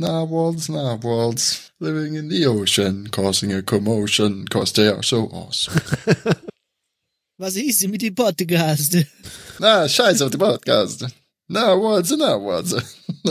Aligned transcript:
Narwhals, 0.00 0.70
narwhals, 0.70 1.72
living 1.78 2.14
in 2.14 2.28
the 2.28 2.46
ocean, 2.46 3.08
causing 3.08 3.52
a 3.52 3.60
commotion, 3.60 4.48
cause 4.48 4.72
they 4.72 4.88
are 4.88 5.02
so 5.02 5.24
awesome. 5.26 5.78
Was 7.38 7.54
ist 7.56 7.82
denn 7.82 7.90
mit 7.90 8.00
dem 8.00 8.14
Podcast? 8.14 8.96
Na, 9.60 9.86
scheiß 9.86 10.22
auf 10.22 10.30
die 10.30 10.38
Podcast. 10.38 11.04
Narwhals, 11.50 12.16
narwhals. 12.16 12.72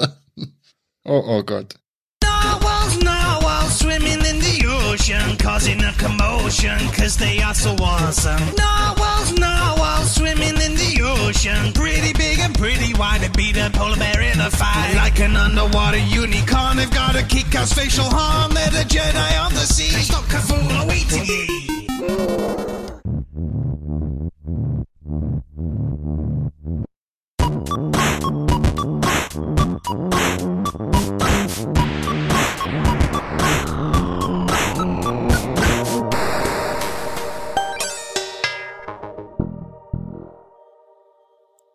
oh, 1.05 1.23
oh 1.25 1.41
Gott. 1.41 1.73
Narwhals, 2.21 3.01
narwhals 3.01 3.79
swimming 3.79 4.23
in 4.23 4.39
the 4.39 4.67
ocean, 4.67 5.38
causing 5.38 5.83
a 5.83 5.91
commotion, 5.93 6.77
cause 6.93 7.17
they 7.17 7.41
are 7.41 7.55
so 7.55 7.71
awesome. 7.81 8.39
Narwhals, 8.55 9.09
narwhals 9.38 10.16
swimming 10.16 10.57
in 10.62 10.75
the 10.75 11.02
ocean, 11.04 11.73
pretty 11.73 12.14
big 12.14 12.39
and 12.39 12.57
pretty 12.57 12.93
wide, 12.93 13.21
they 13.21 13.30
beat 13.30 13.57
a 13.57 13.70
polar 13.71 13.98
bear 13.98 14.21
in 14.21 14.39
a 14.39 14.50
fight. 14.50 14.94
Like 14.95 15.20
an 15.20 15.36
underwater 15.36 15.98
unicorn, 15.98 16.77
they've 16.77 16.91
got 16.91 17.16
a 17.16 17.23
kick-ass 17.23 17.73
facial 17.73 18.05
harm, 18.05 18.53
they're 18.53 18.70
the 18.70 18.86
Jedi 18.88 19.45
of 19.45 19.53
the 19.53 19.66
sea. 19.66 19.89
Stop 20.02 20.26
Cthulhu, 20.26 20.88
waiting 20.88 21.26
ye. 21.26 21.59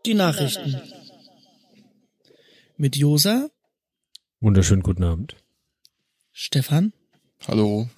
Die 0.06 0.14
Nachrichten. 0.14 0.80
Mit 2.76 2.96
Josa, 2.96 3.50
Wunderschönen 4.40 4.82
guten 4.82 5.04
Abend. 5.04 5.36
Stefan 6.32 6.92
Hallo. 7.48 7.88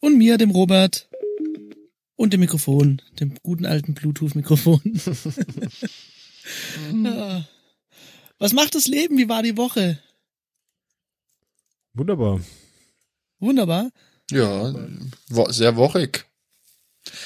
und 0.00 0.18
mir, 0.18 0.36
dem 0.36 0.50
Robert. 0.50 1.08
Und 2.16 2.34
dem 2.34 2.40
Mikrofon, 2.40 3.00
dem 3.18 3.34
guten 3.42 3.64
alten 3.64 3.94
Bluetooth-Mikrofon. 3.94 4.80
Ja. 6.92 7.48
Was 8.38 8.52
macht 8.52 8.74
das 8.74 8.86
Leben? 8.86 9.16
Wie 9.16 9.28
war 9.28 9.42
die 9.42 9.56
Woche? 9.56 9.98
Wunderbar. 11.94 12.40
Wunderbar. 13.38 13.90
Ja, 14.30 14.74
sehr 15.48 15.76
wochig. 15.76 16.26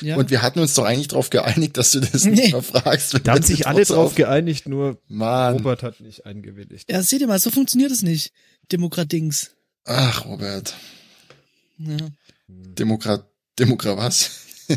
Ja. 0.00 0.16
Und 0.16 0.30
wir 0.30 0.40
hatten 0.42 0.58
uns 0.60 0.74
doch 0.74 0.84
eigentlich 0.84 1.08
darauf 1.08 1.28
geeinigt, 1.30 1.76
dass 1.76 1.90
du 1.92 2.00
das 2.00 2.24
Nee. 2.24 2.30
nicht 2.30 2.52
mehr 2.52 2.62
fragst. 2.62 3.12
wenn 3.14 3.22
Da 3.24 3.32
haben 3.34 3.42
sich 3.42 3.66
alle 3.66 3.84
drauf 3.84 4.06
auf- 4.12 4.14
geeinigt, 4.14 4.66
nur 4.68 4.98
Mann. 5.08 5.54
Robert 5.58 5.82
hat 5.82 6.00
nicht 6.00 6.24
eingewilligt. 6.26 6.90
ja, 6.90 7.02
seht 7.02 7.20
ihr 7.20 7.26
mal, 7.26 7.38
so 7.38 7.50
funktioniert 7.50 7.90
es 7.90 8.02
nicht. 8.02 8.32
Demokratings. 8.72 9.50
Ach, 9.84 10.24
Robert. 10.24 10.74
Ja. 11.78 11.96
Demokrat, 12.48 13.26
Demokrat 13.58 13.96
was? 13.98 14.30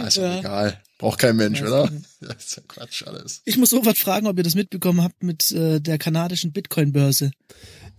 also 0.00 0.22
Ja. 0.22 0.38
egal. 0.38 0.82
Braucht 0.98 1.18
kein 1.20 1.36
Mensch, 1.36 1.60
Ja, 1.60 1.66
oder? 1.66 1.92
Das 2.20 2.44
ist 2.44 2.56
ja 2.56 2.62
Quatsch 2.66 3.04
alles. 3.06 3.42
Ich 3.44 3.56
muss 3.56 3.72
Robert 3.72 3.98
fragen, 3.98 4.26
ob 4.26 4.36
ihr 4.36 4.42
das 4.44 4.54
mitbekommen 4.54 5.02
habt 5.02 5.22
mit 5.22 5.50
äh, 5.52 5.80
der 5.80 5.98
kanadischen 5.98 6.52
Bitcoin-Börse. 6.52 7.30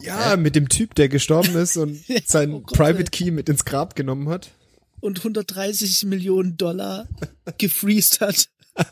Ja, 0.02 0.38
mit 0.38 0.56
dem 0.56 0.70
Typ, 0.70 0.96
der 0.96 1.10
gestorben 1.10 1.56
ist 1.56 1.78
und 1.78 2.08
Ja, 2.08 2.20
sein 2.26 2.54
oh 2.54 2.60
Gott, 2.62 2.78
Private 2.78 3.00
ey. 3.00 3.10
Key 3.12 3.32
mit 3.32 3.50
ins 3.50 3.66
Grab 3.66 3.96
genommen 3.96 4.30
hat. 4.30 4.52
Und 5.02 5.20
130 5.20 6.06
Millionen 6.06 6.58
Dollar 6.58 7.08
gefreezed 7.58 8.22
hat. 8.22 8.50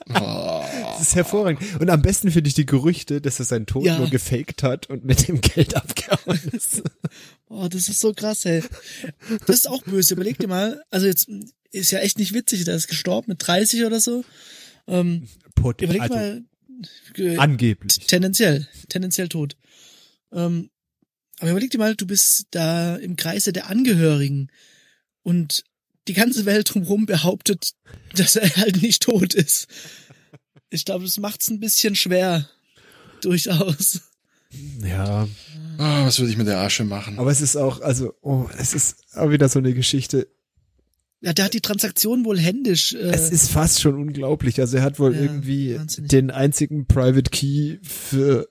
Oh, 0.10 0.64
Das 0.98 1.02
ist 1.02 1.16
hervorragend. 1.16 1.62
Und 1.80 1.90
am 1.90 2.02
besten 2.02 2.30
finde 2.32 2.48
ich 2.50 2.54
die 2.54 2.66
Gerüchte, 2.66 3.22
dass 3.22 3.40
er 3.40 3.46
seinen 3.46 3.66
Tod 3.68 3.86
Ja. 3.86 3.98
nur 3.98 4.10
gefaked 4.10 4.64
hat 4.64 4.90
und 4.90 5.06
mit 5.06 5.28
dem 5.28 5.40
Geld 5.42 5.76
abgehauen 5.76 6.40
ist. 6.52 6.82
Oh, 7.48 7.68
das 7.70 7.88
ist 7.88 8.02
so 8.02 8.14
krass, 8.14 8.44
ey. 8.46 8.64
Das 9.46 9.58
ist 9.58 9.70
auch 9.70 9.84
böse. 9.84 10.14
Überleg 10.16 10.38
dir 10.40 10.48
mal. 10.48 10.82
Also 10.90 11.08
jetzt 11.08 11.30
ist 11.72 11.92
ja 11.92 12.00
echt 12.00 12.20
nicht 12.20 12.34
witzig. 12.34 12.66
Der 12.66 12.76
ist 12.76 12.88
gestorben 12.88 13.28
mit 13.32 13.48
30 13.48 13.86
oder 13.86 14.00
so. 14.02 14.26
Ähm, 14.88 15.28
Pot 15.56 15.82
überleg 15.82 16.02
also, 16.02 16.14
mal. 16.16 16.44
äh, 17.18 17.38
angeblich. 17.38 18.00
Tendenziell. 18.08 18.68
Tendenziell 18.90 19.30
tot. 19.30 19.56
Ähm, 20.34 20.70
aber 21.40 21.52
überleg 21.52 21.72
dir 21.72 21.78
mal, 21.78 21.96
du 21.96 22.06
bist 22.08 22.48
da 22.52 22.96
im 22.96 23.16
Kreise 23.16 23.54
der 23.54 23.70
Angehörigen 23.70 24.50
und 25.24 25.64
die 26.08 26.14
ganze 26.14 26.46
Welt 26.46 26.74
drumherum 26.74 27.06
behauptet, 27.06 27.74
dass 28.16 28.36
er 28.36 28.50
halt 28.56 28.82
nicht 28.82 29.04
tot 29.04 29.34
ist. 29.34 29.68
Ich 30.70 30.86
glaube, 30.86 31.06
das 31.06 31.18
macht's 31.18 31.50
ein 31.50 31.60
bisschen 31.60 31.96
schwer. 31.96 32.50
Durchaus. 33.22 34.02
Ja, 34.84 35.28
Ah, 35.80 36.06
was 36.06 36.18
würde 36.18 36.32
ich 36.32 36.38
mit 36.38 36.48
der 36.48 36.58
Asche 36.60 36.84
machen? 36.86 37.20
aber 37.20 37.30
es 37.30 37.42
ist 37.42 37.56
auch, 37.56 37.82
also, 37.82 38.14
oh, 38.22 38.48
es 38.58 38.74
ist 38.74 38.96
auch 39.16 39.30
wieder 39.30 39.48
so 39.48 39.60
eine 39.60 39.74
Geschichte. 39.76 40.28
Ja, 41.22 41.34
der 41.34 41.46
hat 41.46 41.54
die 41.54 41.62
Transaktion 41.62 42.26
wohl 42.26 42.40
händisch. 42.40 42.94
Äh, 42.94 43.10
Es 43.12 43.30
ist 43.32 43.50
fast 43.52 43.82
schon 43.82 43.96
unglaublich. 43.96 44.60
Also 44.60 44.78
er 44.78 44.84
hat 44.84 44.98
wohl 45.00 45.14
Ja, 45.16 45.22
irgendwie 45.22 45.76
wahnsinnig. 45.78 46.10
den 46.10 46.32
einzigen 46.32 46.88
Private 46.88 47.30
Key 47.30 47.78
für 47.84 48.48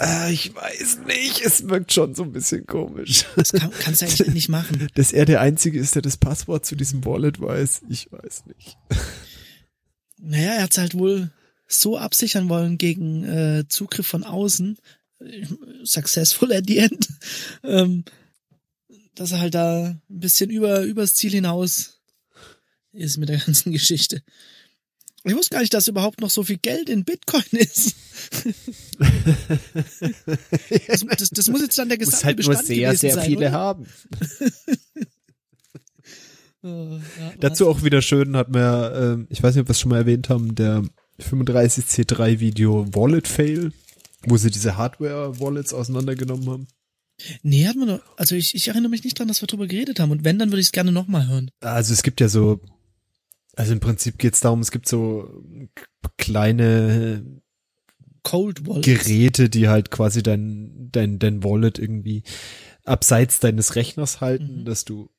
äh, 0.00 0.32
ich 0.32 0.54
weiß 0.54 1.00
nicht, 1.06 1.40
es 1.44 1.68
wirkt 1.68 1.92
schon 1.92 2.14
so 2.14 2.22
ein 2.22 2.32
bisschen 2.32 2.66
komisch. 2.66 3.26
das 3.36 3.52
kann, 3.52 3.70
kannst 3.80 4.02
du 4.02 4.06
eigentlich 4.06 4.28
nicht 4.34 4.48
machen. 4.48 4.88
Dass 4.94 5.12
er 5.12 5.24
der 5.24 5.40
Einzige 5.40 5.78
ist, 5.78 5.94
der 5.94 6.02
das 6.02 6.16
Passwort 6.16 6.64
zu 6.64 6.76
diesem 6.76 7.04
Wallet 7.04 7.40
weiß, 7.40 7.82
ich 7.88 8.10
weiß 8.10 8.44
nicht. 8.46 8.76
Naja, 10.20 10.54
er 10.54 10.62
hat's 10.64 10.78
halt 10.78 10.94
wohl 10.94 11.30
so 11.68 11.96
absichern 11.96 12.48
wollen 12.48 12.76
gegen 12.76 13.22
äh, 13.22 13.68
Zugriff 13.68 14.08
von 14.08 14.24
außen. 14.24 14.76
Successful 15.84 16.52
at 16.52 16.64
the 16.66 16.78
end. 16.78 17.08
Ähm, 17.62 18.02
dass 19.14 19.30
er 19.30 19.38
halt 19.38 19.54
da 19.54 19.84
ein 19.86 20.02
bisschen 20.08 20.50
über 20.50 20.82
übers 20.82 21.14
Ziel 21.14 21.30
hinaus 21.30 22.00
ist 22.90 23.18
mit 23.18 23.28
der 23.28 23.38
ganzen 23.38 23.70
Geschichte. 23.70 24.24
Ich 25.28 25.36
wusste 25.36 25.54
gar 25.54 25.60
nicht, 25.60 25.74
dass 25.74 25.88
überhaupt 25.88 26.20
noch 26.20 26.30
so 26.30 26.42
viel 26.42 26.58
Geld 26.58 26.88
in 26.88 27.04
Bitcoin 27.04 27.44
ist. 27.52 27.96
Das, 30.88 31.04
das, 31.04 31.30
das 31.30 31.48
muss 31.48 31.62
jetzt 31.62 31.78
dann 31.78 31.88
der 31.88 31.98
Muss 31.98 32.06
gesamte 32.06 32.26
halt 32.26 32.38
nur 32.38 32.48
Bestand 32.48 32.66
sehr, 32.66 32.88
gewesen 32.88 33.00
sehr 33.00 33.14
sein, 33.14 33.24
viele 33.24 33.38
oder? 33.38 33.52
haben. 33.52 33.86
Oh, 36.60 36.98
ja, 37.20 37.32
Dazu 37.38 37.68
auch 37.68 37.84
wieder 37.84 38.02
schön 38.02 38.36
hat 38.36 38.50
mir, 38.50 38.92
ähm, 38.92 39.28
ich 39.30 39.40
weiß 39.40 39.54
nicht, 39.54 39.62
ob 39.62 39.68
wir 39.68 39.72
es 39.72 39.78
schon 39.78 39.90
mal 39.90 39.98
erwähnt 39.98 40.28
haben, 40.28 40.56
der 40.56 40.82
35C3 41.22 42.40
Video 42.40 42.84
Wallet 42.94 43.28
Fail, 43.28 43.72
wo 44.26 44.36
sie 44.36 44.50
diese 44.50 44.76
Hardware-Wallets 44.76 45.72
auseinandergenommen 45.72 46.50
haben. 46.50 46.68
Nee, 47.42 47.66
hat 47.66 47.76
man 47.76 47.88
doch, 47.88 48.00
also 48.16 48.34
ich, 48.34 48.54
ich 48.54 48.68
erinnere 48.68 48.90
mich 48.90 49.04
nicht 49.04 49.18
dran, 49.18 49.28
dass 49.28 49.40
wir 49.40 49.46
drüber 49.46 49.66
geredet 49.66 50.00
haben. 50.00 50.10
Und 50.10 50.24
wenn, 50.24 50.38
dann 50.38 50.50
würde 50.50 50.60
ich 50.60 50.66
es 50.66 50.72
gerne 50.72 50.92
nochmal 50.92 51.28
hören. 51.28 51.50
Also 51.60 51.92
es 51.92 52.02
gibt 52.02 52.20
ja 52.20 52.28
so, 52.28 52.60
also 53.58 53.72
im 53.72 53.80
Prinzip 53.80 54.18
geht 54.18 54.34
es 54.34 54.40
darum, 54.40 54.60
es 54.60 54.70
gibt 54.70 54.88
so 54.88 55.42
kleine 56.16 57.24
Cold 58.22 58.66
Wallet. 58.66 58.84
Geräte, 58.84 59.48
die 59.50 59.68
halt 59.68 59.90
quasi 59.90 60.22
dein, 60.22 60.88
dein, 60.92 61.18
dein 61.18 61.42
Wallet 61.42 61.78
irgendwie 61.78 62.22
abseits 62.84 63.40
deines 63.40 63.74
Rechners 63.74 64.20
halten, 64.20 64.60
Mhm. 64.60 64.64
dass 64.64 64.84
du 64.84 65.10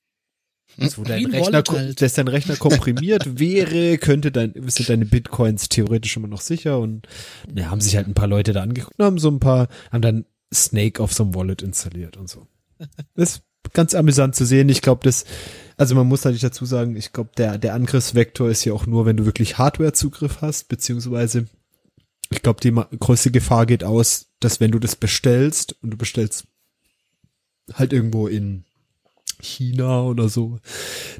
also 0.77 1.03
dein 1.03 1.25
Rechner, 1.25 1.63
halt. 1.67 2.01
dass 2.01 2.13
dein 2.13 2.27
Rechner 2.29 2.55
komprimiert 2.55 3.23
wäre, 3.39 3.97
könnte 3.97 4.31
dein, 4.31 4.53
sind 4.67 4.87
deine 4.87 5.05
Bitcoins 5.05 5.67
theoretisch 5.67 6.15
immer 6.15 6.27
noch 6.27 6.41
sicher 6.41 6.79
und 6.79 7.07
ne, 7.51 7.69
haben 7.69 7.81
sich 7.81 7.95
halt 7.97 8.07
ein 8.07 8.13
paar 8.13 8.27
Leute 8.27 8.53
da 8.53 8.61
angeguckt 8.61 8.97
und 8.99 9.05
haben 9.05 9.19
so 9.19 9.29
ein 9.29 9.39
paar, 9.39 9.67
haben 9.91 10.01
dann 10.01 10.25
Snake 10.53 11.01
auf 11.03 11.11
so 11.13 11.23
einem 11.23 11.35
Wallet 11.35 11.61
installiert 11.61 12.15
und 12.17 12.29
so. 12.29 12.47
Das 13.15 13.41
ganz 13.73 13.95
amüsant 13.95 14.35
zu 14.35 14.45
sehen. 14.45 14.69
Ich 14.69 14.81
glaube, 14.81 15.01
das, 15.03 15.25
also 15.77 15.95
man 15.95 16.07
muss 16.07 16.23
natürlich 16.23 16.41
dazu 16.41 16.65
sagen, 16.65 16.95
ich 16.95 17.13
glaube, 17.13 17.31
der, 17.37 17.57
der 17.57 17.73
Angriffsvektor 17.73 18.49
ist 18.49 18.65
ja 18.65 18.73
auch 18.73 18.85
nur, 18.85 19.05
wenn 19.05 19.17
du 19.17 19.25
wirklich 19.25 19.57
Hardware-Zugriff 19.57 20.41
hast, 20.41 20.69
beziehungsweise 20.69 21.45
ich 22.31 22.41
glaube, 22.41 22.61
die 22.61 22.71
größte 22.71 23.31
Gefahr 23.31 23.65
geht 23.65 23.83
aus, 23.83 24.27
dass 24.39 24.59
wenn 24.59 24.71
du 24.71 24.79
das 24.79 24.95
bestellst 24.95 25.75
und 25.81 25.91
du 25.91 25.97
bestellst 25.97 26.45
halt 27.73 27.93
irgendwo 27.93 28.27
in 28.27 28.65
China 29.41 30.03
oder 30.03 30.29
so, 30.29 30.59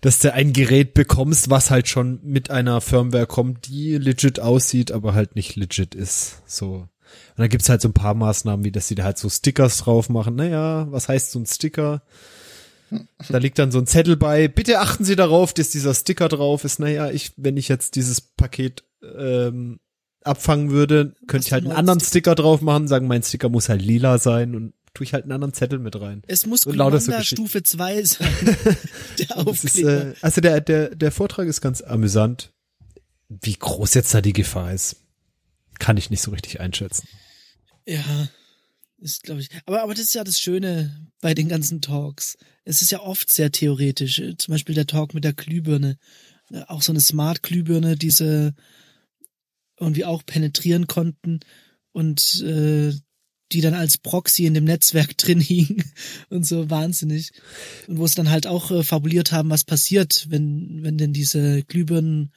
dass 0.01 0.19
du 0.19 0.33
ein 0.33 0.53
Gerät 0.53 0.94
bekommst, 0.94 1.50
was 1.50 1.71
halt 1.71 1.88
schon 1.88 2.19
mit 2.24 2.51
einer 2.51 2.81
Firmware 2.81 3.27
kommt, 3.27 3.68
die 3.68 3.97
legit 3.97 4.39
aussieht, 4.39 4.91
aber 4.91 5.13
halt 5.13 5.35
nicht 5.35 5.56
legit 5.56 5.95
ist. 5.95 6.41
So. 6.45 6.74
Und 6.74 6.89
dann 7.38 7.50
gibt's 7.50 7.69
halt 7.69 7.81
so 7.81 7.88
ein 7.88 7.94
paar 7.94 8.13
Maßnahmen, 8.13 8.65
wie 8.65 8.71
dass 8.71 8.88
sie 8.88 8.95
da 8.95 9.03
halt 9.03 9.18
so 9.18 9.29
Stickers 9.29 9.77
drauf 9.77 10.09
machen. 10.09 10.35
Naja, 10.35 10.88
was 10.91 11.07
heißt 11.07 11.31
so 11.31 11.39
ein 11.39 11.45
Sticker? 11.45 12.03
Da 13.30 13.38
liegt 13.38 13.59
dann 13.59 13.71
so 13.71 13.80
ein 13.80 13.88
Zettel 13.88 14.18
bei. 14.18 14.47
Bitte 14.47 14.80
achten 14.80 15.03
Sie 15.03 15.15
darauf, 15.15 15.53
dass 15.53 15.69
dieser 15.69 15.94
Sticker 15.94 16.27
drauf 16.30 16.63
ist. 16.63 16.80
Naja, 16.80 17.09
ich, 17.12 17.33
wenn 17.38 17.57
ich 17.57 17.68
jetzt 17.68 17.95
dieses 17.95 18.21
Paket 18.21 18.83
ähm, 19.03 19.80
abfangen 20.24 20.71
würde, 20.71 21.15
könnte 21.27 21.47
ich 21.47 21.53
halt 21.53 21.63
einen 21.65 21.71
anderen 21.74 21.97
meinst. 21.97 22.09
Sticker 22.09 22.36
drauf 22.36 22.62
machen, 22.62 22.88
sagen, 22.88 23.07
mein 23.07 23.24
Sticker 23.24 23.50
muss 23.50 23.69
halt 23.69 23.81
lila 23.81 24.18
sein 24.18 24.56
und 24.56 24.74
tue 24.94 25.06
ich 25.06 25.13
halt 25.13 25.24
einen 25.24 25.31
anderen 25.33 25.53
Zettel 25.53 25.80
mit 25.80 26.00
rein. 26.00 26.24
Es 26.27 26.45
muss 26.45 26.65
Und 26.65 26.75
lauter 26.75 27.00
so. 27.00 27.13
Stufe 27.21 27.63
2 27.63 28.03
sein. 28.03 28.27
der 29.19 29.27
Das 29.27 29.63
ist, 29.63 29.75
Aufkleber. 29.77 30.06
äh, 30.07 30.13
also 30.21 30.41
der, 30.41 30.62
der, 30.62 30.95
der 30.95 31.12
Vortrag 31.12 31.47
ist 31.47 31.62
ganz 31.62 31.81
amüsant. 31.81 32.51
Wie 33.30 33.53
groß 33.53 33.94
jetzt 33.94 34.13
da 34.13 34.21
die 34.21 34.33
Gefahr 34.33 34.74
ist, 34.74 34.97
kann 35.77 35.97
ich 35.97 36.09
nicht 36.09 36.21
so 36.21 36.31
richtig 36.31 36.59
einschätzen. 36.59 37.07
Ja, 37.86 38.01
ist 39.01 39.24
glaube 39.24 39.42
ich. 39.42 39.50
Aber 39.66 39.84
aber 39.84 39.94
das 39.94 40.06
ist 40.06 40.16
ja 40.16 40.24
das 40.24 40.40
Schöne 40.40 41.07
bei 41.22 41.34
den 41.34 41.50
ganzen 41.50 41.81
Talks. 41.81 42.38
Es 42.63 42.81
ist 42.81 42.92
ja 42.92 43.01
oft 43.01 43.31
sehr 43.31 43.51
theoretisch. 43.51 44.22
Zum 44.38 44.51
Beispiel 44.51 44.75
der 44.75 44.88
Talk 44.88 45.13
mit 45.13 45.24
der 45.24 45.34
Glühbirne, 45.34 45.98
Äh, 46.51 46.63
auch 46.68 46.81
so 46.81 46.92
eine 46.92 47.01
Smart 47.01 47.44
Glühbirne, 47.44 47.96
diese 47.96 48.54
irgendwie 49.80 50.06
auch 50.06 50.25
penetrieren 50.25 50.88
konnten 50.88 51.40
und 51.92 52.42
äh, 52.42 52.94
die 53.51 53.62
dann 53.62 53.74
als 53.74 53.98
Proxy 53.98 54.46
in 54.46 54.54
dem 54.54 54.66
Netzwerk 54.66 55.18
drin 55.18 55.40
hingen 55.40 55.84
und 56.30 56.46
so 56.46 56.69
wahnsinnig. 56.69 57.31
Und 57.88 57.98
wo 57.98 58.07
sie 58.07 58.16
dann 58.16 58.30
halt 58.30 58.48
auch 58.48 58.72
äh, 58.72 58.84
fabuliert 58.84 59.31
haben, 59.31 59.50
was 59.50 59.63
passiert, 59.63 60.28
wenn, 60.30 60.84
wenn 60.84 60.98
denn 60.98 61.13
diese 61.13 61.63
Glühbirnen 61.63 62.31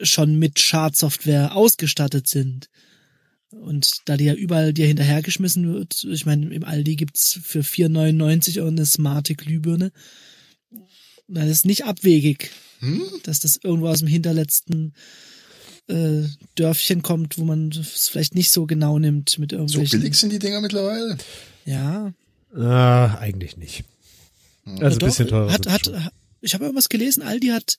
schon 0.00 0.38
mit 0.38 0.58
Schadsoftware 0.58 1.54
ausgestattet 1.54 2.26
sind. 2.26 2.68
Und 3.62 3.90
da 4.04 4.16
die 4.16 4.24
ja 4.24 4.34
überall 4.34 4.72
dir 4.72 4.86
hinterhergeschmissen 4.86 5.72
wird, 5.72 6.04
ich 6.10 6.26
meine, 6.26 6.52
im 6.54 6.64
Aldi 6.64 6.96
gibt's 6.96 7.38
für 7.42 7.60
4,99 7.60 8.58
Euro 8.58 8.68
eine 8.68 8.84
smarte 8.86 9.34
Glühbirne. 9.34 9.92
Das 11.28 11.48
ist 11.48 11.64
nicht 11.64 11.84
abwegig, 11.84 12.50
Hm? 12.80 13.02
dass 13.22 13.38
das 13.38 13.58
irgendwo 13.62 13.88
aus 13.88 14.00
dem 14.00 14.08
hinterletzten 14.08 14.92
äh, 15.88 16.22
Dörfchen 16.54 17.02
kommt, 17.02 17.38
wo 17.38 17.44
man 17.44 17.68
es 17.70 18.08
vielleicht 18.08 18.34
nicht 18.34 18.50
so 18.50 18.66
genau 18.66 18.98
nimmt 18.98 19.38
mit 19.38 19.52
So 19.52 19.56
irgendwelchen. 19.58 20.00
billig 20.00 20.16
sind 20.16 20.32
die 20.32 20.38
Dinger 20.38 20.60
mittlerweile. 20.60 21.16
Ja. 21.64 22.12
Ah, 22.54 23.14
eigentlich 23.18 23.56
nicht. 23.56 23.84
Also 24.66 24.80
Ja, 24.82 24.88
ein 24.88 24.98
bisschen 24.98 25.28
teurer. 25.28 25.52
Hat, 25.52 25.66
hat, 25.66 25.86
schon. 25.86 26.08
ich 26.40 26.54
habe 26.54 26.64
irgendwas 26.64 26.88
gelesen, 26.88 27.22
Aldi 27.22 27.48
hat 27.48 27.78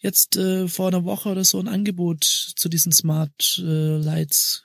jetzt 0.00 0.36
äh, 0.36 0.68
vor 0.68 0.88
einer 0.88 1.04
Woche 1.04 1.28
oder 1.30 1.44
so 1.44 1.58
ein 1.58 1.68
Angebot 1.68 2.24
zu 2.24 2.68
diesen 2.68 2.92
Smart 2.92 3.58
äh, 3.62 3.96
Lights 3.98 4.64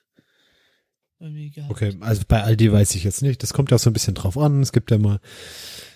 irgendwie 1.24 1.50
gehabt. 1.50 1.72
Okay, 1.72 1.96
also 2.02 2.22
bei 2.28 2.44
Aldi 2.44 2.72
weiß 2.72 2.94
ich 2.96 3.04
jetzt 3.04 3.22
nicht. 3.22 3.42
Das 3.42 3.54
kommt 3.54 3.72
ja 3.72 3.78
so 3.78 3.90
ein 3.90 3.94
bisschen 3.94 4.14
drauf 4.14 4.38
an. 4.38 4.62
Es 4.62 4.72
gibt 4.72 4.92
ja 4.92 4.98
mal 4.98 5.20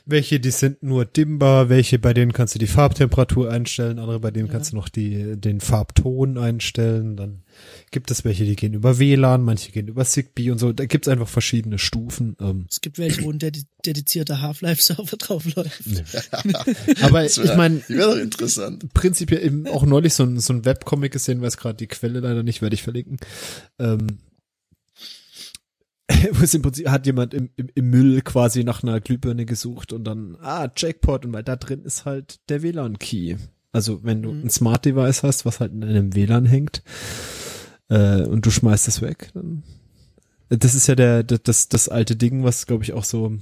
welche, 0.10 0.40
die 0.40 0.52
sind 0.52 0.84
nur 0.84 1.04
dimmbar, 1.04 1.68
welche, 1.68 2.00
bei 2.00 2.14
denen 2.14 2.32
kannst 2.32 2.56
du 2.56 2.60
die 2.60 2.68
Farbtemperatur 2.68 3.52
einstellen, 3.52 4.00
andere, 4.00 4.22
bei 4.22 4.32
denen 4.32 4.48
Ja. 4.48 4.54
kannst 4.54 4.72
du 4.72 4.78
noch 4.78 4.88
die, 4.88 5.36
den 5.36 5.60
Farbton 5.60 6.38
einstellen. 6.38 7.18
Dann 7.18 7.44
gibt 7.92 8.10
es 8.10 8.24
welche, 8.24 8.46
die 8.46 8.56
gehen 8.56 8.74
über 8.74 9.00
WLAN, 9.00 9.42
manche 9.44 9.70
gehen 9.74 9.90
über 9.90 10.06
Zigbee 10.06 10.50
und 10.52 10.60
so. 10.60 10.72
Da 10.72 10.86
gibt's 10.86 11.10
einfach 11.10 11.28
verschiedene 11.28 11.78
Stufen. 11.78 12.38
Ähm, 12.40 12.68
Es 12.70 12.80
gibt 12.80 12.98
welche, 13.00 13.22
wo 13.24 13.32
ein 13.32 13.40
dedi 13.40 13.64
dedizierter 13.86 14.40
Half-Life-Server 14.42 15.18
drauf 15.18 15.44
läuft. 15.56 15.82
aber 17.02 17.24
Das 17.24 17.38
ich 17.38 17.44
wär- 17.44 17.58
meine, 17.58 17.82
Die 17.90 17.96
wäre 17.96 18.16
doch 18.16 18.22
interessant. 18.22 18.94
prinzipiell 18.94 19.44
eben 19.46 19.68
auch 19.68 19.86
neulich 19.86 20.14
so 20.14 20.24
ein, 20.24 20.40
so 20.40 20.54
ein 20.54 20.64
Webcomic 20.64 21.12
gesehen, 21.12 21.42
weiß 21.42 21.58
gerade 21.58 21.76
die 21.76 21.88
Quelle 21.88 22.22
leider 22.22 22.44
nicht, 22.44 22.62
werde 22.62 22.76
ich 22.76 22.84
verlinken. 22.84 23.18
Ähm, 23.78 24.20
wo 26.32 26.44
es 26.44 26.54
im 26.54 26.62
Prinzip 26.62 26.90
hat 26.90 27.06
jemand 27.06 27.34
im, 27.34 27.50
im, 27.56 27.70
im 27.74 27.90
Müll 27.90 28.22
quasi 28.22 28.64
nach 28.64 28.84
einer 28.84 29.00
Glühbirne 29.00 29.46
gesucht 29.46 29.94
und 29.94 30.04
dann, 30.04 30.38
ah, 30.42 30.70
Jackpot, 30.76 31.26
und 31.26 31.34
weil 31.34 31.44
da 31.44 31.56
drin 31.56 31.84
ist 31.84 32.06
halt 32.06 32.40
der 32.50 32.62
WLAN-Key. 32.62 33.36
Also 33.72 34.04
wenn 34.04 34.22
du 34.22 34.32
Mhm. 34.32 34.46
ein 34.46 34.50
Smart 34.50 34.86
Device 34.86 35.24
hast, 35.24 35.46
was 35.46 35.60
halt 35.60 35.74
in 35.74 35.84
einem 35.84 36.16
WLAN 36.16 36.46
hängt, 36.46 36.84
äh, 37.90 38.24
und 38.24 38.46
du 38.46 38.52
schmeißt 38.52 38.88
es 38.88 39.02
weg, 39.02 39.30
dann 39.34 39.64
das 40.50 40.76
ist 40.76 40.88
ja 40.88 40.96
der, 40.96 41.24
das, 41.24 41.68
das, 41.68 41.90
alte 41.90 42.16
Ding, 42.16 42.44
was 42.44 42.68
glaube 42.68 42.84
ich 42.86 42.94
auch 42.94 43.04
so, 43.04 43.38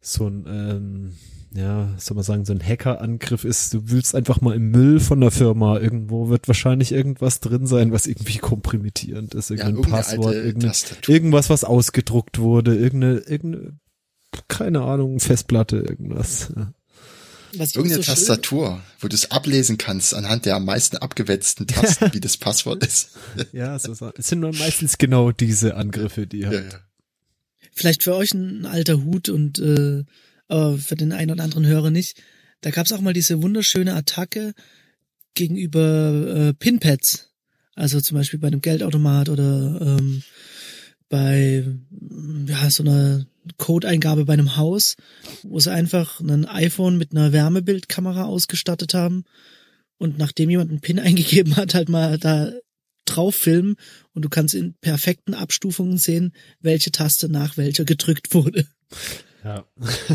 so 0.00 0.26
ein, 0.26 0.46
ähm, 0.48 1.12
ja, 1.54 1.94
soll 1.98 2.14
man 2.14 2.24
sagen, 2.24 2.44
so 2.44 2.52
ein 2.52 2.62
Hackerangriff 2.66 3.44
ist, 3.44 3.74
du 3.74 3.90
willst 3.90 4.14
einfach 4.14 4.40
mal 4.40 4.54
im 4.54 4.70
Müll 4.70 5.00
von 5.00 5.20
der 5.20 5.30
Firma, 5.30 5.78
irgendwo 5.78 6.28
wird 6.28 6.48
wahrscheinlich 6.48 6.92
irgendwas 6.92 7.40
drin 7.40 7.66
sein, 7.66 7.92
was 7.92 8.06
irgendwie 8.06 8.38
kompromittierend 8.38 9.34
ist, 9.34 9.50
irgendein 9.50 9.74
irgendeine 9.76 9.96
Passwort, 10.02 10.60
Tastatur. 10.60 11.14
irgendwas, 11.14 11.50
was 11.50 11.64
ausgedruckt 11.64 12.38
wurde, 12.38 12.74
irgendeine, 12.76 13.18
irgendeine, 13.18 13.78
keine 14.48 14.82
Ahnung, 14.82 15.20
Festplatte, 15.20 15.76
irgendwas. 15.78 16.52
Ja. 16.56 16.72
Irgendeine 17.54 17.96
so 17.96 18.02
schön- 18.02 18.14
Tastatur, 18.14 18.80
wo 19.00 19.08
du 19.08 19.14
es 19.14 19.30
ablesen 19.30 19.76
kannst 19.76 20.14
anhand 20.14 20.46
der 20.46 20.56
am 20.56 20.64
meisten 20.64 20.96
abgewetzten 20.96 21.66
Tasten, 21.66 22.10
wie 22.14 22.20
das 22.20 22.38
Passwort 22.38 22.82
ist. 22.82 23.10
Ja, 23.52 23.78
so, 23.78 23.92
so. 23.92 24.10
es 24.16 24.28
sind 24.28 24.40
nur 24.40 24.54
meistens 24.54 24.96
genau 24.96 25.32
diese 25.32 25.76
Angriffe, 25.76 26.26
die 26.26 26.38
Ja, 26.40 26.48
halt, 26.48 26.72
ja. 26.72 26.78
Vielleicht 27.74 28.02
für 28.04 28.14
euch 28.16 28.32
ein 28.32 28.64
alter 28.64 29.04
Hut 29.04 29.28
und 29.28 29.58
äh, 29.58 30.04
aber 30.52 30.76
für 30.76 30.96
den 30.96 31.12
einen 31.12 31.30
oder 31.30 31.44
anderen 31.44 31.66
Hörer 31.66 31.90
nicht. 31.90 32.22
Da 32.60 32.70
gab 32.70 32.84
es 32.84 32.92
auch 32.92 33.00
mal 33.00 33.14
diese 33.14 33.42
wunderschöne 33.42 33.94
Attacke 33.94 34.52
gegenüber 35.34 36.50
äh, 36.50 36.52
Pinpads. 36.52 37.30
Also 37.74 38.00
zum 38.02 38.18
Beispiel 38.18 38.38
bei 38.38 38.48
einem 38.48 38.60
Geldautomat 38.60 39.30
oder 39.30 39.80
ähm, 39.80 40.22
bei 41.08 41.64
ja, 42.46 42.70
so 42.70 42.82
einer 42.82 43.24
Codeingabe 43.56 44.26
bei 44.26 44.34
einem 44.34 44.56
Haus, 44.56 44.96
wo 45.42 45.58
sie 45.58 45.72
einfach 45.72 46.20
ein 46.20 46.44
iPhone 46.44 46.98
mit 46.98 47.12
einer 47.12 47.32
Wärmebildkamera 47.32 48.24
ausgestattet 48.24 48.92
haben 48.92 49.24
und 49.96 50.18
nachdem 50.18 50.50
jemand 50.50 50.70
einen 50.70 50.80
PIN 50.80 50.98
eingegeben 51.00 51.56
hat, 51.56 51.74
halt 51.74 51.88
mal 51.88 52.18
da 52.18 52.52
drauf 53.06 53.34
filmen 53.34 53.76
und 54.12 54.22
du 54.22 54.28
kannst 54.28 54.54
in 54.54 54.74
perfekten 54.74 55.32
Abstufungen 55.32 55.96
sehen, 55.96 56.34
welche 56.60 56.92
Taste 56.92 57.30
nach 57.30 57.56
welcher 57.56 57.86
gedrückt 57.86 58.34
wurde. 58.34 58.66
Ja. 59.44 59.64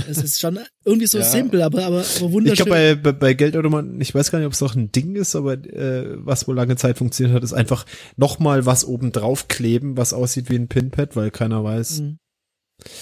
Es 0.09 0.17
ist 0.23 0.39
schon 0.39 0.59
irgendwie 0.85 1.07
so 1.07 1.17
Ja. 1.19 1.23
simpel, 1.25 1.61
aber, 1.61 1.85
aber, 1.85 1.97
aber 1.97 2.01
Ich 2.01 2.21
wunderschön. 2.21 2.65
glaube, 2.65 2.95
bei, 2.95 2.95
bei, 2.95 3.11
bei 3.11 3.33
Geldautomaten, 3.33 3.99
ich 4.01 4.13
weiß 4.15 4.31
gar 4.31 4.39
nicht, 4.39 4.47
ob 4.47 4.53
es 4.53 4.61
noch 4.61 4.75
ein 4.75 4.91
Ding 4.91 5.15
ist, 5.15 5.35
aber 5.35 5.53
äh, 5.53 6.15
was 6.25 6.47
wohl 6.47 6.55
lange 6.55 6.75
Zeit 6.75 6.97
funktioniert 6.97 7.35
hat, 7.35 7.43
ist 7.43 7.53
einfach 7.53 7.85
nochmal 8.15 8.65
was 8.65 8.85
oben 8.85 9.11
drauf 9.11 9.47
kleben, 9.47 9.97
was 9.97 10.13
aussieht 10.13 10.49
wie 10.49 10.55
ein 10.55 10.67
Pinpad, 10.67 11.15
weil 11.15 11.31
keiner 11.31 11.63
weiß, 11.63 11.99
Mhm. 12.01 12.19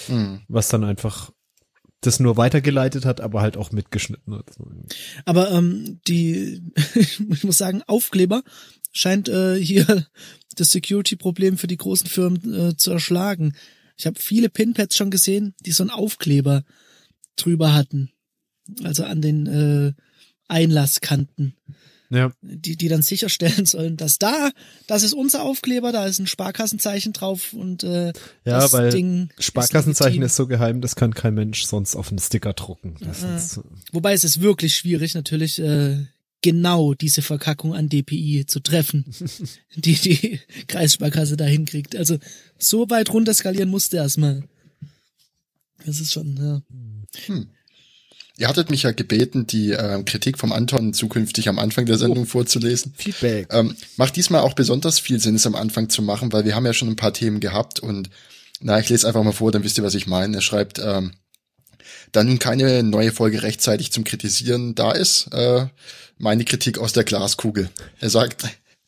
Hm. 0.08 0.42
was 0.48 0.70
dann 0.70 0.84
einfach 0.86 1.32
das 2.02 2.20
nur 2.20 2.38
weitergeleitet 2.38 3.04
hat, 3.06 3.20
aber 3.20 3.42
halt 3.42 3.58
auch 3.58 3.72
mitgeschnitten 3.72 4.34
hat. 4.36 4.46
Aber 5.26 5.52
ähm, 5.52 6.00
die, 6.08 6.62
ich 6.96 7.44
muss 7.44 7.58
sagen, 7.58 7.82
Aufkleber 7.88 8.44
scheint 8.94 9.28
äh, 9.28 9.56
hier 9.60 10.06
das 10.56 10.72
Security-Problem 10.72 11.58
für 11.58 11.68
die 11.68 11.78
großen 11.78 12.08
Firmen 12.08 12.54
äh, 12.70 12.78
zu 12.78 12.92
erschlagen. 12.92 13.56
Ich 13.98 14.06
habe 14.06 14.20
viele 14.20 14.50
Pinpads 14.50 14.96
schon 14.96 15.12
gesehen, 15.12 15.54
die 15.66 15.72
so 15.72 15.84
einen 15.84 15.90
Aufkleber 15.92 16.64
drüber 17.36 17.74
hatten. 17.74 18.12
Also 18.84 19.04
an 19.06 19.22
den 19.22 19.48
äh, 19.48 19.94
Einlasskanten. 20.48 21.56
Ja. 22.12 22.32
die, 22.42 22.78
die 22.78 22.88
dann 22.88 23.02
sicherstellen 23.02 23.66
sollen, 23.66 23.98
dass 23.98 24.20
da, 24.20 24.52
das 24.86 25.02
ist 25.02 25.14
unser 25.14 25.42
Aufkleber, 25.42 25.92
da 25.92 26.06
ist 26.06 26.20
ein 26.20 26.28
Sparkassenzeichen 26.28 27.14
drauf 27.14 27.52
und 27.52 27.84
äh, 27.84 28.14
Ja, 28.46 28.60
das 28.60 28.74
weil 28.74 28.92
Ding 28.92 29.30
Sparkassenzeichen 29.40 30.14
legitim. 30.22 30.26
ist 30.28 30.36
so 30.36 30.46
geheim, 30.46 30.82
das 30.82 30.96
kann 30.96 31.16
kein 31.16 31.34
Mensch 31.34 31.66
sonst 31.66 31.96
auf 31.96 32.10
einen 32.10 32.20
Sticker 32.20 32.54
drucken. 32.54 32.96
Ja. 33.02 33.36
ist, 33.36 33.60
Wobei 33.92 34.14
es 34.14 34.24
ist 34.24 34.40
wirklich 34.40 34.76
schwierig, 34.76 35.16
natürlich 35.16 35.60
äh, 35.60 36.06
genau 36.46 36.94
diese 36.94 37.24
Verkackung 37.24 37.74
an 37.74 37.90
DPI 37.90 38.46
zu 38.46 38.60
treffen, 38.60 39.04
die 39.76 39.96
die 39.96 40.40
Kreissparkasse 40.68 41.38
da 41.38 41.46
hinkriegt. 41.46 41.96
Also 41.96 42.20
so 42.60 42.88
weit 42.92 43.10
runter 43.12 43.34
skalieren 43.34 43.70
musste 43.70 43.98
erstmal. 43.98 44.44
Das 45.88 46.00
ist 46.00 46.14
schon, 46.14 46.38
ja. 46.38 47.42
Ihr 48.38 48.48
hattet 48.48 48.70
mich 48.70 48.84
ja 48.84 48.92
gebeten, 48.92 49.48
die 49.48 49.72
ähm, 49.72 50.06
Kritik 50.06 50.38
vom 50.38 50.52
Anton 50.52 50.94
zukünftig 50.94 51.50
am 51.50 51.58
Anfang 51.58 51.88
der 51.88 51.98
Sendung 51.98 52.28
vorzulesen. 52.28 52.94
Feedback. 52.96 53.48
Ähm, 53.52 53.76
macht 53.98 54.16
diesmal 54.16 54.42
auch 54.42 54.54
besonders 54.54 55.00
viel 55.00 55.20
Sinn, 55.20 55.36
es 55.36 55.48
am 55.48 55.56
Anfang 55.56 55.90
zu 55.90 56.04
machen, 56.04 56.32
weil 56.32 56.46
wir 56.46 56.54
haben 56.54 56.66
ja 56.68 56.74
schon 56.74 56.90
ein 56.90 56.96
paar 56.96 57.14
Themen 57.14 57.40
gehabt 57.40 57.80
und 57.80 58.12
na, 58.60 58.80
ich 58.80 58.90
lese 58.90 59.08
einfach 59.08 59.24
mal 59.24 59.32
vor, 59.32 59.52
dann 59.52 59.64
wisst 59.64 59.80
ihr, 59.80 59.84
was 59.84 59.96
ich 59.96 60.06
meine. 60.06 60.38
Er 60.38 60.42
schreibt, 60.42 60.78
ähm, 60.78 61.14
da 62.12 62.24
nun 62.24 62.40
keine 62.40 62.84
neue 62.84 63.12
Folge 63.12 63.44
rechtzeitig 63.44 63.92
zum 63.92 64.04
Kritisieren 64.04 64.76
da 64.76 64.92
ist, 64.92 65.28
äh, 65.34 65.68
meine 66.18 66.46
Kritik 66.46 66.78
aus 66.78 66.94
der 66.94 67.04
Glaskugel. 67.04 67.70
Er 68.00 68.10
sagt, 68.10 68.44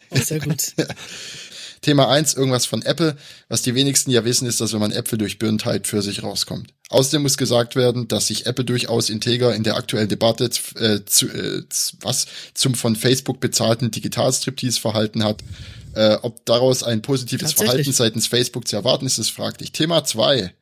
Auch 0.09 0.17
sehr 0.17 0.39
gut. 0.39 0.73
Thema 1.81 2.09
eins 2.09 2.33
irgendwas 2.33 2.65
von 2.65 2.81
Apple. 2.81 3.15
Was 3.49 3.61
die 3.61 3.75
wenigsten 3.75 4.11
ja 4.11 4.25
wissen, 4.25 4.47
ist, 4.47 4.59
dass 4.59 4.73
wenn 4.73 4.79
man 4.79 4.91
Äpfel 4.91 5.17
durchbirnt, 5.17 5.65
halt 5.65 5.87
für 5.87 6.01
sich 6.01 6.23
rauskommt. 6.23 6.73
Außerdem 6.89 7.21
muss 7.21 7.37
gesagt 7.37 7.75
werden, 7.75 8.07
dass 8.07 8.27
sich 8.27 8.45
Apple 8.45 8.65
durchaus 8.65 9.09
integer 9.09 9.53
in 9.53 9.63
der 9.63 9.75
aktuellen 9.75 10.09
Debatte 10.09 10.49
äh, 10.75 11.05
zu, 11.05 11.27
äh, 11.27 11.63
was 12.01 12.27
zum 12.53 12.75
von 12.75 12.95
Facebook 12.95 13.39
bezahlten 13.39 13.91
Digitalstriptease 13.91 14.79
verhalten 14.79 15.23
hat. 15.23 15.43
Äh, 15.93 16.17
ob 16.21 16.45
daraus 16.45 16.83
ein 16.83 17.01
positives. 17.01 17.53
Verhalten 17.53 17.91
seitens 17.91 18.27
Facebook 18.27 18.67
zu 18.67 18.75
erwarten 18.75 19.05
ist, 19.05 19.17
ist 19.17 19.31
fraglich. 19.31 19.71
Thema 19.71 20.03
zwei 20.03 20.53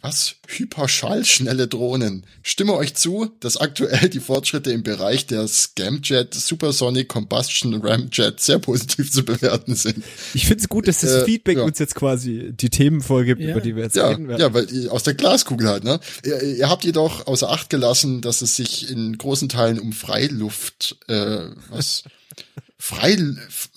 Was? 0.00 0.36
Hyperschallschnelle 0.46 1.66
Drohnen. 1.66 2.24
Stimme 2.42 2.74
euch 2.74 2.94
zu, 2.94 3.30
dass 3.40 3.56
aktuell 3.56 4.08
die 4.08 4.20
Fortschritte 4.20 4.70
im 4.70 4.84
Bereich 4.84 5.26
der 5.26 5.48
Scamjet, 5.48 6.34
Supersonic 6.34 7.08
Combustion 7.08 7.74
Ramjet 7.84 8.38
sehr 8.38 8.60
positiv 8.60 9.10
zu 9.10 9.24
bewerten 9.24 9.74
sind. 9.74 10.04
Ich 10.34 10.46
finde 10.46 10.62
es 10.62 10.68
gut, 10.68 10.86
dass 10.86 11.00
das 11.00 11.10
äh, 11.10 11.24
Feedback 11.24 11.58
ja. 11.58 11.64
uns 11.64 11.80
jetzt 11.80 11.96
quasi 11.96 12.50
die 12.52 12.70
Themen 12.70 13.00
vorgibt, 13.00 13.40
Ja. 13.40 13.50
über 13.50 13.60
die 13.60 13.74
wir 13.74 13.82
jetzt 13.84 13.96
Ja, 13.96 14.08
reden 14.08 14.28
werden. 14.28 14.40
ja, 14.40 14.54
weil 14.54 14.70
ihr- 14.72 14.92
aus 14.92 15.02
der 15.02 15.14
Glaskugel 15.14 15.68
halt, 15.68 15.82
ne? 15.82 15.98
Ihr, 16.24 16.42
ihr 16.42 16.68
habt 16.68 16.84
jedoch 16.84 17.26
außer 17.26 17.50
Acht 17.50 17.68
gelassen, 17.68 18.20
dass 18.20 18.40
es 18.40 18.54
sich 18.54 18.90
in 18.90 19.18
großen 19.18 19.48
Teilen 19.48 19.80
um 19.80 19.92
Freiluft, 19.92 20.96
äh, 21.08 21.46
was? 21.70 22.04
Frei, 22.78 23.18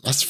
was? 0.03 0.25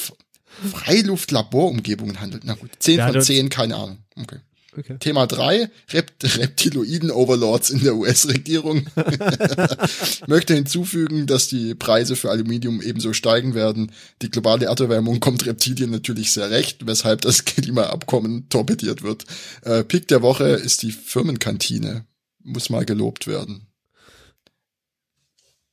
Freiluftlaborumgebungen 0.72 2.20
handelt. 2.22 2.44
Na 2.46 2.54
gut, 2.54 2.70
10 2.80 2.98
Ja, 3.00 3.06
von 3.08 3.16
das- 3.16 3.26
10, 3.26 3.50
keine 3.50 3.76
Ahnung. 3.76 3.98
Okay. 4.16 4.38
Okay. 4.78 4.98
Thema 5.00 5.28
3, 5.28 5.70
Rept 5.92 6.24
Reptiloiden-Overlords 6.38 7.72
in 7.72 7.84
der 7.84 7.96
US-Regierung. 7.96 8.86
Möchte 10.28 10.54
hinzufügen, 10.54 11.28
dass 11.28 11.50
die 11.50 11.76
Preise 11.76 12.16
für 12.16 12.30
Aluminium 12.30 12.82
ebenso 12.82 13.12
steigen 13.12 13.54
werden. 13.54 13.92
Die 14.22 14.32
globale 14.32 14.68
Erderwärmung 14.68 15.20
kommt 15.20 15.46
Reptilien 15.46 15.90
natürlich 15.90 16.32
sehr 16.32 16.52
recht, 16.52 16.88
weshalb 16.88 17.22
das 17.22 17.44
Klimaabkommen 17.44 18.48
torpediert 18.48 19.04
wird. 19.04 19.26
Äh, 19.64 19.84
Pick 19.84 20.08
der 20.08 20.22
Woche 20.22 20.46
ist 20.46 20.84
die 20.84 20.92
Firmenkantine. 20.94 22.06
Muss 22.44 22.70
mal 22.70 22.86
gelobt 22.86 23.28
werden. 23.28 23.68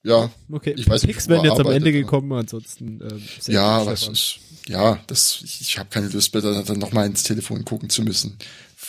Ja, 0.03 0.31
Okay, 0.51 0.75
Ich 0.77 0.89
weiß 0.89 1.03
nicht, 1.03 1.13
Picks 1.13 1.29
werden 1.29 1.45
jetzt 1.45 1.61
am 1.61 1.71
Ende 1.71 1.93
gekommen, 1.93 2.33
ansonsten 2.33 3.01
ähm, 3.03 3.23
ja, 3.47 3.85
was 3.85 4.09
ist, 4.09 4.39
ja, 4.67 5.01
das, 5.07 5.41
ich, 5.45 5.61
ich 5.61 5.79
habe 5.79 5.89
keine 5.91 6.09
Lust 6.09 6.33
mehr, 6.33 6.43
dann, 6.43 6.65
dann 6.65 6.79
nochmal 6.79 7.07
ins 7.07 7.25
Telefon 7.25 7.65
gucken 7.65 7.91
zu 7.91 8.03
müssen. 8.03 8.39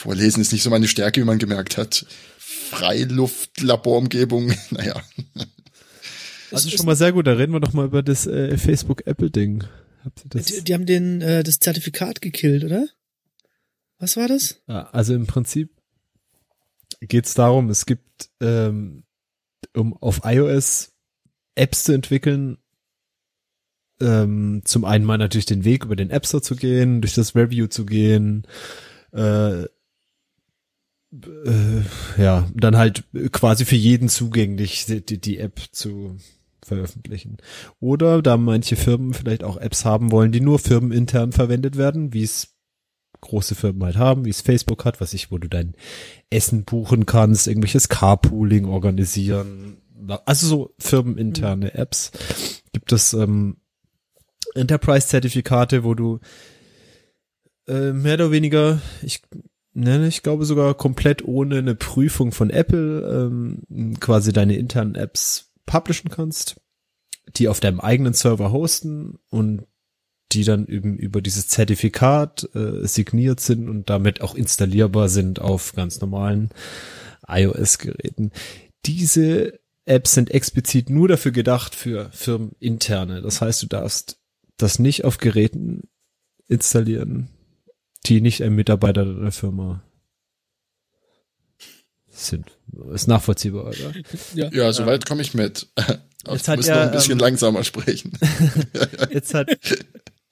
Vorlesen 0.00 0.40
ist 0.40 0.50
nicht 0.50 0.62
so 0.62 0.70
meine 0.70 0.88
Stärke, 0.88 1.20
wie 1.20 1.26
man 1.26 1.38
gemerkt 1.38 1.76
hat. 1.76 2.06
Freiluftlaborumgebung, 2.38 4.50
naja. 4.70 4.98
Das 6.50 6.64
ist 6.64 6.74
schon 6.74 6.86
mal 6.86 6.96
sehr 6.96 7.12
gut, 7.12 7.26
da 7.26 7.34
reden 7.34 7.52
wir 7.52 7.60
doch 7.60 7.74
mal 7.74 7.84
über 7.84 8.02
das 8.02 8.26
äh, 8.26 8.56
Facebook-Apple-Ding. 8.56 9.64
Habt 10.02 10.24
ihr 10.24 10.30
das? 10.30 10.46
Die, 10.46 10.64
die 10.64 10.72
haben 10.72 10.86
den 10.86 11.20
äh, 11.20 11.42
das 11.42 11.58
Zertifikat 11.58 12.22
gekillt, 12.22 12.64
oder? 12.64 12.88
Was 13.98 14.16
war 14.16 14.26
das? 14.26 14.62
Also 14.66 15.12
im 15.12 15.26
Prinzip 15.26 15.70
geht's 17.02 17.34
darum, 17.34 17.68
es 17.68 17.84
gibt, 17.84 18.30
ähm, 18.40 19.04
um 19.74 19.94
auf 19.98 20.22
iOS 20.24 20.92
Apps 21.56 21.84
zu 21.84 21.92
entwickeln, 21.92 22.56
ähm, 24.00 24.62
zum 24.64 24.86
einen 24.86 25.04
mal 25.04 25.18
natürlich 25.18 25.44
den 25.44 25.64
Weg 25.64 25.84
über 25.84 25.96
den 25.96 26.08
App 26.08 26.26
Store 26.26 26.42
zu 26.42 26.56
gehen, 26.56 27.02
durch 27.02 27.12
das 27.12 27.36
Review 27.36 27.66
zu 27.66 27.84
gehen, 27.84 28.46
äh, 29.12 29.66
äh, 31.12 31.82
ja, 32.22 32.48
dann 32.54 32.76
halt 32.76 33.04
quasi 33.32 33.64
für 33.64 33.76
jeden 33.76 34.08
zugänglich 34.08 34.86
die, 34.86 35.20
die 35.20 35.38
App 35.38 35.60
zu 35.72 36.16
veröffentlichen. 36.62 37.38
Oder 37.80 38.22
da 38.22 38.36
manche 38.36 38.76
Firmen 38.76 39.14
vielleicht 39.14 39.44
auch 39.44 39.56
Apps 39.56 39.84
haben 39.84 40.12
wollen, 40.12 40.32
die 40.32 40.40
nur 40.40 40.58
firmenintern 40.58 41.32
verwendet 41.32 41.76
werden, 41.76 42.12
wie 42.12 42.22
es 42.22 42.54
große 43.20 43.54
Firmen 43.54 43.84
halt 43.84 43.96
haben, 43.96 44.24
wie 44.24 44.30
es 44.30 44.40
Facebook 44.40 44.84
hat, 44.84 45.00
was 45.00 45.12
ich, 45.12 45.30
wo 45.30 45.38
du 45.38 45.48
dein 45.48 45.74
Essen 46.30 46.64
buchen 46.64 47.06
kannst, 47.06 47.48
irgendwelches 47.48 47.88
Carpooling 47.88 48.64
organisieren, 48.64 49.78
also 50.24 50.46
so 50.46 50.74
firmeninterne 50.78 51.74
Apps. 51.74 52.12
Gibt 52.72 52.92
es 52.92 53.12
ähm, 53.12 53.58
Enterprise-Zertifikate, 54.54 55.84
wo 55.84 55.94
du 55.94 56.20
äh, 57.66 57.92
mehr 57.92 58.14
oder 58.14 58.30
weniger, 58.30 58.80
ich 59.02 59.22
nenne, 59.72 60.08
ich 60.08 60.22
glaube 60.22 60.44
sogar 60.44 60.74
komplett 60.74 61.24
ohne 61.24 61.58
eine 61.58 61.74
Prüfung 61.74 62.32
von 62.32 62.50
Apple 62.50 63.28
ähm, 63.28 63.96
quasi 64.00 64.32
deine 64.32 64.56
internen 64.56 64.94
Apps 64.94 65.52
publishen 65.66 66.10
kannst, 66.10 66.60
die 67.36 67.48
auf 67.48 67.60
deinem 67.60 67.80
eigenen 67.80 68.12
Server 68.12 68.52
hosten 68.52 69.18
und 69.30 69.66
die 70.32 70.44
dann 70.44 70.66
eben 70.66 70.96
über 70.96 71.22
dieses 71.22 71.48
Zertifikat 71.48 72.48
äh, 72.54 72.86
signiert 72.86 73.40
sind 73.40 73.68
und 73.68 73.90
damit 73.90 74.20
auch 74.20 74.34
installierbar 74.34 75.08
sind 75.08 75.40
auf 75.40 75.74
ganz 75.74 76.00
normalen 76.00 76.50
iOS-Geräten. 77.26 78.30
Diese 78.86 79.58
Apps 79.86 80.14
sind 80.14 80.30
explizit 80.30 80.88
nur 80.88 81.08
dafür 81.08 81.32
gedacht 81.32 81.74
für 81.74 82.10
firmeninterne. 82.12 83.22
Das 83.22 83.40
heißt, 83.40 83.62
du 83.62 83.66
darfst 83.66 84.20
das 84.56 84.78
nicht 84.78 85.04
auf 85.04 85.18
Geräten 85.18 85.88
installieren, 86.46 87.30
die 88.06 88.20
nicht 88.20 88.42
ein 88.42 88.54
Mitarbeiter 88.54 89.04
der 89.04 89.32
Firma 89.32 89.82
sind. 92.08 92.58
Ist 92.92 93.08
nachvollziehbar, 93.08 93.66
oder? 93.66 93.92
Ja, 94.52 94.72
soweit 94.72 95.06
komme 95.06 95.22
ich 95.22 95.34
mit. 95.34 95.68
Jetzt 96.28 96.42
ich 96.42 96.48
hat 96.48 96.56
muss 96.58 96.68
er, 96.68 96.76
noch 96.76 96.82
ein 96.82 96.92
bisschen 96.92 97.12
ähm, 97.12 97.18
langsamer 97.18 97.64
sprechen. 97.64 98.12
Jetzt 99.10 99.34
hat 99.34 99.50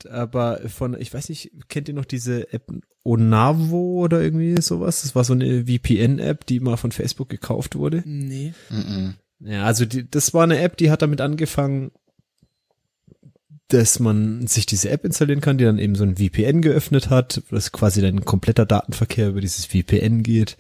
aber 0.09 0.61
von, 0.69 1.01
ich 1.01 1.13
weiß 1.13 1.29
nicht, 1.29 1.51
kennt 1.69 1.89
ihr 1.89 1.95
noch 1.95 2.05
diese 2.05 2.53
App 2.53 2.71
Onavo 3.05 4.05
oder 4.05 4.23
irgendwie 4.23 4.61
sowas? 4.61 5.03
Das 5.03 5.15
war 5.15 5.25
so 5.25 5.33
eine 5.33 5.65
VPN-App, 5.65 6.47
die 6.47 6.61
mal 6.61 6.77
von 6.77 6.93
Facebook 6.93 7.29
gekauft 7.29 7.75
wurde. 7.75 8.03
Nee. 8.05 8.55
Mhm. 8.71 9.15
Ja, 9.41 9.65
also 9.65 9.85
die, 9.85 10.09
das 10.09 10.35
war 10.35 10.45
eine 10.45 10.59
App, 10.61 10.77
die 10.77 10.91
hat 10.91 11.03
damit 11.03 11.21
angefangen, 11.21 11.91
dass 13.69 14.01
man 14.01 14.47
sich 14.47 14.65
diese 14.67 14.89
App 14.91 15.05
installieren 15.05 15.43
kann, 15.43 15.59
die 15.59 15.65
dann 15.65 15.79
eben 15.79 15.95
so 15.95 16.05
ein 16.05 16.17
VPN 16.17 16.63
geöffnet 16.63 17.11
hat, 17.11 17.43
dass 17.51 17.71
quasi 17.71 18.01
dein 18.01 18.25
kompletter 18.25 18.65
Datenverkehr 18.65 19.29
über 19.29 19.43
dieses 19.43 19.67
VPN 19.67 20.23
geht. 20.23 20.57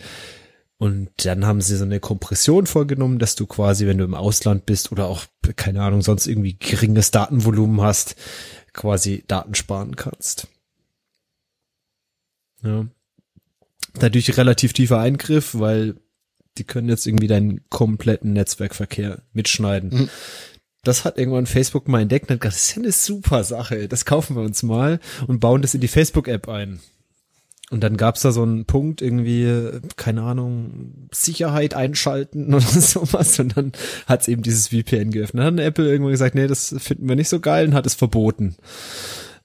Und 0.77 1.11
dann 1.25 1.45
haben 1.45 1.61
sie 1.61 1.77
so 1.77 1.85
eine 1.85 2.01
Kompression 2.01 2.67
vorgenommen, 2.67 3.19
dass 3.19 3.35
du 3.35 3.47
quasi, 3.47 3.87
wenn 3.87 3.99
du 3.99 4.05
im 4.05 4.15
Ausland 4.15 4.67
bist 4.67 4.93
oder 4.93 5.07
auch, 5.07 5.25
keine 5.57 5.83
Ahnung, 5.83 6.03
sonst 6.03 6.27
irgendwie 6.27 6.57
geringes 6.59 7.11
Datenvolumen 7.11 7.81
hast, 7.81 8.15
quasi 8.75 9.25
Daten 9.27 9.55
sparen 9.55 9.97
kannst. 9.97 10.47
Ja. 12.63 12.87
Natürlich 14.01 14.37
relativ 14.37 14.73
tiefer 14.73 15.01
Eingriff, 15.01 15.59
weil 15.59 15.97
die 16.59 16.65
können 16.65 16.89
jetzt 16.89 17.07
irgendwie 17.07 17.27
deinen 17.27 17.69
kompletten 17.71 18.33
Netzwerkverkehr 18.35 19.23
mitschneiden. 19.33 19.91
Mhm. 19.91 20.09
Das 20.85 21.05
hat 21.05 21.19
irgendwann 21.19 21.47
Facebook 21.47 21.89
mal 21.89 22.03
entdeckt 22.03 22.31
und 22.31 22.35
hat 22.35 22.41
gesagt, 22.41 22.57
das 22.57 22.63
ist 22.69 22.77
ja 22.77 22.83
eine 22.83 22.93
super 22.93 23.45
Sache, 23.45 23.89
das 23.89 24.05
kaufen 24.05 24.37
wir 24.37 24.43
uns 24.43 24.63
mal 24.63 25.01
und 25.27 25.41
bauen 25.41 25.63
das 25.63 25.75
in 25.75 25.81
die 25.81 25.89
Facebook-App 25.89 26.49
ein. 26.49 26.81
Und 27.71 27.83
dann 27.85 27.99
gab's 27.99 28.23
da 28.23 28.33
so 28.33 28.43
einen 28.43 28.65
Punkt 28.65 29.03
irgendwie, 29.03 29.81
keine 29.97 30.23
Ahnung, 30.23 31.09
Sicherheit 31.13 31.75
einschalten 31.75 32.55
oder 32.55 32.61
sowas. 32.65 33.39
Und 33.39 33.57
dann 33.57 33.73
hat's 34.07 34.29
eben 34.29 34.43
dieses 34.43 34.69
VPN 34.69 35.11
geöffnet. 35.11 35.45
Dann 35.45 35.59
hat 35.59 35.65
Apple 35.65 35.87
irgendwann 35.87 36.13
gesagt, 36.13 36.35
nee, 36.35 36.47
das 36.47 36.75
finden 36.79 37.09
wir 37.09 37.17
nicht 37.17 37.29
so 37.29 37.41
geil 37.41 37.67
und 37.69 37.75
hat 37.75 37.87
es 37.87 37.95
verboten. 37.95 38.57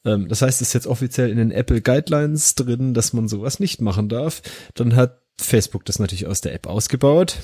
Ähm, 0.06 0.30
das 0.30 0.42
heißt, 0.42 0.62
es 0.62 0.70
ist 0.70 0.74
jetzt 0.74 0.88
offiziell 0.88 1.30
in 1.30 1.38
den 1.38 1.52
Apple 1.52 1.82
Guidelines 1.82 2.56
drin, 2.56 2.94
dass 2.94 3.12
man 3.12 3.28
sowas 3.28 3.60
nicht 3.60 3.82
machen 3.82 4.08
darf. 4.08 4.42
Dann 4.74 4.96
hat 4.96 5.22
Facebook 5.40 5.84
das 5.86 6.00
natürlich 6.00 6.28
aus 6.28 6.42
der 6.42 6.54
App 6.54 6.68
ausgebaut 6.68 7.40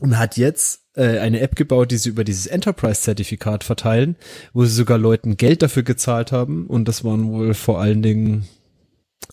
und 0.00 0.18
hat 0.18 0.36
jetzt 0.36 0.82
äh, 0.94 1.18
eine 1.18 1.40
App 1.40 1.56
gebaut, 1.56 1.90
die 1.90 1.96
sie 1.96 2.08
über 2.08 2.24
dieses 2.24 2.46
Enterprise-Zertifikat 2.46 3.64
verteilen, 3.64 4.16
wo 4.52 4.64
sie 4.64 4.74
sogar 4.74 4.98
Leuten 4.98 5.36
Geld 5.36 5.62
dafür 5.62 5.82
gezahlt 5.82 6.32
haben. 6.32 6.66
Und 6.66 6.88
das 6.88 7.04
waren 7.04 7.30
wohl 7.30 7.54
vor 7.54 7.80
allen 7.80 8.02
Dingen 8.02 8.44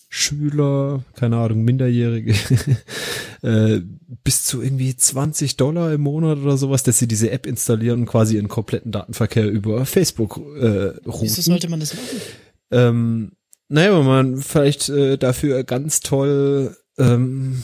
Schüler, 0.10 1.04
keine 1.16 1.38
Ahnung, 1.38 1.64
Minderjährige, 1.64 2.34
äh, 3.44 3.82
bis 4.24 4.44
zu 4.44 4.62
irgendwie 4.62 4.96
20 4.96 5.58
Dollar 5.58 5.94
im 5.94 6.02
Monat 6.02 6.40
oder 6.40 6.58
sowas, 6.58 6.84
dass 6.84 7.00
sie 7.00 7.08
diese 7.08 7.32
App 7.32 7.46
installieren 7.46 8.02
und 8.02 8.06
quasi 8.08 8.36
ihren 8.36 8.50
kompletten 8.50 8.92
Datenverkehr 8.92 9.50
über 9.50 9.86
Facebook 9.86 10.38
äh, 10.38 10.94
Wieso 11.04 11.10
routen. 11.10 11.44
sollte 11.44 11.70
man 11.70 11.80
das 11.80 11.94
machen? 11.94 12.22
Ähm, 12.72 13.32
naja, 13.70 13.98
wenn 13.98 14.06
man 14.06 14.38
vielleicht 14.38 14.90
äh, 14.90 15.18
dafür 15.18 15.64
ganz 15.64 16.02
toll, 16.02 16.76
ähm, 16.98 17.64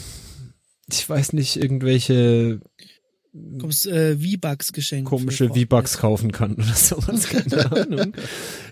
ich 0.90 1.08
weiß 1.08 1.32
nicht, 1.34 1.56
irgendwelche 1.56 2.60
Kommst 3.60 3.86
äh, 3.86 4.16
V-Bucks 4.16 4.72
geschenkt. 4.72 5.08
komische 5.08 5.48
V-Bucks 5.48 5.98
kaufen 5.98 6.32
kann 6.32 6.54
oder 6.54 6.64
sowas, 6.74 7.28
keine 7.28 7.70
Ahnung. 7.76 8.14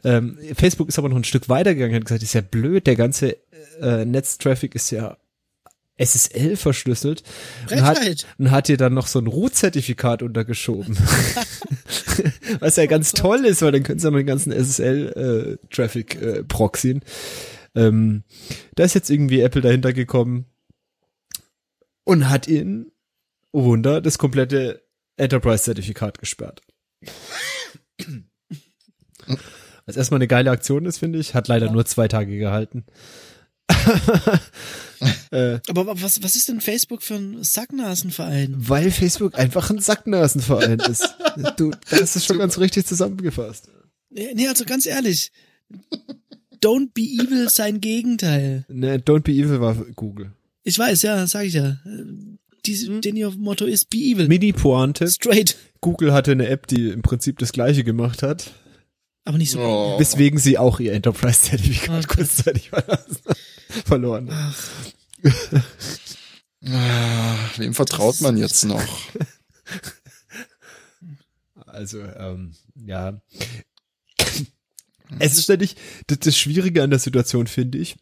ähm, 0.05 0.39
Facebook 0.55 0.89
ist 0.89 0.99
aber 0.99 1.09
noch 1.09 1.17
ein 1.17 1.25
Stück 1.25 1.49
weitergegangen, 1.49 1.95
hat 1.95 2.05
gesagt, 2.05 2.23
ist 2.23 2.33
ja 2.33 2.41
blöd, 2.41 2.87
der 2.87 2.97
ganze 2.97 3.37
äh, 3.81 4.05
Netztraffic 4.05 4.75
ist 4.75 4.91
ja 4.91 5.17
SSL 5.99 6.57
verschlüsselt 6.57 7.23
und 7.71 7.83
hat, 7.83 8.27
und 8.39 8.51
hat 8.51 8.69
dir 8.69 8.77
dann 8.77 8.93
noch 8.93 9.07
so 9.07 9.19
ein 9.19 9.27
Root-Zertifikat 9.27 10.23
untergeschoben. 10.23 10.97
Was 12.61 12.77
ja 12.77 12.85
ganz 12.85 13.13
toll 13.13 13.47
ist, 13.47 13.63
weil 13.63 13.73
dann 13.73 13.83
können 13.83 13.99
sie 13.99 14.07
ja 14.07 14.11
den 14.15 14.27
ganzen 14.27 14.53
SSL-Traffic 14.53 16.21
äh, 16.21 16.45
proxyen. 16.45 17.01
Ähm, 17.75 18.25
da 18.75 18.85
ist 18.85 18.95
jetzt 18.95 19.11
irgendwie 19.11 19.41
Apple 19.41 19.63
dahinter 19.63 19.95
gekommen 19.95 20.47
und 22.07 22.31
hat 22.31 22.49
ihn, 22.49 22.93
oh 23.53 23.65
Wunder, 23.65 24.01
das 24.01 24.17
komplette 24.17 24.83
Enterprise-Zertifikat 25.17 26.19
gesperrt. 26.19 26.63
Was 29.87 29.97
erstmal 29.97 30.19
eine 30.19 30.29
geile 30.29 30.51
Aktion 30.51 30.87
ist, 30.87 30.99
finde 30.99 31.19
ich. 31.19 31.35
Hat 31.35 31.49
leider 31.49 31.71
nur 31.71 31.85
zwei 31.85 32.09
Tage 32.09 32.39
gehalten. 32.39 32.85
äh, 35.31 35.59
Aber 35.69 36.01
was, 36.01 36.23
was 36.23 36.37
ist 36.37 36.49
denn 36.49 36.61
Facebook 36.61 37.03
für 37.03 37.17
ein 37.17 37.43
Sacknasenverein? 37.43 38.55
weil 38.57 38.91
Facebook 38.93 39.37
einfach 39.37 39.71
ein 39.71 39.81
Sacknasenverein 39.81 40.79
ist. 40.81 41.17
Du, 41.57 41.73
das 41.91 42.15
ist 42.17 42.27
schon 42.27 42.39
ganz 42.39 42.59
richtig 42.59 42.87
zusammengefasst. 42.87 43.69
Nee, 44.11 44.33
nee, 44.35 44.47
also 44.49 44.65
ganz 44.65 44.87
ehrlich. 44.87 45.33
Don't 46.63 46.91
be 46.95 47.03
evil 47.03 47.49
sein 47.51 47.81
Gegenteil. 47.81 48.65
Ne, 48.69 48.99
Don't 48.99 49.23
be 49.23 49.33
evil 49.33 49.61
war 49.61 49.75
Google. 49.75 50.33
Ich 50.67 50.77
weiß, 50.79 51.03
ja, 51.03 51.25
sag 51.29 51.45
ich 51.45 51.55
ja. 51.55 51.79
Dies, 52.67 52.89
denn 52.89 53.15
ihr 53.15 53.31
Motto 53.31 53.67
ist 53.67 53.89
be 53.89 53.99
evil. 53.99 54.27
Mini-Pointe. 54.27 55.07
Straight. 55.09 55.57
Google 55.81 56.13
hatte 56.13 56.33
eine 56.33 56.49
App, 56.49 56.67
die 56.67 56.89
im 56.89 57.03
Prinzip 57.03 57.39
das 57.39 57.53
gleiche 57.53 57.85
gemacht 57.85 58.25
hat. 58.25 58.51
Aber 59.25 59.39
nicht 59.39 59.53
so. 59.53 59.61
Oh. 59.61 60.01
Weswegen 60.01 60.41
sie 60.41 60.59
auch 60.59 60.81
ihr 60.81 60.93
Enterprise-Zertifikat 60.93 62.05
Okay. 62.05 62.17
kurzzeitig 62.17 62.71
verlassen, 62.71 63.17
verloren. 63.85 64.29
Ach, 64.33 64.73
Ah, 66.69 67.37
Wem 67.59 67.73
vertraut 67.75 68.21
man 68.21 68.37
jetzt 68.37 68.65
noch? 68.65 68.83
Also, 71.67 72.01
ähm, 72.03 72.55
ja. 72.75 73.21
Es 75.21 75.35
ist 75.35 75.45
ständig, 75.45 75.77
das, 76.09 76.19
das 76.19 76.37
Schwierige 76.37 76.83
an 76.83 76.91
der 76.91 76.99
Situation 76.99 77.47
finde 77.47 77.79
ich, 77.79 77.95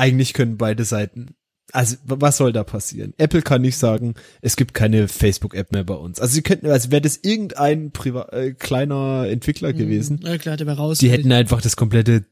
eigentlich 0.00 0.32
können 0.32 0.56
beide 0.56 0.84
Seiten, 0.84 1.34
also 1.72 1.96
was 2.04 2.36
soll 2.36 2.52
da 2.52 2.64
passieren? 2.64 3.14
Apple 3.18 3.42
kann 3.42 3.62
nicht 3.62 3.76
sagen, 3.78 4.14
es 4.42 4.56
gibt 4.56 4.74
keine 4.74 5.06
Facebook-App 5.06 5.70
mehr 5.72 5.84
bei 5.84 5.94
uns. 5.94 6.18
Also 6.18 6.34
sie 6.34 6.42
könnten, 6.42 6.66
also 6.66 6.90
wäre 6.90 7.02
das 7.02 7.18
irgendein 7.22 7.92
Priva 7.92 8.28
äh, 8.32 8.52
kleiner 8.54 9.26
Entwickler 9.28 9.72
gewesen, 9.72 10.20
Ja, 10.24 10.36
klar, 10.38 10.56
der 10.56 10.66
war 10.66 10.76
raus. 10.76 10.98
die 10.98 11.10
hätten 11.10 11.30
einfach 11.30 11.62
das 11.62 11.76
komplette, 11.76 12.26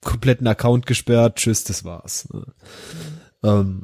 kompletten 0.00 0.46
Account 0.48 0.86
gesperrt, 0.86 1.36
tschüss, 1.36 1.62
das 1.64 1.84
war's. 1.84 2.28
ne? 2.32 2.44
Ähm, 3.44 3.82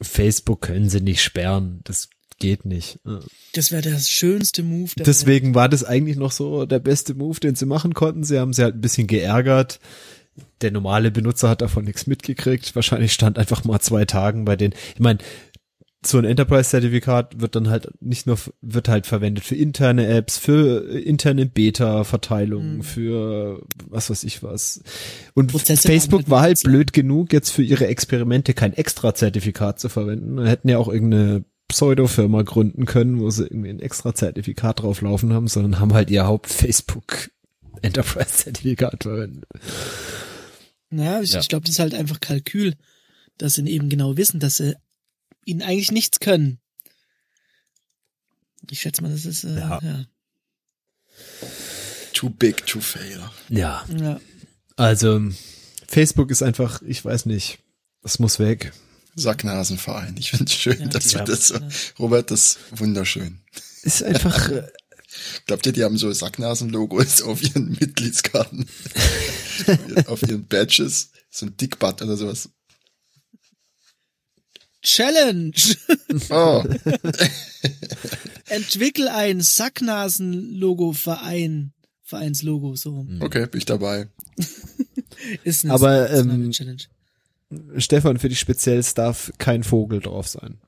Facebook 0.00 0.60
können 0.62 0.88
sie 0.88 1.00
nicht 1.00 1.22
sperren, 1.22 1.80
das 1.84 2.08
geht 2.38 2.64
nicht. 2.64 3.04
ne? 3.04 3.20
Das 3.52 3.70
wäre 3.72 3.82
der 3.82 3.98
schönste 3.98 4.62
Move. 4.62 4.92
Der 4.96 5.04
Deswegen 5.04 5.54
war 5.54 5.68
das 5.68 5.84
eigentlich 5.84 6.16
noch 6.16 6.32
so 6.32 6.64
der 6.66 6.78
beste 6.78 7.14
Move, 7.14 7.38
den 7.40 7.54
sie 7.54 7.66
machen 7.66 7.92
konnten. 7.94 8.24
Sie 8.24 8.38
haben 8.38 8.52
sie 8.52 8.62
halt 8.62 8.76
ein 8.76 8.80
bisschen 8.80 9.06
geärgert. 9.08 9.78
Der 10.62 10.70
normale 10.70 11.10
Benutzer 11.10 11.48
hat 11.48 11.62
davon 11.62 11.84
nichts 11.84 12.06
mitgekriegt. 12.06 12.74
Wahrscheinlich 12.74 13.12
stand 13.12 13.38
einfach 13.38 13.64
mal 13.64 13.80
zwei 13.80 14.04
Tagen 14.04 14.44
bei 14.44 14.56
den. 14.56 14.72
Ich 14.94 15.00
meine, 15.00 15.18
so 16.04 16.16
ein 16.16 16.24
Enterprise-Zertifikat 16.24 17.40
wird 17.42 17.54
dann 17.56 17.68
halt 17.68 17.88
nicht 18.00 18.26
nur 18.26 18.38
wird 18.62 18.88
halt 18.88 19.06
verwendet 19.06 19.44
für 19.44 19.54
interne 19.54 20.06
Apps, 20.06 20.38
für 20.38 20.88
interne 20.98 21.44
Beta-Verteilungen, 21.44 22.78
Mhm. 22.78 22.82
für 22.82 23.62
was 23.86 24.08
weiß 24.08 24.24
ich 24.24 24.42
was. 24.42 24.82
Und 25.34 25.52
Prozesse 25.52 25.86
Facebook 25.86 26.30
war 26.30 26.40
halt 26.40 26.62
blöd 26.62 26.94
genug, 26.94 27.34
jetzt 27.34 27.50
für 27.50 27.62
ihre 27.62 27.86
Experimente 27.86 28.54
kein 28.54 28.72
Extra-Zertifikat 28.72 29.78
zu 29.78 29.90
verwenden. 29.90 30.36
Da 30.36 30.46
hätten 30.46 30.70
ja 30.70 30.78
auch 30.78 30.88
irgendeine 30.88 31.44
Pseudo-Firma 31.68 32.42
gründen 32.42 32.86
können, 32.86 33.20
wo 33.20 33.28
sie 33.28 33.44
irgendwie 33.44 33.68
ein 33.68 33.80
Extra-Zertifikat 33.80 34.80
drauflaufen 34.80 35.34
haben, 35.34 35.48
sondern 35.48 35.80
haben 35.80 35.92
halt 35.92 36.10
ihr 36.10 36.26
Haupt-Facebook 36.26 37.30
Enterprise-Zertifikat 37.82 39.02
verwendet. 39.02 39.44
Ja, 40.90 41.20
ich, 41.20 41.32
Ja. 41.32 41.40
ich 41.40 41.48
glaube, 41.48 41.64
das 41.66 41.74
ist 41.74 41.78
halt 41.78 41.94
einfach 41.94 42.20
Kalkül, 42.20 42.74
dass 43.38 43.54
sie 43.54 43.66
eben 43.68 43.88
genau 43.88 44.16
wissen, 44.16 44.40
dass 44.40 44.56
sie 44.58 44.74
ihnen 45.44 45.62
eigentlich 45.62 45.92
nichts 45.92 46.20
können. 46.20 46.58
Ich 48.70 48.80
schätze 48.82 49.02
mal, 49.02 49.10
das 49.12 49.24
ist 49.24 49.44
äh, 49.44 49.56
Ja. 49.58 49.78
ja. 49.82 50.04
Too 52.12 52.30
big 52.30 52.66
to 52.66 52.80
fail. 52.80 53.20
Ja. 53.48 53.84
ja. 53.96 54.20
Also, 54.76 55.20
Facebook 55.88 56.30
ist 56.30 56.42
einfach, 56.42 56.82
ich 56.82 57.04
weiß 57.04 57.26
nicht, 57.26 57.58
es 58.02 58.18
muss 58.18 58.38
weg. 58.38 58.72
Sacknasenverein. 59.16 60.16
Ich 60.18 60.30
finde 60.30 60.44
es 60.44 60.54
schön, 60.54 60.80
Ja. 60.80 60.86
dass 60.88 61.14
wir 61.14 61.22
das 61.24 61.48
so. 61.48 61.58
Robert, 61.98 62.30
das 62.30 62.40
ist 62.56 62.58
wunderschön. 62.80 63.40
Ist 63.82 64.02
einfach, 64.02 64.50
Glaubt 65.46 65.66
ihr, 65.66 65.72
die 65.72 65.82
haben 65.84 65.98
so 65.98 66.10
Sacknasen-Logos 66.12 67.22
auf 67.26 67.42
ihren 67.42 67.76
Mitgliedskarten? 67.80 68.66
auf 70.06 70.22
ihren 70.22 70.46
Badges? 70.46 71.10
So 71.30 71.46
ein 71.46 71.56
Dickbutt 71.56 72.02
oder 72.02 72.16
sowas. 72.16 72.50
Challenge! 74.82 75.52
Oh, 76.30 76.64
Entwickel 78.48 79.06
ein 79.08 79.40
Sacknasen-Logo-Verein. 79.40 81.72
Vereinslogo, 82.02 82.74
so 82.74 82.96
rum. 82.96 83.18
okay, 83.20 83.46
bin 83.46 83.58
ich 83.58 83.64
dabei. 83.64 84.08
Ist 85.44 85.64
eine, 85.64 85.74
Aber, 85.74 86.10
ist 86.10 86.18
eine 86.20 86.34
ähm, 86.34 86.50
Challenge. 86.50 86.82
Stefan, 87.76 88.18
für 88.18 88.28
dich 88.28 88.40
speziell 88.40 88.82
darf 88.94 89.32
kein 89.38 89.62
Vogel 89.62 90.00
drauf 90.00 90.26
sein. 90.26 90.58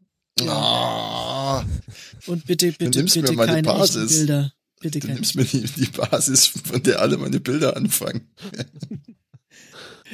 Und 2.26 2.46
bitte, 2.46 2.72
bitte, 2.72 2.98
nimmst 2.98 3.16
mir 3.16 3.22
bitte 3.22 3.34
meine 3.34 3.52
keine 3.52 3.62
Basis. 3.62 4.18
Bilder. 4.18 4.52
Bitte 4.80 5.00
du 5.00 5.06
keine. 5.06 5.20
nimmst 5.20 5.36
mir 5.36 5.44
die, 5.44 5.60
die 5.62 5.86
Basis, 5.86 6.46
von 6.46 6.82
der 6.82 7.00
alle 7.00 7.16
meine 7.16 7.40
Bilder 7.40 7.76
anfangen. 7.76 8.28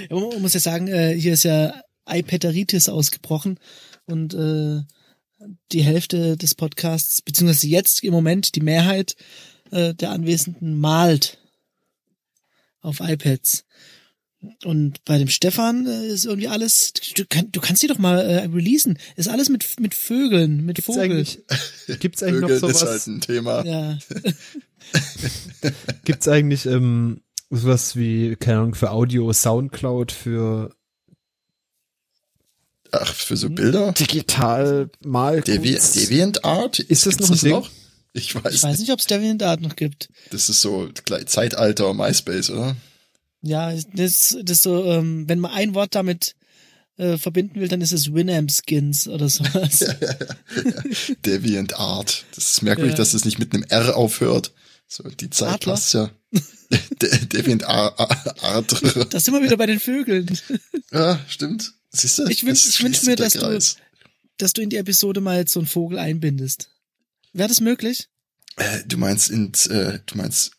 Ja, 0.08 0.16
man 0.16 0.42
muss 0.42 0.54
ja 0.54 0.60
sagen, 0.60 0.86
äh, 0.88 1.14
hier 1.18 1.32
ist 1.32 1.42
ja 1.42 1.82
iPaderitis 2.08 2.88
ausgebrochen 2.88 3.58
und 4.06 4.34
äh, 4.34 4.82
die 5.72 5.82
Hälfte 5.82 6.36
des 6.36 6.54
Podcasts, 6.54 7.22
beziehungsweise 7.22 7.68
jetzt 7.68 8.02
im 8.02 8.12
Moment 8.12 8.54
die 8.54 8.60
Mehrheit 8.60 9.16
äh, 9.70 9.94
der 9.94 10.10
Anwesenden 10.10 10.78
malt 10.78 11.38
auf 12.80 13.00
iPads. 13.00 13.64
Und 14.64 15.04
bei 15.04 15.18
dem 15.18 15.28
Stefan 15.28 15.86
äh, 15.86 16.06
ist 16.06 16.24
irgendwie 16.24 16.48
alles, 16.48 16.92
du, 17.16 17.24
kann, 17.28 17.50
du 17.50 17.60
kannst 17.60 17.82
die 17.82 17.88
doch 17.88 17.98
mal 17.98 18.18
äh, 18.20 18.44
releasen. 18.46 18.98
Ist 19.16 19.28
alles 19.28 19.48
mit, 19.48 19.66
mit 19.80 19.94
Vögeln, 19.94 20.64
mit 20.64 20.76
Gibt's 20.76 20.86
Vogel. 20.86 21.02
eigentlich, 21.02 21.40
gibt's 21.98 22.22
eigentlich 22.22 22.42
noch 22.42 22.48
Vögel 22.48 22.70
ist 22.70 22.78
sowas? 22.78 22.90
halt 22.90 23.06
ein 23.08 23.20
Thema. 23.20 23.64
Ja, 23.64 23.98
Gibt's 26.04 26.28
eigentlich 26.28 26.66
ähm, 26.66 27.20
sowas 27.50 27.96
wie, 27.96 28.36
keine 28.36 28.60
Ahnung, 28.60 28.74
für 28.74 28.92
Audio, 28.92 29.32
Soundcloud, 29.32 30.12
für 30.12 30.70
Ach, 32.92 33.12
für 33.12 33.36
so 33.36 33.50
Bilder? 33.50 33.92
digital 33.92 34.88
mal 35.04 35.40
Devi 35.40 35.74
Deviant 35.74 36.44
Art? 36.44 36.78
Ist 36.78 37.06
das 37.06 37.16
Gibt's 37.16 37.30
noch 37.30 37.36
ein 37.36 37.62
Ding? 37.62 37.70
Ich 38.14 38.34
weiß, 38.34 38.54
ich 38.54 38.62
weiß 38.62 38.78
nicht. 38.78 38.90
ob 38.92 39.00
es 39.00 39.06
DeviantArt 39.06 39.60
noch 39.60 39.76
gibt. 39.76 40.08
Das 40.30 40.48
ist 40.48 40.62
so 40.62 40.88
Zeitalter 41.26 41.92
MySpace, 41.92 42.50
oder? 42.50 42.74
Ja, 43.42 43.72
das, 43.94 44.36
das 44.42 44.62
so, 44.62 44.84
ähm, 44.84 45.28
wenn 45.28 45.38
man 45.38 45.52
ein 45.52 45.74
Wort 45.74 45.94
damit 45.94 46.34
äh, 46.96 47.16
verbinden 47.18 47.60
will, 47.60 47.68
dann 47.68 47.80
ist 47.80 47.92
es 47.92 48.12
Winamp-Skins 48.12 49.06
oder 49.08 49.28
sowas. 49.28 49.78
Deviant 51.24 51.78
Art. 51.78 52.24
Das 52.34 52.50
ist 52.52 52.62
merkwürdig, 52.62 52.92
Ja. 52.94 52.96
dass 52.98 53.14
es 53.14 53.24
nicht 53.24 53.38
mit 53.38 53.52
einem 53.54 53.62
R 53.64 53.96
aufhört. 53.96 54.52
So, 54.86 55.04
die 55.04 55.30
Zeit 55.30 55.54
Adler? 55.54 55.72
passt 55.74 55.94
ja. 55.94 56.10
De 57.02 57.26
Deviant 57.26 57.64
Ar 57.64 57.98
Ar 57.98 58.34
Art. 58.42 58.72
Da 59.12 59.20
sind 59.20 59.34
wir 59.34 59.42
wieder 59.42 59.56
bei 59.56 59.66
den 59.66 59.80
Vögeln. 59.80 60.38
Ja, 60.92 61.20
stimmt. 61.28 61.72
Siehst 61.90 62.18
du? 62.18 62.26
Ich 62.28 62.42
wünsch- 62.44 62.66
Es 62.66 62.74
ich 62.74 62.82
wünsch 62.82 63.02
mir, 63.04 63.16
dass 63.16 63.34
du-. 63.34 63.58
Dass 64.38 64.52
du 64.52 64.62
in 64.62 64.70
die 64.70 64.76
Episode 64.76 65.20
mal 65.20 65.38
jetzt 65.38 65.52
so 65.52 65.60
einen 65.60 65.66
Vogel 65.66 65.98
einbindest. 65.98 66.70
Wäre 67.32 67.48
das 67.48 67.60
möglich? 67.60 68.08
Äh, 68.56 68.80
du 68.86 68.96
meinst 68.96 69.30
ins, 69.30 69.66
äh, 69.66 69.98
du 70.06 70.16
meinst. 70.16 70.52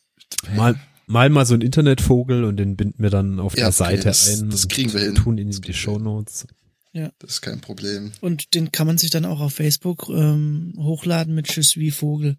mal, 0.55 0.79
mal 1.09 1.29
mal 1.29 1.45
so 1.45 1.53
ein 1.55 1.61
Internetvogel 1.61 2.43
und 2.45 2.57
den 2.57 2.75
binden 2.77 3.01
wir 3.03 3.09
dann 3.09 3.39
auf 3.39 3.53
Ja, 3.53 3.61
der 3.61 3.67
okay, 3.69 3.77
Seite 3.77 4.03
das- 4.03 4.41
ein. 4.41 4.49
das 4.49 4.67
kriegen 4.67 4.93
wir 4.93 5.01
hin. 5.01 5.15
Tun 5.15 5.37
ihn 5.37 5.47
Das 5.47 5.57
in 5.57 5.61
die 5.63 5.73
Shownotes. 5.73 6.47
Das 6.93 7.11
ist 7.31 7.41
kein 7.41 7.61
Problem. 7.61 8.11
Und 8.21 8.53
den 8.55 8.71
kann 8.71 8.87
man 8.87 8.97
sich 8.97 9.09
dann 9.09 9.25
auch 9.25 9.39
auf 9.39 9.53
Facebook 9.53 10.09
ähm, 10.09 10.73
hochladen 10.77 11.33
mit 11.35 11.53
Je 11.55 11.61
suis 11.63 11.95
Vogel. 11.95 12.37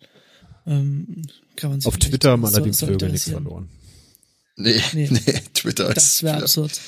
Ähm, 0.66 1.22
kann 1.56 1.70
man 1.70 1.80
sich 1.80 1.86
Auf 1.88 1.96
Twitter 1.98 2.30
haben 2.32 2.42
so- 2.46 2.48
allerdings 2.48 2.80
Vögel 2.80 3.10
nichts 3.10 3.30
verloren. 3.30 3.68
Nee, 4.56 4.80
nee, 4.92 5.08
Nee. 5.10 5.40
Twitter 5.54 5.92
Das 5.94 6.06
ist 6.14 6.22
wäre 6.22 6.38
für 6.38 6.42
absurd. 6.42 6.80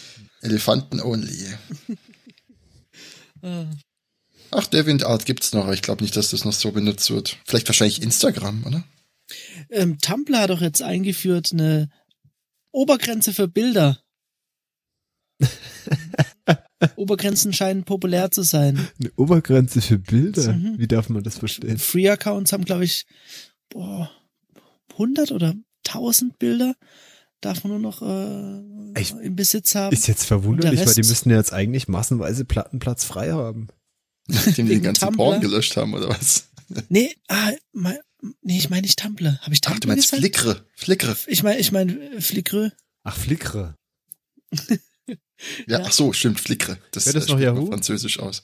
Elefanten 0.42 1.00
only. 1.00 1.30
Ah. 3.44 3.66
Ach, 4.52 4.66
DeviantArt 4.66 5.24
gibt's 5.26 5.52
noch, 5.52 5.64
aber 5.64 5.74
ich 5.74 5.82
glaube 5.82 6.02
nicht, 6.04 6.16
dass 6.16 6.30
das 6.30 6.44
noch 6.44 6.52
so 6.52 6.70
benutzt 6.70 7.10
wird. 7.10 7.38
Vielleicht 7.44 7.68
wahrscheinlich 7.68 8.02
Instagram, 8.02 8.64
oder? 8.64 8.84
Ähm, 9.70 9.98
Tumblr 9.98 10.38
hat 10.38 10.50
doch 10.50 10.60
jetzt 10.60 10.82
eingeführt 10.82 11.50
eine 11.52 11.88
Obergrenze 12.72 13.32
für 13.32 13.48
Bilder. 13.48 13.98
Obergrenzen 16.96 17.52
scheinen 17.52 17.84
populär 17.84 18.30
zu 18.30 18.42
sein. 18.42 18.88
Eine 19.00 19.12
Obergrenze 19.16 19.80
für 19.80 19.98
Bilder? 19.98 20.52
Mhm. 20.52 20.78
Wie 20.78 20.88
darf 20.88 21.08
man 21.08 21.22
das 21.22 21.38
verstehen? 21.38 21.78
Free-Accounts 21.78 22.52
haben, 22.52 22.64
glaube 22.64 22.84
ich, 22.84 23.06
boah, 23.68 24.10
100 24.92 25.32
oder 25.32 25.54
1000 25.86 26.38
Bilder. 26.38 26.74
Darf 27.40 27.64
man 27.64 27.72
nur 27.72 27.80
noch 27.80 28.02
äh, 28.02 29.00
Ich- 29.00 29.12
im 29.12 29.34
Besitz 29.36 29.74
haben. 29.74 29.92
Ist 29.92 30.06
jetzt 30.06 30.24
verwunderlich, 30.24 30.78
Und 30.80 30.86
der 30.86 30.86
weil 30.86 31.02
die 31.02 31.08
müssten 31.08 31.30
ja 31.30 31.36
jetzt 31.36 31.52
eigentlich 31.52 31.88
massenweise 31.88 32.44
Plattenplatz 32.44 33.04
frei 33.04 33.32
haben. 33.32 33.68
Nachdem 34.28 34.66
die 34.66 34.74
den 34.74 34.82
ganzen 34.82 35.06
Tumblr? 35.06 35.16
Porn 35.16 35.40
gelöscht 35.40 35.76
haben, 35.76 35.94
oder 35.94 36.08
was? 36.08 36.48
Nee, 36.88 37.14
ah, 37.28 37.50
mein, 37.72 37.98
nee, 38.42 38.58
ich 38.58 38.70
meine 38.70 38.82
nicht 38.82 38.98
Tumblr. 38.98 39.38
Habe 39.42 39.54
ich 39.54 39.61
Ach, 39.64 39.70
Tumblr 39.70 39.80
du 39.80 39.88
meinst 39.88 40.04
gesagt? 40.11 40.20
Flickre. 40.20 40.66
Flickre. 40.74 41.16
Ich 41.26 41.42
meine, 41.42 41.58
ich 41.61 41.72
meine 41.72 41.92
äh, 42.14 42.20
Flickr. 42.20 42.72
Ach, 43.04 43.16
Flickre. 43.16 43.76
Ja, 45.06 45.16
Ja. 45.66 45.82
ach 45.85 45.92
so, 45.92 46.12
stimmt, 46.12 46.40
Flickre. 46.40 46.78
Das, 46.92 47.06
Wäre 47.06 47.18
das 47.18 47.28
äh, 47.28 47.32
noch 47.32 47.40
Yahoo? 47.40 47.66
französisch 47.66 48.18
aus. 48.20 48.42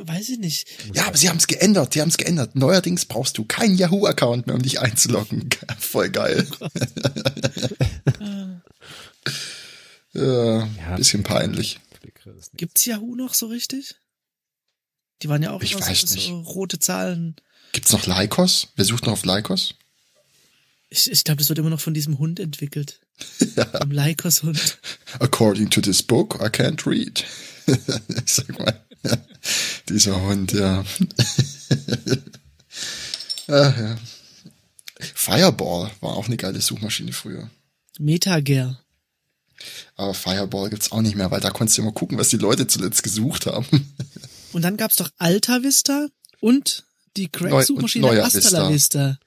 Weiß 0.00 0.28
ich 0.28 0.38
nicht. 0.38 0.68
Ja, 0.94 1.06
aber 1.06 1.16
sie 1.16 1.28
haben 1.28 1.38
es 1.38 1.46
geändert, 1.48 1.94
sie 1.94 2.00
haben 2.00 2.08
es 2.10 2.18
geändert. 2.18 2.54
Neuerdings 2.54 3.04
brauchst 3.06 3.36
du 3.38 3.44
keinen 3.44 3.76
Yahoo-Account 3.76 4.46
mehr, 4.46 4.54
um 4.54 4.62
dich 4.62 4.78
einzuloggen. 4.80 5.48
Voll 5.80 6.10
geil. 6.10 6.46
ja, 10.12 10.66
Ja. 10.66 10.96
bisschen 10.96 11.22
peinlich. 11.22 11.80
Flickre. 12.00 12.34
Gibt's 12.54 12.84
Yahoo 12.86 13.14
noch 13.16 13.34
so 13.34 13.46
richtig? 13.46 13.96
Die 15.22 15.28
waren 15.28 15.42
ja 15.42 15.50
auch 15.50 15.62
Ich 15.62 15.72
immer 15.72 15.86
weiß 15.86 16.02
so, 16.02 16.14
nicht. 16.14 16.28
so 16.28 16.40
rote 16.42 16.78
Zahlen. 16.78 17.34
Gibt's 17.72 17.92
noch 17.92 18.06
Lycos? 18.06 18.68
Wer 18.76 18.84
sucht 18.84 19.06
noch 19.06 19.12
auf 19.14 19.24
Lycos? 19.24 19.74
Ich, 20.90 21.10
ich 21.10 21.24
glaube, 21.24 21.38
das 21.38 21.48
wird 21.48 21.58
immer 21.58 21.70
noch 21.70 21.80
von 21.80 21.94
diesem 21.94 22.18
Hund 22.18 22.40
entwickelt. 22.40 23.00
Vom 23.80 23.90
Lycos-Hund. 23.90 24.78
According 25.18 25.70
to 25.70 25.80
this 25.80 26.02
book, 26.02 26.36
I 26.40 26.46
can't 26.46 26.86
read. 26.86 27.24
ich 27.66 27.76
sag 28.26 28.58
mal, 28.58 28.80
dieser 29.88 30.20
Hund, 30.22 30.52
ja. 30.52 30.84
Ach, 33.48 33.76
ja. 33.78 33.98
Fireball 35.14 35.90
war 36.00 36.16
auch 36.16 36.26
eine 36.26 36.36
geile 36.36 36.60
Suchmaschine 36.60 37.12
früher. 37.12 37.50
Metager. 37.98 38.80
Aber 39.96 40.14
Fireball 40.14 40.70
gibt's 40.70 40.92
auch 40.92 41.02
nicht 41.02 41.16
mehr, 41.16 41.30
weil 41.30 41.40
da 41.40 41.50
konntest 41.50 41.78
du 41.78 41.82
immer 41.82 41.92
gucken, 41.92 42.18
was 42.18 42.28
die 42.28 42.36
Leute 42.36 42.66
zuletzt 42.66 43.02
gesucht 43.02 43.46
haben. 43.46 43.92
Und 44.52 44.62
dann 44.62 44.76
gab's 44.76 44.96
doch 44.96 45.10
Alta 45.18 45.62
Vista 45.62 46.06
und 46.40 46.84
die 47.18 47.28
Crack-Suchmaschine 47.28 48.06
Neuer 48.06 48.24
Hasta 48.24 48.48
la 48.50 48.70
Vista. 48.70 49.18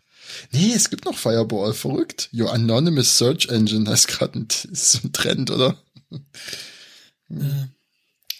Nee, 0.51 0.71
es 0.73 0.89
gibt 0.89 1.05
noch 1.05 1.17
Fireball, 1.17 1.73
verrückt. 1.73 2.29
Your 2.33 2.53
Anonymous 2.53 3.17
Search 3.17 3.47
Engine, 3.49 3.83
das 3.85 4.01
ist 4.01 4.07
gerade 4.07 4.39
ein, 4.39 4.47
ist 4.71 4.91
so 4.93 4.99
ein 5.03 5.11
Trend, 5.13 5.51
oder? 5.51 5.77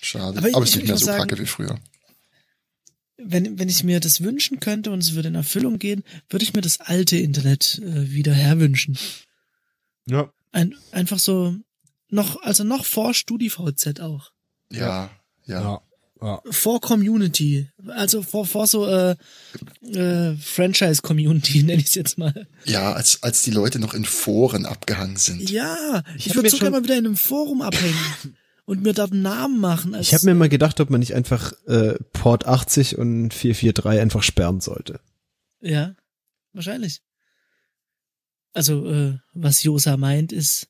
Schade. 0.02 0.38
Aber 0.40 0.48
Aber, 0.48 0.48
ich- 0.50 0.56
es 0.56 0.62
ist 0.64 0.70
ich 0.70 0.76
nicht 0.78 0.88
mehr 0.88 0.98
so 0.98 1.06
sagen- 1.06 1.28
kacke 1.30 1.42
wie 1.42 1.46
früher. 1.46 1.80
Wenn, 3.24 3.60
wenn 3.60 3.70
ich 3.70 3.84
mir 3.84 4.00
das 4.00 4.22
wünschen 4.22 4.60
könnte 4.60 4.90
und 4.92 5.00
es 5.00 5.14
würde 5.14 5.28
in 5.28 5.36
Erfüllung 5.36 5.78
gehen, 5.78 6.04
würde 6.30 6.44
ich 6.44 6.54
mir 6.56 6.62
das 6.62 6.80
alte 6.80 7.18
Internet 7.18 7.78
äh, 7.80 8.10
wieder 8.12 8.34
herwünschen. 8.34 8.98
Ja. 10.08 10.34
Ein, 10.52 10.76
einfach 10.92 11.20
so 11.20 11.56
noch, 12.10 12.42
also 12.42 12.64
noch 12.64 12.84
vor 12.84 13.14
StudiVZ 13.14 14.00
auch. 14.00 14.32
Ja, 14.72 15.12
ja. 15.46 15.62
Ja. 15.62 15.82
Ja. 16.22 16.42
Vor 16.50 16.80
Community. 16.82 17.70
Also 17.88 18.22
vor, 18.22 18.46
vor 18.46 18.68
so 18.68 18.88
äh, 18.88 19.16
äh, 19.84 20.36
Franchise-Community, 20.38 21.64
nenne 21.64 21.82
ich 21.82 21.88
es 21.88 21.96
jetzt 21.96 22.18
mal. 22.18 22.48
Ja, 22.66 22.94
als, 22.94 23.24
als 23.24 23.42
die 23.44 23.52
Leute 23.52 23.80
noch 23.80 23.94
in 23.94 24.06
Foren 24.06 24.66
abgehangen 24.66 25.18
sind. 25.18 25.50
Ja, 25.50 26.04
ich, 26.18 26.30
hab 26.30 26.36
würde 26.36 26.50
sogar 26.50 26.66
schon- 26.68 26.72
mal 26.74 26.84
wieder 26.84 26.98
in 26.98 27.06
einem 27.06 27.18
Forum 27.18 27.62
abhängen 27.62 27.96
und 28.66 28.84
mir 28.84 28.94
dort 28.94 29.12
einen 29.12 29.24
Namen 29.24 29.60
machen. 29.60 29.96
Als, 29.96 30.08
Ich 30.08 30.14
habe 30.14 30.26
mir 30.28 30.36
mal 30.36 30.50
gedacht, 30.50 30.80
ob 30.80 30.90
man 30.90 31.00
nicht 31.00 31.16
einfach 31.16 31.54
äh, 31.68 31.96
Port 32.14 32.46
80 32.46 32.98
und 32.98 33.34
443 33.34 34.02
einfach 34.02 34.24
sperren 34.24 34.62
sollte. 34.62 35.00
Ja, 35.62 35.96
wahrscheinlich. 36.54 37.02
Also, 38.54 38.86
äh, 38.92 39.18
was 39.34 39.64
Josa 39.64 39.96
meint, 39.98 40.32
ist 40.34 40.68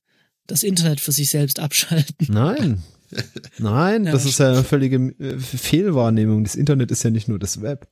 das 0.48 0.64
Internet 0.64 1.00
für 1.00 1.12
sich 1.12 1.30
selbst 1.30 1.60
abschalten. 1.60 2.28
Nein. 2.30 2.84
Nein, 3.58 4.06
Ja, 4.06 4.12
das 4.12 4.24
das 4.24 4.32
ist 4.34 4.39
ja 4.39 4.50
eine 4.52 4.63
völlige 4.63 4.97
äh, 5.19 5.38
Fehlwahrnehmung. 5.39 6.43
Das 6.43 6.56
Internet 6.56 6.91
ist 6.91 7.04
ja 7.04 7.10
nicht 7.10 7.28
nur 7.28 7.39
das 7.39 7.62
Web. 7.62 7.88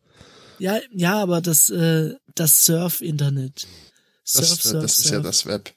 Ja, 0.60 0.80
ja, 0.92 1.16
aber 1.22 1.42
das, 1.42 1.70
äh, 1.70 2.14
das 2.36 2.66
Surf-Internet. 2.66 3.68
Surf, 4.26 4.48
Das, 4.50 4.64
Surf, 4.64 4.82
das 4.84 4.98
ist 4.98 5.04
Surf. 5.04 5.12
ja 5.14 5.20
das 5.22 5.46
Web. 5.46 5.74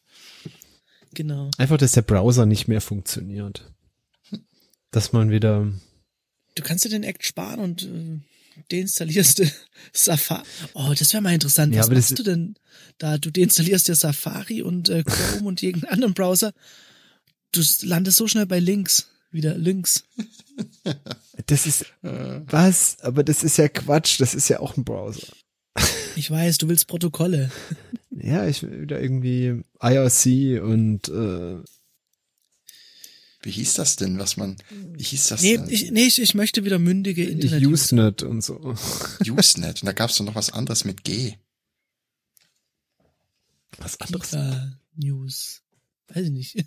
Genau. 1.15 1.51
Einfach, 1.59 1.77
dass 1.79 1.93
der 1.93 2.03
Browser 2.03 2.47
nicht 2.47 2.69
mehr 2.69 2.81
funktioniert. 2.81 3.71
Dass 4.91 5.13
man 5.13 5.31
wieder. 5.31 5.73
Du 6.55 6.63
kannst 6.63 6.85
dir 6.85 6.89
den 6.91 7.03
Act 7.05 7.25
sparen 7.25 7.61
und 7.61 7.83
äh, 7.85 8.21
deinstallierst 8.71 9.43
Safari. 9.93 10.43
Oh, 10.75 10.93
das 10.99 11.13
wäre 11.13 11.23
mal 11.23 11.33
interessant. 11.35 11.75
Ja, 11.75 11.81
Was 11.81 11.87
aber 11.87 11.95
das- 11.97 12.11
machst 12.11 12.19
du 12.19 12.23
denn 12.25 12.55
da? 12.99 13.19
Du 13.19 13.31
deinstallierst 13.31 13.89
dir 13.89 13.95
Safari 13.95 14.63
und 14.63 14.89
äh, 14.89 15.03
Chrome 15.05 15.49
und 15.49 15.63
jeden 15.63 15.85
anderen 15.85 16.15
Browser. 16.15 16.53
Du 17.53 17.63
landest 17.83 18.17
so 18.17 18.27
schnell 18.29 18.47
bei 18.47 18.59
Links. 18.59 19.09
Wieder 19.33 19.57
Links. 19.57 20.05
Das 21.47 21.67
ist. 21.67 21.87
Was? 22.03 23.01
Aber 23.01 23.25
das 23.25 23.43
ist 23.43 23.57
ja 23.57 23.69
Quatsch. 23.69 24.21
Das 24.21 24.35
ist 24.35 24.49
ja 24.49 24.61
auch 24.61 24.77
ein 24.77 24.85
Browser. 24.85 25.27
Ich 26.17 26.31
weiß, 26.31 26.59
du 26.59 26.69
willst 26.69 26.87
Protokolle. 26.87 27.51
Ja, 28.11 28.47
ich 28.47 28.63
will 28.63 28.83
wieder 28.83 29.01
irgendwie 29.01 29.63
IRC 29.81 30.63
und 30.63 31.09
äh, 31.09 31.63
Wie 33.43 33.51
hieß 33.51 33.73
das 33.75 33.97
denn, 33.97 34.19
was 34.19 34.37
man, 34.37 34.59
wie 34.71 35.03
hieß 35.03 35.29
das 35.29 35.41
Nee, 35.43 35.57
denn? 35.57 35.71
ich, 35.71 35.91
nee 35.91 36.05
ich, 36.05 36.21
ich 36.21 36.35
möchte 36.35 36.65
wieder 36.67 36.79
mündige 36.79 37.25
Internet. 37.25 37.65
Usenet 37.67 38.23
und 38.23 38.43
so. 38.45 38.75
Usenet. 39.27 39.83
Und 39.83 39.87
da 39.87 39.93
gab's 39.93 40.19
doch 40.19 40.27
noch 40.27 40.35
was 40.35 40.53
anderes 40.53 40.85
mit 40.85 41.03
G. 41.05 41.37
Was 43.79 43.99
anderes. 44.01 44.37
News. 44.95 45.63
Weiß 46.09 46.25
ich 46.27 46.31
nicht. 46.31 46.67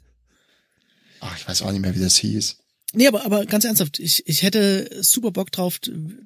Ach, 1.25 1.37
ich 1.37 1.47
weiß 1.47 1.63
auch 1.63 1.71
nicht 1.71 1.81
mehr, 1.81 1.95
wie 1.95 1.99
das 1.99 2.17
hieß. 2.17 2.57
Nee, 2.93 3.07
aber, 3.07 3.25
aber 3.25 3.45
ganz 3.45 3.65
ernsthaft, 3.65 3.99
ich, 3.99 4.27
ich 4.27 4.43
hätte 4.43 4.89
super 5.01 5.31
Bock 5.31 5.51
drauf, 5.51 5.79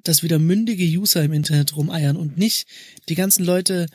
dass 0.04 0.22
wieder 0.22 0.38
mündige 0.38 0.84
User 0.84 1.22
im 1.24 1.32
Internet 1.32 1.74
rumeiern 1.74 2.16
und 2.16 2.36
nicht 2.36 2.68
die 3.08 3.14
ganzen 3.14 3.44
Leute, 3.44 3.86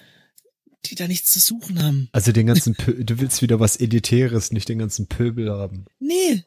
die 0.85 0.95
da 0.95 1.07
nichts 1.07 1.31
zu 1.31 1.39
suchen 1.39 1.81
haben. 1.81 2.09
Also 2.11 2.31
den 2.31 2.47
ganzen, 2.47 2.75
Pö 2.75 3.03
du 3.03 3.19
willst 3.19 3.41
wieder 3.41 3.59
was 3.59 3.77
Elitäres, 3.77 4.51
nicht 4.51 4.67
den 4.67 4.79
ganzen 4.79 5.07
Pöbel 5.07 5.51
haben. 5.51 5.85
Nee, 5.99 6.43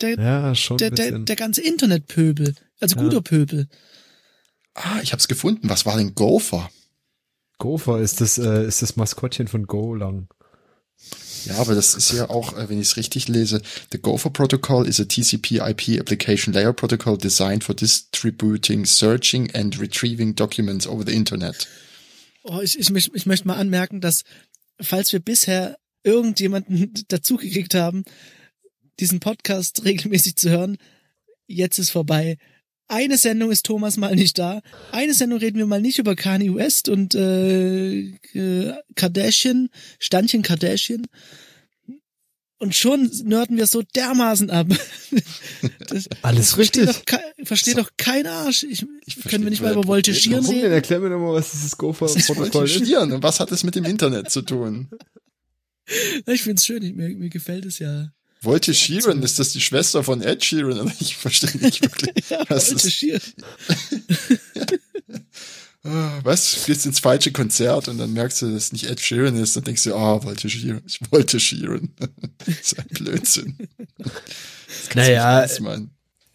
der, 0.00 0.18
Ja, 0.18 0.54
schon 0.54 0.78
der, 0.78 0.90
der, 0.90 1.18
der 1.18 1.36
ganze 1.36 1.62
Internetpöbel. 1.62 2.54
Also 2.80 2.96
Ja. 2.96 3.02
guter 3.02 3.20
Pöbel. 3.22 3.68
Ah, 4.74 5.00
ich 5.02 5.12
hab's 5.12 5.28
gefunden. 5.28 5.68
Was 5.68 5.84
war 5.84 5.96
denn 5.96 6.14
Gopher? 6.14 6.70
Gopher 7.58 8.00
ist 8.00 8.20
das, 8.20 8.38
äh, 8.38 8.66
ist 8.66 8.82
das 8.82 8.96
Maskottchen 8.96 9.48
von 9.48 9.66
Golang. 9.66 10.28
Ja, 11.46 11.56
aber 11.58 11.74
das 11.74 11.94
ist 11.94 12.12
ja 12.12 12.28
auch, 12.28 12.56
äh, 12.56 12.68
wenn 12.68 12.80
ich 12.80 12.88
es 12.88 12.96
richtig 12.96 13.28
lese, 13.28 13.62
the 13.92 13.98
Gopher 13.98 14.30
Protocol 14.30 14.86
is 14.86 15.00
a 15.00 15.04
TCP/IP 15.04 16.00
application 16.00 16.52
layer 16.52 16.72
protocol 16.72 17.16
designed 17.16 17.64
for 17.64 17.74
distributing, 17.74 18.84
searching 18.84 19.54
and 19.54 19.78
retrieving 19.80 20.34
documents 20.34 20.86
over 20.86 21.04
the 21.06 21.14
Internet. 21.14 21.68
Oh, 22.42 22.60
ich, 22.60 22.78
ich, 22.78 22.90
ich 22.90 23.26
möchte 23.26 23.46
mal 23.46 23.56
anmerken, 23.56 24.00
dass 24.00 24.22
falls 24.80 25.12
wir 25.12 25.20
bisher 25.20 25.78
irgendjemanden 26.02 26.92
dazugekriegt 27.08 27.74
haben, 27.74 28.04
diesen 29.00 29.20
Podcast 29.20 29.82
regelmäßig 29.84 30.36
zu 30.36 30.50
hören, 30.50 30.78
jetzt 31.46 31.78
ist 31.78 31.90
vorbei. 31.90 32.38
Eine 32.88 33.18
Sendung 33.18 33.50
ist 33.50 33.66
Thomas 33.66 33.96
mal 33.96 34.14
nicht 34.14 34.38
da. 34.38 34.60
Eine 34.92 35.12
Sendung 35.14 35.38
reden 35.40 35.58
wir 35.58 35.66
mal 35.66 35.80
nicht 35.80 35.98
über 35.98 36.14
Kanye 36.14 36.54
West 36.54 36.88
und 36.88 37.14
äh, 37.14 37.98
äh, 38.34 38.74
Kardashian, 38.94 39.68
Standchen 39.98 40.42
Kardashian. 40.42 41.04
Und 42.58 42.74
schon 42.74 43.10
nörden 43.24 43.56
wir 43.58 43.66
so 43.66 43.82
dermaßen 43.82 44.50
ab. 44.50 44.66
Das, 45.88 46.08
Alles 46.22 46.52
versteht 46.54 46.88
richtig. 46.88 46.96
Doch, 46.96 47.04
kei- 47.06 47.44
versteht 47.44 47.78
doch 47.78 47.90
kein 47.96 48.26
Arsch. 48.26 48.62
Ich, 48.64 48.84
Ich 49.06 49.20
können 49.22 49.44
wir 49.44 49.50
nicht 49.50 49.62
mal 49.62 49.72
über 49.72 49.86
Voltigieren 49.86 50.44
reden? 50.44 50.72
Erklär 50.72 50.98
mir 51.00 51.10
doch 51.10 51.18
mal, 51.18 51.32
was 51.34 51.52
dieses 51.52 51.76
Gopher-Protokoll 51.78 52.46
ist. 52.66 52.74
Voltigieren. 52.74 53.12
Und 53.12 53.22
was 53.22 53.40
hat 53.40 53.52
es 53.52 53.62
mit 53.62 53.74
dem 53.76 53.84
Internet 53.84 54.30
zu 54.30 54.42
tun? 54.42 54.88
Ich 56.26 56.42
find's 56.42 56.66
schön, 56.66 56.82
ich, 56.82 56.94
mir, 56.94 57.08
mir 57.10 57.28
gefällt 57.30 57.64
es 57.64 57.78
ja. 57.78 58.10
Voltigieren, 58.46 59.22
ist 59.22 59.38
das 59.38 59.52
die 59.52 59.60
Schwester 59.60 60.02
von 60.02 60.22
Ed 60.22 60.44
Sheeran? 60.44 60.90
Ich 61.00 61.16
verstehe 61.16 61.60
nicht 61.60 61.82
wirklich. 61.82 62.24
was 62.48 62.70
ist, 62.70 62.82
Voltigieren. 62.82 63.20
Ah, 65.88 66.18
was? 66.24 66.52
Du 66.52 66.66
gehst 66.66 66.84
ins 66.84 66.98
falsche 66.98 67.30
Konzert 67.30 67.86
und 67.86 67.98
dann 67.98 68.12
merkst 68.12 68.42
du, 68.42 68.46
dass 68.46 68.64
es 68.64 68.72
nicht 68.72 68.90
Ed 68.90 69.00
Sheeran 69.00 69.36
ist. 69.36 69.54
Dann 69.54 69.62
denkst 69.62 69.84
du, 69.84 69.94
ah, 69.94 70.20
Voltigieren. 70.20 70.82
Ich 70.84 70.98
wollte 71.12 71.38
Sheeran. 71.38 71.90
das 72.38 72.48
ist 72.48 72.78
ein 72.80 72.88
Blödsinn. 72.88 73.56
Naja. 74.96 75.46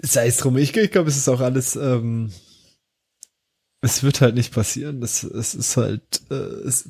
Sei 0.02 0.28
es 0.28 0.38
drum, 0.38 0.58
ich, 0.58 0.74
ich 0.76 0.92
glaube, 0.92 1.10
es 1.10 1.18
ist 1.18 1.28
auch 1.28 1.42
alles, 1.42 1.76
ähm, 1.76 2.32
es 3.82 4.04
wird 4.04 4.22
halt 4.22 4.36
nicht 4.36 4.54
passieren. 4.54 5.02
Das, 5.02 5.24
es 5.24 5.54
ist 5.54 5.76
halt, 5.76 6.22
äh, 6.30 6.36
es, 6.36 6.90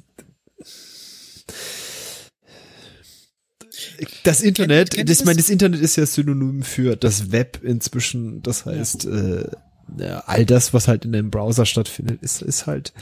das 4.24 4.42
Internet, 4.42 4.92
Kennt- 4.92 4.96
kennt 4.98 5.10
das, 5.10 5.20
ich 5.20 5.26
meine, 5.26 5.38
das? 5.38 5.50
Internet 5.50 5.82
ist 5.82 5.96
ja 5.96 6.06
synonym 6.06 6.64
für 6.64 6.96
das 6.96 7.32
Web 7.32 7.62
inzwischen. 7.64 8.42
Das 8.42 8.66
heißt, 8.66 9.06
äh, 9.06 9.50
ja, 9.98 10.20
all 10.26 10.46
das, 10.46 10.74
was 10.74 10.88
halt 10.88 11.06
in 11.06 11.12
dem 11.12 11.32
Browser 11.32 11.66
stattfindet, 11.66 12.22
ist, 12.22 12.42
ist 12.42 12.68
halt, 12.68 12.94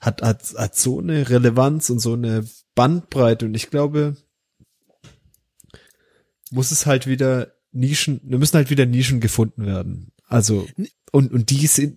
hat, 0.00 0.22
hat, 0.22 0.42
hat 0.56 0.76
so 0.76 1.00
eine 1.00 1.30
Relevanz 1.30 1.90
und 1.90 2.00
so 2.00 2.12
eine 2.14 2.44
Bandbreite. 2.74 3.46
Und 3.46 3.54
ich 3.54 3.70
glaube, 3.70 4.16
muss 6.50 6.70
es 6.70 6.86
halt 6.86 7.06
wieder 7.06 7.52
Nischen, 7.72 8.20
da 8.24 8.38
müssen 8.38 8.56
halt 8.56 8.70
wieder 8.70 8.86
Nischen 8.86 9.20
gefunden 9.20 9.66
werden. 9.66 10.12
Also, 10.28 10.66
und, 11.12 11.32
und 11.32 11.50
die 11.50 11.66
sind, 11.66 11.96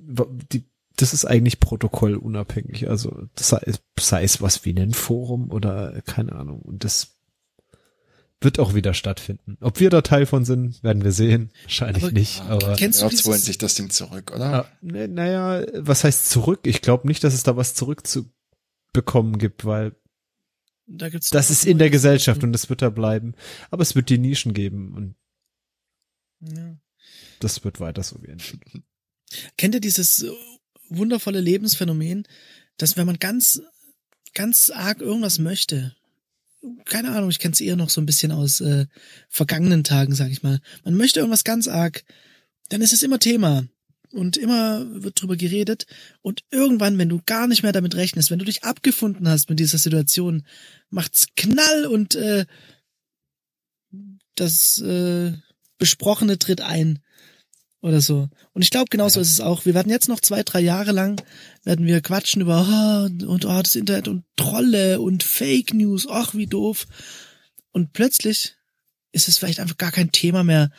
die, 0.51 0.65
das 0.95 1.13
ist 1.13 1.25
eigentlich 1.25 1.59
protokollunabhängig. 1.59 2.89
Also, 2.89 3.27
das 3.35 3.49
sei, 3.49 3.61
sei 3.99 4.23
es 4.23 4.41
was 4.41 4.65
wie 4.65 4.73
ein 4.79 4.93
Forum 4.93 5.51
oder 5.51 6.01
keine 6.05 6.33
Ahnung. 6.33 6.61
Und 6.61 6.83
das 6.83 7.16
wird 8.41 8.59
auch 8.59 8.75
wieder 8.75 8.93
stattfinden. 8.93 9.57
Ob 9.61 9.79
wir 9.79 9.89
da 9.89 10.01
Teil 10.01 10.25
von 10.25 10.45
sind, 10.45 10.83
werden 10.83 11.03
wir 11.03 11.11
sehen. 11.11 11.51
Wahrscheinlich 11.63 12.03
Aber 12.03 12.11
nicht, 12.13 12.41
aber. 12.41 12.75
Kennst 12.75 13.01
du 13.01 13.05
Ja, 13.05 13.11
jetzt 13.11 13.25
wollen 13.25 13.33
dieses, 13.35 13.45
sich 13.45 13.57
das 13.57 13.73
Ding 13.75 13.89
zurück, 13.89 14.31
oder? 14.33 14.65
Ah, 14.65 14.71
ne, 14.81 15.07
naja, 15.07 15.65
was 15.73 16.03
heißt 16.03 16.29
zurück? 16.29 16.61
Ich 16.65 16.81
glaube 16.81 17.07
nicht, 17.07 17.23
dass 17.23 17.33
es 17.33 17.43
da 17.43 17.57
was 17.57 17.73
zurückzubekommen 17.73 19.37
gibt, 19.39 19.65
weil 19.65 19.95
da 20.85 21.09
gibt's 21.09 21.31
das 21.31 21.49
ist 21.49 21.65
in 21.65 21.79
der. 21.79 21.89
Gesellschaft 21.89 22.43
und 22.43 22.51
das 22.53 22.69
wird 22.69 22.81
da 22.81 22.89
bleiben. 22.89 23.33
Aber 23.71 23.81
es 23.81 23.95
wird 23.95 24.09
die 24.09 24.17
Nischen 24.19 24.53
geben 24.53 24.93
und 24.95 25.15
Ja. 26.55 26.77
das 27.39 27.63
wird 27.63 27.79
weiter 27.79 28.03
so 28.03 28.19
gehen. 28.19 28.37
Kennt 29.57 29.73
ihr 29.75 29.81
dieses 29.81 30.25
wundervolle 30.89 31.41
Lebensphänomen, 31.41 32.27
dass 32.77 32.95
wenn 32.95 33.07
man 33.07 33.17
ganz, 33.19 33.61
ganz 34.33 34.69
arg 34.69 35.01
irgendwas 35.01 35.39
möchte, 35.39 35.95
keine 36.85 37.11
Ahnung, 37.11 37.29
ich 37.29 37.39
kenne 37.39 37.53
es 37.53 37.61
eher 37.61 37.75
noch 37.75 37.89
so 37.89 38.01
ein 38.01 38.05
bisschen 38.05 38.31
aus 38.31 38.61
äh, 38.61 38.85
vergangenen 39.29 39.83
Tagen, 39.83 40.15
sag 40.15 40.31
ich 40.31 40.43
mal. 40.43 40.59
Man 40.83 40.95
möchte 40.95 41.19
irgendwas 41.19 41.43
ganz 41.43 41.67
arg, 41.67 42.03
dann 42.69 42.81
ist 42.81 42.93
es 42.93 43.03
immer 43.03 43.19
Thema. 43.19 43.67
Und 44.11 44.37
immer 44.37 44.85
wird 45.03 45.21
drüber 45.21 45.35
geredet. 45.35 45.85
Und 46.21 46.43
irgendwann, 46.49 46.97
wenn 46.97 47.09
du 47.09 47.21
gar 47.25 47.45
nicht 47.45 47.61
mehr 47.61 47.73
damit 47.73 47.95
rechnest, 47.95 48.31
wenn 48.31 48.39
du 48.39 48.45
dich 48.45 48.63
abgefunden 48.63 49.27
hast 49.27 49.49
mit 49.49 49.59
dieser 49.59 49.77
Situation, 49.77 50.45
macht's 50.89 51.27
Knall 51.35 51.85
und 51.85 52.15
äh, 52.15 52.45
das 54.35 54.79
äh, 54.79 55.33
Besprochene 55.77 56.39
tritt 56.39 56.61
ein 56.61 56.99
oder 57.87 58.01
so. 58.01 58.29
Und 58.53 58.61
ich 58.61 58.69
glaube, 58.69 58.89
genauso 58.89 59.19
Ja. 59.19 59.21
ist 59.21 59.31
es 59.31 59.41
auch. 59.41 59.65
Wir 59.65 59.73
werden 59.73 59.89
jetzt 59.91 60.09
noch 60.09 60.19
zwei, 60.19 60.43
drei 60.43 60.59
Jahre 60.59 60.91
lang 60.91 61.21
werden 61.63 61.85
wir 61.85 62.01
quatschen 62.01 62.41
über 62.41 62.61
oh, 62.67 63.25
und 63.25 63.45
oh, 63.45 63.61
das 63.61 63.75
Internet 63.75 64.07
und 64.07 64.23
Trolle 64.35 65.01
und 65.01 65.23
Fake 65.23 65.73
News, 65.73 66.07
ach 66.09 66.35
wie 66.35 66.47
doof. 66.47 66.85
Und 67.71 67.93
plötzlich 67.93 68.55
ist 69.11 69.27
es 69.27 69.37
vielleicht 69.37 69.59
einfach 69.59 69.77
gar 69.77 69.91
kein 69.91 70.11
Thema 70.11 70.43
mehr. 70.43 70.71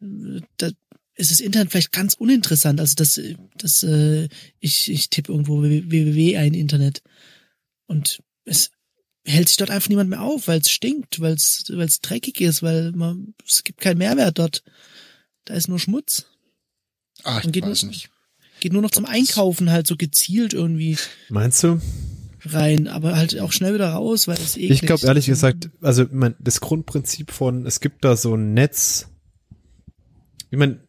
Da 0.00 0.70
ist 1.14 1.30
das 1.30 1.40
Internet 1.40 1.70
vielleicht 1.70 1.92
ganz 1.92 2.14
uninteressant. 2.14 2.80
Also 2.80 2.94
das, 2.94 3.20
das 3.56 3.82
äh, 3.82 4.28
ich, 4.60 4.90
ich 4.90 5.10
tippe 5.10 5.32
irgendwo 5.32 5.62
www 5.62 6.36
ein 6.36 6.54
Internet 6.54 7.02
und 7.86 8.20
es 8.44 8.70
hält 9.24 9.48
sich 9.48 9.56
dort 9.56 9.70
einfach 9.70 9.88
niemand 9.88 10.10
mehr 10.10 10.22
auf, 10.22 10.48
weil 10.48 10.60
es 10.60 10.70
stinkt, 10.70 11.20
weil 11.20 11.34
es 11.34 11.64
weil 11.68 11.86
es 11.86 12.00
dreckig 12.00 12.40
ist, 12.40 12.62
weil 12.62 12.92
man 12.92 13.34
es 13.46 13.64
gibt 13.64 13.80
keinen 13.80 13.98
Mehrwert 13.98 14.38
dort. 14.38 14.62
Da 15.44 15.54
ist 15.54 15.68
nur 15.68 15.78
Schmutz. 15.78 16.26
Ah, 17.24 17.40
ich 17.44 17.62
weiß 17.62 17.82
nur- 17.82 17.90
nicht. 17.90 18.10
Geht 18.60 18.72
nur 18.72 18.82
noch 18.82 18.90
zum 18.90 19.06
Einkaufen 19.06 19.70
halt 19.70 19.86
so 19.86 19.96
gezielt 19.96 20.52
irgendwie 20.52 20.98
Meinst 21.28 21.62
du? 21.62 21.80
rein, 22.44 22.88
aber 22.88 23.16
halt 23.16 23.38
auch 23.40 23.52
schnell 23.52 23.74
wieder 23.74 23.90
raus, 23.90 24.26
weil 24.26 24.36
es 24.36 24.56
eklig 24.56 24.70
Ich 24.70 24.80
glaube 24.82 25.06
ehrlich 25.06 25.26
gesagt, 25.26 25.70
also 25.80 26.04
ich 26.04 26.10
mein, 26.12 26.34
das 26.40 26.60
Grundprinzip 26.60 27.30
von, 27.30 27.66
es 27.66 27.80
gibt 27.80 28.04
da 28.04 28.16
so 28.16 28.34
ein 28.34 28.54
Netz. 28.54 29.08
Ich 30.50 30.58
meine, 30.58 30.80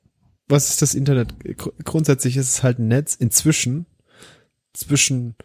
was 0.48 0.70
ist 0.70 0.82
das 0.82 0.96
Internet? 0.96 1.36
Gr- 1.58 1.74
Grundsätzlich 1.84 2.38
ist 2.38 2.50
es 2.50 2.64
halt 2.64 2.80
ein 2.80 2.88
Netz 2.88 3.14
inzwischen 3.16 3.86
zwischen 4.74 5.36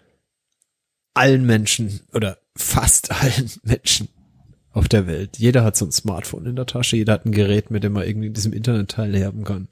allen 1.14 1.44
Menschen 1.44 2.01
oder 2.12 2.38
fast 2.57 3.11
allen 3.23 3.51
Menschen 3.62 4.09
auf 4.70 4.88
der 4.88 5.07
Welt. 5.07 5.38
Jeder 5.38 5.62
hat 5.64 5.77
so 5.77 5.85
ein 5.85 5.92
Smartphone 5.92 6.47
in 6.47 6.57
der 6.57 6.66
Tasche, 6.66 6.97
jeder 6.97 7.12
hat 7.14 7.27
ein 7.27 7.33
Gerät, 7.33 7.70
mit 7.70 7.85
dem 7.85 7.92
man 7.92 8.07
irgendwie 8.07 8.27
in 8.29 8.35
diesem 8.35 8.53
Internet 8.53 8.90
teilhaben 8.90 9.44
kann. 9.44 9.68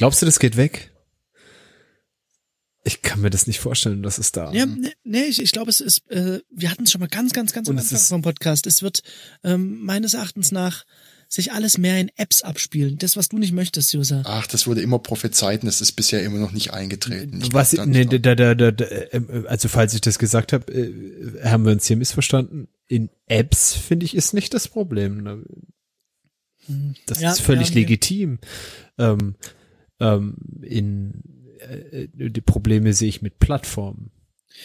Glaubst 0.00 0.22
du, 0.22 0.24
das 0.24 0.38
geht 0.38 0.56
weg? 0.56 0.92
Ich 2.84 3.02
kann 3.02 3.20
mir 3.20 3.28
das 3.28 3.46
nicht 3.46 3.60
vorstellen, 3.60 4.02
dass 4.02 4.16
es 4.16 4.32
da. 4.32 4.50
Ja, 4.50 4.64
nee, 4.64 4.94
nee 5.04 5.24
ich, 5.24 5.42
ich 5.42 5.52
glaube, 5.52 5.68
es 5.68 5.82
ist, 5.82 6.10
äh, 6.10 6.40
wir 6.48 6.70
hatten 6.70 6.84
es 6.84 6.92
schon 6.92 7.02
mal 7.02 7.06
ganz, 7.06 7.34
ganz, 7.34 7.52
ganz 7.52 7.68
am 7.68 7.76
Und 7.76 7.82
es 7.82 7.92
Anfang 7.92 8.08
vom 8.08 8.22
Podcast. 8.22 8.66
Es 8.66 8.82
wird 8.82 9.02
ähm, 9.44 9.84
meines 9.84 10.14
Erachtens 10.14 10.52
nach 10.52 10.86
sich 11.28 11.52
alles 11.52 11.76
mehr 11.76 12.00
in 12.00 12.10
Apps 12.16 12.40
abspielen. 12.40 12.96
Das, 12.96 13.18
was 13.18 13.28
du 13.28 13.36
nicht 13.36 13.52
möchtest, 13.52 13.92
Josa. 13.92 14.22
Ach, 14.24 14.46
das 14.46 14.66
wurde 14.66 14.80
immer 14.80 15.00
prophezeit 15.00 15.60
und 15.60 15.66
das 15.66 15.82
ist 15.82 15.92
bisher 15.92 16.22
immer 16.22 16.38
noch 16.38 16.52
nicht 16.52 16.72
eingetreten. 16.72 17.42
Ich 17.42 17.52
Was, 17.52 17.74
nee, 17.74 18.06
da, 18.06 18.34
da, 18.34 18.54
da, 18.54 18.70
da, 18.70 18.84
äh, 18.86 19.44
also 19.48 19.68
falls 19.68 19.92
ich 19.92 20.00
das 20.00 20.18
gesagt 20.18 20.54
habe, 20.54 20.72
äh, 20.72 21.44
haben 21.44 21.66
wir 21.66 21.72
uns 21.72 21.86
hier 21.86 21.98
missverstanden. 21.98 22.68
In 22.86 23.10
Apps 23.26 23.74
finde 23.74 24.06
ich 24.06 24.14
ist 24.14 24.32
nicht 24.32 24.54
das 24.54 24.66
Problem. 24.66 25.22
ne? 25.22 25.44
Das 27.04 27.20
Ja, 27.20 27.32
ist 27.32 27.42
völlig 27.42 27.68
ja, 27.68 27.74
nee. 27.74 27.80
legitim. 27.80 28.38
Ähm, 28.96 29.34
ähm, 30.00 30.34
in 30.62 31.22
äh, 31.60 32.08
die 32.14 32.40
Probleme 32.40 32.92
sehe 32.94 33.08
ich 33.08 33.22
mit 33.22 33.38
Plattformen. 33.38 34.10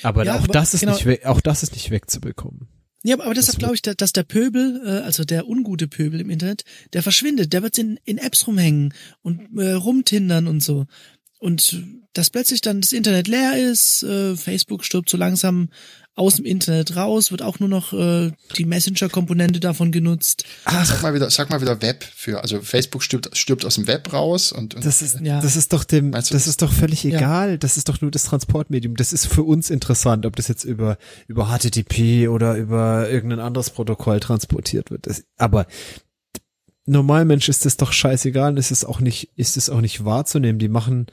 Aber 0.02 0.26
Ja, 0.26 0.36
auch 0.36 0.44
aber 0.44 0.54
das 0.54 0.74
ist 0.74 0.80
genau- 0.82 0.96
nicht 0.98 1.26
auch 1.26 1.42
das 1.42 1.64
ist 1.64 1.74
nicht 1.74 1.92
wegzubekommen. 1.92 2.68
Ja, 3.04 3.20
aber 3.20 3.34
deshalb 3.36 3.60
glaube 3.60 3.76
ich, 3.76 3.82
da- 3.84 3.94
dass 3.94 4.14
der 4.14 4.24
Pöbel, 4.24 4.82
äh, 4.84 4.90
also 5.06 5.24
der 5.26 5.48
ungute 5.48 5.88
Pöbel 5.88 6.20
im 6.22 6.30
Internet, 6.32 6.64
der 6.94 7.04
verschwindet, 7.04 7.54
der 7.54 7.62
wird 7.62 7.78
in, 7.78 8.00
in 8.04 8.18
Apps 8.18 8.48
rumhängen 8.48 8.94
und 9.22 9.42
äh, 9.60 9.74
rumtindern 9.74 10.48
und 10.48 10.62
so. 10.64 10.88
Und 11.40 11.84
dass 12.14 12.30
plötzlich 12.32 12.62
dann 12.62 12.82
das 12.82 12.94
Internet 12.94 13.28
leer 13.28 13.58
ist, 13.72 14.02
äh, 14.04 14.36
Facebook 14.36 14.84
stirbt 14.84 15.10
so 15.10 15.18
langsam 15.18 15.70
aus 16.18 16.38
dem 16.38 16.46
Internet 16.46 16.96
raus, 16.96 17.32
wird 17.32 17.42
auch 17.42 17.60
nur 17.60 17.68
noch 17.68 17.92
äh, 17.92 18.32
die 18.58 18.64
Messenger-Komponente 18.64 19.60
davon 19.60 19.92
genutzt. 19.92 20.46
Sag 20.66 21.02
mal 21.04 21.14
wieder, 21.14 21.30
sag 21.30 21.50
mal 21.50 21.60
wieder 21.60 21.82
Web 21.82 22.06
für, 22.16 22.42
also 22.42 22.62
Facebook 22.62 23.04
stirbt, 23.04 23.36
stirbt 23.38 23.66
aus 23.66 23.76
dem 23.76 23.86
Web 23.88 24.14
raus 24.14 24.54
und, 24.54 24.76
und 24.76 24.86
Das 24.86 25.02
ist, 25.02 25.20
Ja. 25.20 25.42
das 25.42 25.58
ist 25.58 25.74
doch 25.74 25.84
dem, 25.84 26.14
das 26.14 26.30
das? 26.30 26.48
ist 26.48 26.62
doch 26.62 26.72
völlig 26.72 27.04
Ja. 27.04 27.18
egal. 27.18 27.58
Das 27.58 27.76
ist 27.76 27.90
doch 27.90 28.00
nur 28.00 28.12
das 28.12 28.24
Transportmedium. 28.24 28.96
Das 28.96 29.12
ist 29.12 29.28
für 29.28 29.44
uns 29.44 29.70
interessant, 29.70 30.26
ob 30.26 30.38
das 30.38 30.48
jetzt 30.48 30.64
über, 30.64 30.98
über 31.28 31.48
HTTP 31.48 32.30
oder 32.30 32.56
über 32.56 33.10
irgendein 33.10 33.42
anderes 33.42 33.70
Protokoll 33.70 34.22
transportiert 34.22 34.92
wird. 34.92 35.08
Das, 35.08 35.24
aber 35.38 35.68
Normalmensch 36.88 37.50
ist 37.50 37.66
das 37.66 37.78
doch 37.78 37.92
scheißegal 37.92 38.52
und 38.52 38.58
ist 38.58 38.72
es 38.72 38.86
auch 38.86 39.00
nicht, 39.00 39.32
ist 39.36 39.58
es 39.58 39.70
auch 39.72 39.82
nicht 39.82 40.06
wahrzunehmen. 40.06 40.60
Die 40.60 40.70
machen 40.70 41.08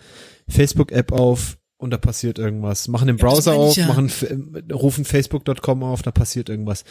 Facebook-App 0.48 1.12
auf 1.12 1.56
und 1.82 1.90
da 1.90 1.98
passiert 1.98 2.38
irgendwas. 2.38 2.88
Machen 2.88 3.08
den 3.08 3.16
Ja, 3.18 3.24
Browser 3.26 3.52
ich 3.52 3.58
auf, 3.58 3.76
ja. 3.76 3.86
machen, 3.86 4.06
f- 4.06 4.26
rufen 4.72 5.04
facebook.com 5.04 5.82
auf, 5.82 6.02
da 6.02 6.10
passiert 6.10 6.48
irgendwas. 6.48 6.84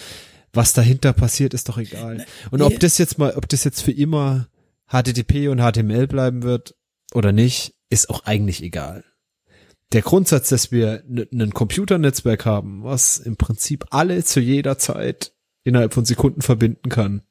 Was 0.54 0.74
dahinter 0.74 1.14
passiert, 1.14 1.54
ist 1.54 1.70
doch 1.70 1.78
egal. 1.78 2.26
Und 2.52 2.60
nee. 2.60 2.66
ob 2.66 2.80
das 2.80 2.98
jetzt 2.98 3.18
mal, 3.18 3.34
ob 3.36 3.48
das 3.50 3.64
jetzt 3.64 3.82
für 3.82 3.92
immer 3.92 4.48
HTTP 4.92 5.48
und 5.50 5.60
HTML 5.62 6.08
bleiben 6.08 6.44
wird 6.44 6.76
oder 7.14 7.32
nicht, 7.32 7.74
ist 7.90 8.10
auch 8.10 8.26
eigentlich 8.26 8.62
egal. 8.62 9.04
Der 9.94 10.02
Grundsatz, 10.02 10.50
dass 10.50 10.72
wir 10.72 11.04
ein 11.10 11.54
Computernetzwerk 11.54 12.46
haben, 12.46 12.84
was 12.84 13.18
im 13.18 13.36
Prinzip 13.38 13.86
alle 13.90 14.24
zu 14.24 14.40
jeder 14.40 14.78
Zeit 14.78 15.34
innerhalb 15.64 15.94
von 15.94 16.06
Sekunden 16.06 16.42
verbinden 16.42 16.90
kann, 16.90 17.22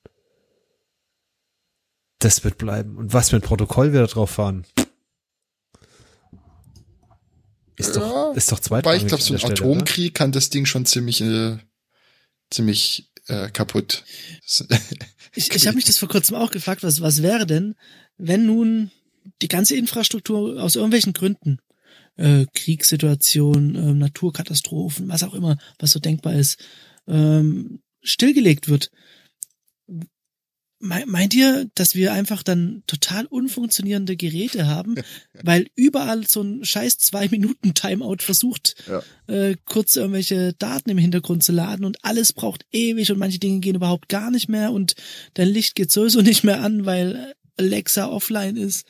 das 2.19 2.45
wird 2.45 2.59
bleiben. 2.59 2.97
Und 2.97 3.13
was 3.13 3.31
für 3.31 3.37
ein 3.37 3.43
Protokoll 3.43 3.93
wir 3.93 4.01
da 4.01 4.07
drauf 4.07 4.31
fahren, 4.31 4.65
ist 7.81 7.97
Ja, 7.97 8.01
doch, 8.03 8.37
ist 8.37 8.53
doch 8.53 8.59
Weil 8.59 8.63
zweitrangig. 8.63 9.03
ich 9.03 9.09
glaube, 9.09 9.23
so 9.23 9.35
ein 9.35 9.39
der 9.41 9.47
Stelle, 9.47 9.55
oder? 9.55 9.71
Atomkrieg 9.73 10.15
kann 10.15 10.33
das 10.33 10.51
Ding 10.51 10.67
schon 10.67 10.87
ziemlich, 10.87 11.21
äh, 11.21 11.59
ziemlich 12.51 13.11
äh, 13.27 13.51
kaputt. 13.51 14.05
Ich, 15.37 15.55
ich 15.55 15.69
habe 15.69 15.77
mich 15.77 15.85
das 15.85 15.99
vor 15.99 16.09
kurzem 16.09 16.35
auch 16.35 16.51
gefragt, 16.51 16.83
was, 16.83 17.01
was 17.03 17.23
wäre 17.23 17.47
denn, 17.47 17.77
wenn 18.19 18.47
nun 18.47 18.91
die 19.43 19.47
ganze 19.47 19.77
Infrastruktur 19.77 20.61
aus 20.61 20.75
irgendwelchen 20.75 21.13
Gründen, 21.13 21.59
äh, 22.17 22.47
Kriegssituation, 22.53 23.77
ähm, 23.77 23.99
Naturkatastrophen, 23.99 25.09
was 25.09 25.23
auch 25.23 25.35
immer, 25.35 25.57
was 25.79 25.93
so 25.93 26.01
denkbar 26.01 26.35
ist, 26.35 26.59
ähm, 27.07 27.81
stillgelegt 28.03 28.69
wird. 28.69 28.91
Me- 30.83 31.05
Meint 31.07 31.35
ihr, 31.35 31.69
dass 31.75 31.95
wir 31.95 32.13
einfach 32.15 32.43
dann 32.43 32.83
total 32.87 33.27
unfunktionierende 33.27 34.17
Geräte 34.17 34.67
haben, 34.67 34.95
weil 35.43 35.67
überall 35.77 36.27
so 36.27 36.41
ein 36.43 36.65
scheiß 36.65 36.97
zwei 36.99 37.29
Minuten 37.29 37.75
Timeout 37.75 38.17
versucht, 38.21 38.75
Ja. 38.89 39.03
äh, 39.35 39.57
kurz 39.67 39.97
irgendwelche 39.97 40.55
Daten 40.55 40.89
im 40.91 40.99
Hintergrund 40.99 41.43
zu 41.45 41.53
laden 41.53 41.85
und 41.85 42.03
alles 42.05 42.33
braucht 42.33 42.65
ewig 42.73 43.13
und 43.13 43.19
manche 43.19 43.39
Dinge 43.39 43.61
gehen 43.61 43.77
überhaupt 43.77 44.09
gar 44.09 44.31
nicht 44.31 44.49
mehr 44.49 44.73
und 44.73 44.95
dein 45.35 45.49
Licht 45.49 45.75
geht 45.75 45.91
sowieso 45.93 46.23
nicht 46.23 46.45
mehr 46.45 46.63
an, 46.63 46.87
weil 46.87 47.35
Alexa 47.59 48.07
offline 48.09 48.57
ist. 48.57 48.87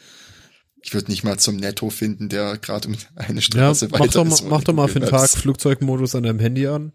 Ich 0.82 0.94
würde 0.94 1.10
nicht 1.10 1.24
mal 1.24 1.38
zum 1.38 1.56
Netto 1.56 1.90
finden, 1.90 2.28
der 2.28 2.56
gerade 2.56 2.88
um 2.88 2.94
eine 3.16 3.34
Ja, 3.34 3.40
Straße 3.42 3.88
mach 3.90 3.98
weiter 4.00 4.12
doch, 4.12 4.24
mal, 4.24 4.34
ist. 4.34 4.44
mach 4.48 4.64
doch 4.64 4.72
mal 4.74 4.88
für 4.88 5.00
den 5.00 5.08
Tag. 5.10 5.28
Flugzeugmodus 5.28 6.14
an 6.14 6.22
deinem 6.22 6.38
Handy 6.38 6.66
an 6.68 6.92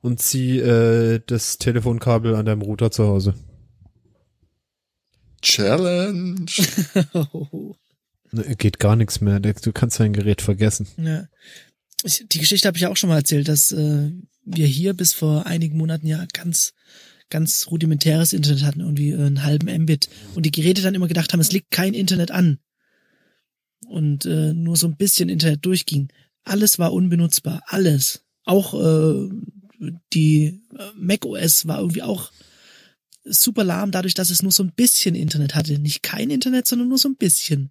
und 0.00 0.18
zieh 0.20 0.58
äh, 0.58 1.20
das 1.26 1.58
Telefonkabel 1.58 2.34
an 2.34 2.46
deinem 2.46 2.62
Router 2.62 2.90
zu 2.90 3.04
Hause. 3.06 3.34
Challenge. 5.42 6.46
Ne, 8.32 8.54
Geht 8.54 8.78
gar 8.78 8.94
nichts 8.94 9.20
mehr. 9.20 9.40
Du 9.40 9.72
kannst 9.72 9.98
dein 9.98 10.12
Gerät 10.12 10.40
vergessen. 10.40 10.86
ja. 10.98 11.26
Ich, 12.04 12.24
die 12.30 12.38
Geschichte 12.38 12.68
habe 12.68 12.78
ich 12.78 12.82
ja 12.82 12.88
auch 12.88 12.96
schon 12.96 13.10
mal 13.10 13.16
erzählt, 13.16 13.48
dass 13.48 13.72
äh, 13.72 14.12
wir 14.44 14.66
hier 14.66 14.94
bis 14.94 15.12
vor 15.12 15.46
einigen 15.46 15.76
Monaten 15.76 16.06
ja 16.06 16.24
ganz 16.32 16.72
ganz 17.30 17.68
rudimentäres 17.70 18.32
Internet 18.32 18.64
hatten, 18.64 18.80
irgendwie 18.80 19.14
einen 19.14 19.44
halben 19.44 19.72
Mbit 19.82 20.08
und 20.34 20.44
die 20.44 20.50
Geräte 20.50 20.82
dann 20.82 20.94
immer 20.94 21.08
gedacht 21.08 21.32
haben, 21.32 21.40
es 21.40 21.52
liegt 21.52 21.70
kein 21.70 21.94
Internet 21.94 22.30
an 22.30 22.58
und 23.86 24.26
äh, 24.26 24.52
nur 24.52 24.76
so 24.76 24.86
ein 24.86 24.96
bisschen 24.96 25.28
Internet 25.28 25.64
durchging. 25.64 26.08
Alles 26.44 26.78
war 26.78 26.92
unbenutzbar, 26.92 27.62
alles. 27.66 28.24
Auch 28.44 28.74
äh, 28.74 29.28
die 30.12 30.60
äh, 30.76 30.82
Mac 30.96 31.24
OS 31.24 31.66
war 31.66 31.78
irgendwie 31.78 32.02
auch 32.02 32.30
super 33.24 33.64
lahm, 33.64 33.90
dadurch, 33.90 34.14
dass 34.14 34.30
es 34.30 34.42
nur 34.42 34.52
so 34.52 34.62
ein 34.62 34.72
bisschen 34.72 35.14
Internet 35.14 35.54
hatte. 35.54 35.78
Nicht 35.78 36.02
kein 36.02 36.30
Internet, 36.30 36.66
sondern 36.66 36.88
nur 36.88 36.98
so 36.98 37.08
ein 37.08 37.16
bisschen. 37.16 37.70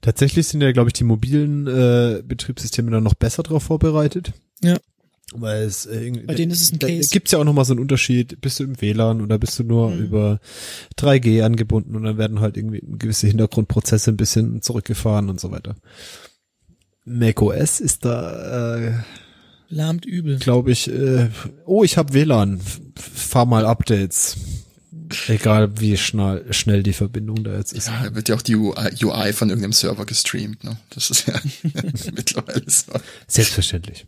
Tatsächlich 0.00 0.46
sind 0.48 0.60
ja, 0.62 0.72
glaube 0.72 0.88
ich, 0.90 0.94
die 0.94 1.04
mobilen 1.04 1.66
äh, 1.66 2.22
Betriebssysteme 2.26 2.90
dann 2.90 3.04
noch 3.04 3.14
besser 3.14 3.42
darauf 3.42 3.64
vorbereitet. 3.64 4.32
Ja. 4.62 4.78
Weil 5.34 5.62
es 5.64 5.86
äh, 5.86 6.04
irgendwie, 6.04 6.26
Bei 6.26 6.34
denen 6.34 6.52
ist 6.52 6.60
es 6.62 6.72
ein 6.72 6.78
da 6.78 6.86
Case. 6.88 7.08
gibt's 7.10 7.32
ja 7.32 7.38
auch 7.38 7.44
nochmal 7.44 7.64
so 7.64 7.72
einen 7.72 7.80
Unterschied. 7.80 8.40
Bist 8.40 8.60
du 8.60 8.64
im 8.64 8.80
WLAN 8.80 9.20
oder 9.22 9.38
bist 9.38 9.58
du 9.58 9.64
nur 9.64 9.90
Mhm. 9.90 10.02
über 10.04 10.40
3G 10.98 11.42
angebunden 11.42 11.96
und 11.96 12.02
dann 12.04 12.18
werden 12.18 12.40
halt 12.40 12.56
irgendwie 12.56 12.82
gewisse 12.82 13.26
Hintergrundprozesse 13.28 14.10
ein 14.10 14.16
bisschen 14.16 14.60
zurückgefahren 14.62 15.30
und 15.30 15.40
so 15.40 15.50
weiter. 15.50 15.76
macOS 17.04 17.80
ist 17.80 18.04
da 18.04 18.76
äh, 18.76 18.92
Lahmt 19.72 20.04
übel. 20.04 20.38
glaube 20.38 20.70
ich, 20.70 20.90
äh, 20.90 21.30
oh, 21.64 21.82
ich 21.82 21.96
habe 21.96 22.12
WLAN, 22.12 22.60
fahr 22.94 23.46
mal 23.46 23.64
Updates. 23.64 24.36
Egal 25.28 25.80
wie 25.80 25.96
schnell, 25.96 26.52
schnell 26.52 26.82
die 26.82 26.92
Verbindung 26.92 27.42
da 27.44 27.56
jetzt 27.56 27.72
ist. 27.72 27.88
Ja, 27.88 28.02
da 28.04 28.14
wird 28.14 28.28
ja 28.28 28.34
auch 28.34 28.42
die 28.42 28.56
UI, 28.56 28.90
UI 29.02 29.32
von 29.32 29.48
irgendeinem 29.48 29.72
Server 29.72 30.06
gestreamt, 30.06 30.64
ne? 30.64 30.78
Das 30.90 31.10
ist 31.10 31.26
ja 31.26 31.34
mittlerweile 32.12 32.64
so. 32.66 32.92
Selbstverständlich. 33.26 34.06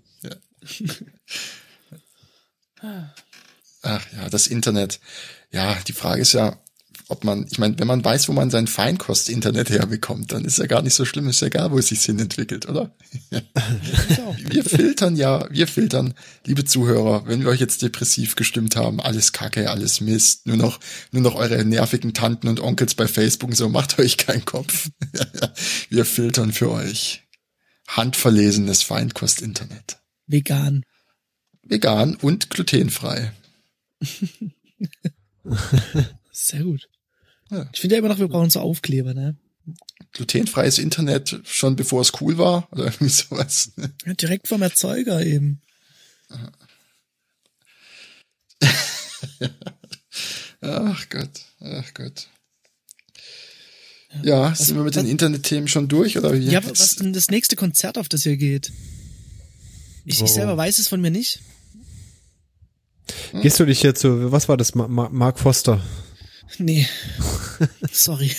Ach 3.82 4.06
ja, 4.12 4.28
das 4.30 4.46
Internet. 4.46 5.00
Ja, 5.50 5.76
die 5.86 5.92
Frage 5.92 6.22
ist 6.22 6.32
ja, 6.32 6.58
ob 7.08 7.24
man, 7.24 7.46
ich 7.50 7.58
meine, 7.58 7.78
wenn 7.78 7.86
man 7.86 8.02
weiß, 8.04 8.28
wo 8.28 8.32
man 8.32 8.50
sein 8.50 8.66
Feinkost-Internet 8.66 9.68
herbekommt, 9.70 10.32
dann 10.32 10.44
ist 10.44 10.58
ja 10.58 10.66
gar 10.66 10.80
nicht 10.82 10.94
so 10.94 11.04
schlimm, 11.04 11.28
ist 11.28 11.40
ja 11.40 11.48
egal, 11.48 11.70
wo 11.70 11.78
es 11.78 11.88
sich 11.88 12.02
hin 12.02 12.18
entwickelt, 12.18 12.66
oder? 12.68 12.96
wir 14.38 14.64
filtern 14.64 15.14
ja, 15.14 15.46
wir 15.50 15.66
filtern, 15.66 16.14
liebe 16.46 16.64
Zuhörer, 16.64 17.26
wenn 17.26 17.40
wir 17.40 17.48
euch 17.48 17.60
jetzt 17.60 17.82
depressiv 17.82 18.36
gestimmt 18.36 18.76
haben, 18.76 19.00
alles 19.00 19.32
Kacke, 19.32 19.70
alles 19.70 20.00
Mist, 20.00 20.46
nur 20.46 20.56
noch, 20.56 20.80
nur 21.12 21.22
noch 21.22 21.34
eure 21.34 21.62
nervigen 21.64 22.14
Tanten 22.14 22.48
und 22.48 22.60
Onkels 22.60 22.94
bei 22.94 23.06
Facebook, 23.06 23.50
und 23.50 23.56
so 23.56 23.68
macht 23.68 23.98
euch 23.98 24.16
keinen 24.16 24.46
Kopf. 24.46 24.88
wir 25.90 26.06
filtern 26.06 26.52
für 26.52 26.70
euch 26.70 27.22
handverlesenes 27.86 28.82
Feinkost-Internet. 28.82 29.98
Vegan. 30.26 30.84
Vegan 31.62 32.16
und 32.16 32.48
glutenfrei. 32.50 33.32
Sehr 36.32 36.62
gut. 36.62 36.88
Ja. 37.50 37.68
Ich 37.72 37.80
finde 37.80 37.96
ja 37.96 37.98
immer 37.98 38.08
noch, 38.08 38.18
wir 38.18 38.28
brauchen 38.28 38.50
so 38.50 38.60
Aufkleber, 38.60 39.14
ne? 39.14 39.36
glutenfreies 40.12 40.78
Internet 40.78 41.40
schon 41.44 41.76
bevor 41.76 42.00
es 42.00 42.12
cool 42.20 42.38
war 42.38 42.68
oder 42.72 42.84
irgendwie 42.92 43.08
sowas. 43.08 43.72
Ja, 44.06 44.14
direkt 44.14 44.48
vom 44.48 44.62
Erzeuger 44.62 45.24
eben. 45.24 45.60
Ach 50.60 51.08
Gott, 51.10 51.42
ach 51.60 51.92
Gott. 51.92 52.28
Ja, 54.22 54.54
sind 54.54 54.76
wir 54.76 54.84
mit 54.84 54.96
den 54.96 55.06
Internetthemen 55.06 55.68
schon 55.68 55.88
durch 55.88 56.16
oder 56.16 56.32
wie? 56.32 56.38
Ja, 56.38 56.64
was 56.64 56.80
ist 56.80 57.00
denn 57.00 57.12
das 57.12 57.28
nächste 57.28 57.54
Konzert, 57.56 57.98
auf 57.98 58.08
das 58.08 58.24
ihr 58.24 58.38
geht? 58.38 58.72
Ich, 60.06 60.20
Wo? 60.20 60.24
ich 60.24 60.30
selber 60.30 60.56
weiß 60.56 60.78
es 60.78 60.88
von 60.88 61.02
mir 61.02 61.10
nicht. 61.10 61.40
Gehst 63.42 63.60
du 63.60 63.66
dich 63.66 63.82
jetzt 63.82 64.00
zu, 64.00 64.32
was 64.32 64.48
war 64.48 64.56
das, 64.56 64.74
Ma 64.74 64.88
Ma 64.88 65.10
Mark 65.10 65.38
Foster? 65.38 65.82
Nee. 66.58 66.86
Sorry. 67.90 68.30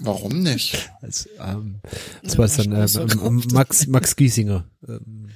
Warum 0.00 0.42
nicht? 0.42 0.90
Als, 1.00 1.28
ähm, 1.40 1.80
das 2.22 2.38
war 2.38 2.44
es 2.46 2.56
dann, 2.56 2.72
ähm, 2.72 3.20
ähm. 3.24 3.42
Max, 3.52 3.86
Max 3.86 4.16
Giesinger. 4.16 4.64
Ähm, 4.88 5.30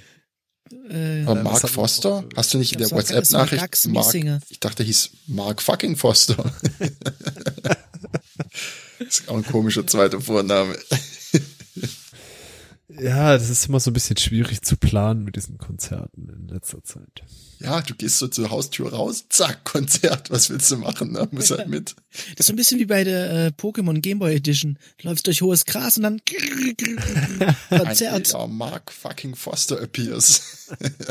Äh, 0.88 1.22
Mark 1.22 1.68
Foster? 1.68 2.24
Hast 2.36 2.52
du 2.52 2.58
nicht 2.58 2.72
in 2.72 2.78
der 2.78 2.90
WhatsApp-Nachricht 2.90 3.62
Max 3.62 3.86
Mark? 3.86 4.04
Giesinger. 4.06 4.40
Ich 4.48 4.58
dachte, 4.60 4.82
er 4.82 4.86
hieß 4.86 5.10
Mark 5.28 5.62
fucking 5.62 5.96
Foster. 5.96 6.36
das 8.98 9.18
ist 9.20 9.28
auch 9.28 9.36
ein 9.36 9.44
komischer 9.44 9.86
zweiter 9.86 10.20
Vorname. 10.20 10.76
Ja, 13.02 13.32
das 13.32 13.48
ist 13.50 13.66
immer 13.68 13.80
so 13.80 13.90
ein 13.90 13.94
bisschen 13.94 14.16
schwierig 14.16 14.62
zu 14.62 14.76
planen 14.76 15.24
mit 15.24 15.36
diesen 15.36 15.58
Konzerten 15.58 16.28
in 16.28 16.48
letzter 16.48 16.82
Zeit. 16.84 17.22
Ja, 17.58 17.80
du 17.82 17.94
gehst 17.94 18.18
so 18.18 18.28
zur 18.28 18.50
Haustür 18.50 18.92
raus, 18.92 19.26
zack, 19.28 19.64
Konzert, 19.70 20.30
was 20.30 20.50
willst 20.50 20.70
du 20.70 20.78
machen? 20.78 21.12
Ne? 21.12 21.28
Muss 21.30 21.50
halt 21.50 21.68
mit. 21.68 21.94
das 22.36 22.40
ist 22.40 22.46
so 22.46 22.52
ein 22.52 22.56
bisschen 22.56 22.78
wie 22.78 22.86
bei 22.86 23.04
der 23.04 23.46
äh, 23.46 23.48
Pokémon 23.48 24.00
Gameboy 24.00 24.34
Edition. 24.34 24.78
Du 24.98 25.08
läufst 25.08 25.26
durch 25.26 25.42
hohes 25.42 25.64
Gras 25.66 25.96
und 25.96 26.04
dann 26.04 26.20
Ein 27.70 27.78
Konzert. 27.84 28.28
jeder 28.28 28.46
Mark 28.46 28.90
fucking 28.92 29.34
Foster 29.34 29.80
appears. 29.80 30.66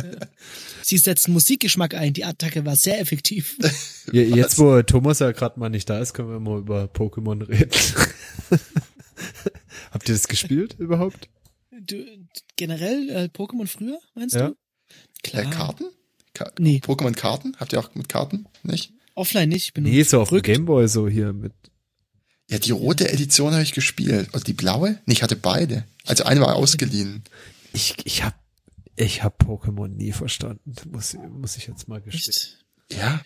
Sie 0.81 0.97
setzen 0.97 1.33
Musikgeschmack 1.33 1.93
ein. 1.93 2.13
Die 2.13 2.25
Attacke 2.25 2.65
war 2.65 2.75
sehr 2.75 2.99
effektiv. 2.99 3.57
Ja, 4.11 4.21
jetzt, 4.21 4.57
wo 4.57 4.81
Thomas 4.81 5.19
ja 5.19 5.31
gerade 5.31 5.59
mal 5.59 5.69
nicht 5.69 5.89
da 5.89 5.99
ist, 5.99 6.13
können 6.13 6.29
wir 6.29 6.39
mal 6.39 6.59
über 6.59 6.85
Pokémon 6.85 7.47
reden. 7.47 7.69
Habt 9.91 10.09
ihr 10.09 10.15
das 10.15 10.27
gespielt 10.27 10.75
überhaupt? 10.79 11.29
Du, 11.81 12.05
generell 12.55 13.09
äh, 13.09 13.23
Pokémon 13.25 13.67
früher, 13.67 13.99
meinst 14.15 14.35
Ja. 14.35 14.49
du? 14.49 14.55
Äh, 15.37 15.45
Karten? 15.45 15.85
Ka 16.33 16.51
Nee. 16.59 16.77
Pokémon-Karten? 16.83 17.55
Habt 17.59 17.73
ihr 17.73 17.79
auch 17.79 17.93
mit 17.95 18.09
Karten? 18.09 18.45
Nicht? 18.63 18.93
Offline 19.15 19.49
nicht. 19.49 19.65
Ich 19.65 19.73
bin 19.73 19.83
Nee, 19.83 20.03
so 20.03 20.21
auf 20.21 20.29
dem. 20.29 20.41
Gameboy 20.41 20.87
so 20.87 21.07
hier 21.07 21.33
mit. 21.33 21.53
Ja, 22.49 22.57
die 22.57 22.71
rote 22.71 23.09
Edition 23.11 23.51
habe 23.53 23.63
ich 23.63 23.73
gespielt. 23.73 24.33
Und 24.33 24.47
die 24.47 24.53
blaue? 24.53 24.99
Nee, 25.05 25.13
ich 25.13 25.23
hatte 25.23 25.35
beide. 25.35 25.85
Also 26.05 26.23
eine 26.23 26.41
war 26.41 26.55
ausgeliehen. 26.55 27.23
Ich, 27.73 27.95
ich 28.05 28.23
hab, 28.23 28.39
ich 28.95 29.21
hab 29.23 29.41
Pokémon 29.43 29.87
nie 29.89 30.11
verstanden. 30.13 30.73
Muss, 30.91 31.15
muss 31.15 31.57
ich 31.57 31.67
jetzt 31.67 31.87
mal 31.87 32.01
gestehen. 32.01 32.33
Echt? 32.33 32.65
Ja. 32.91 33.21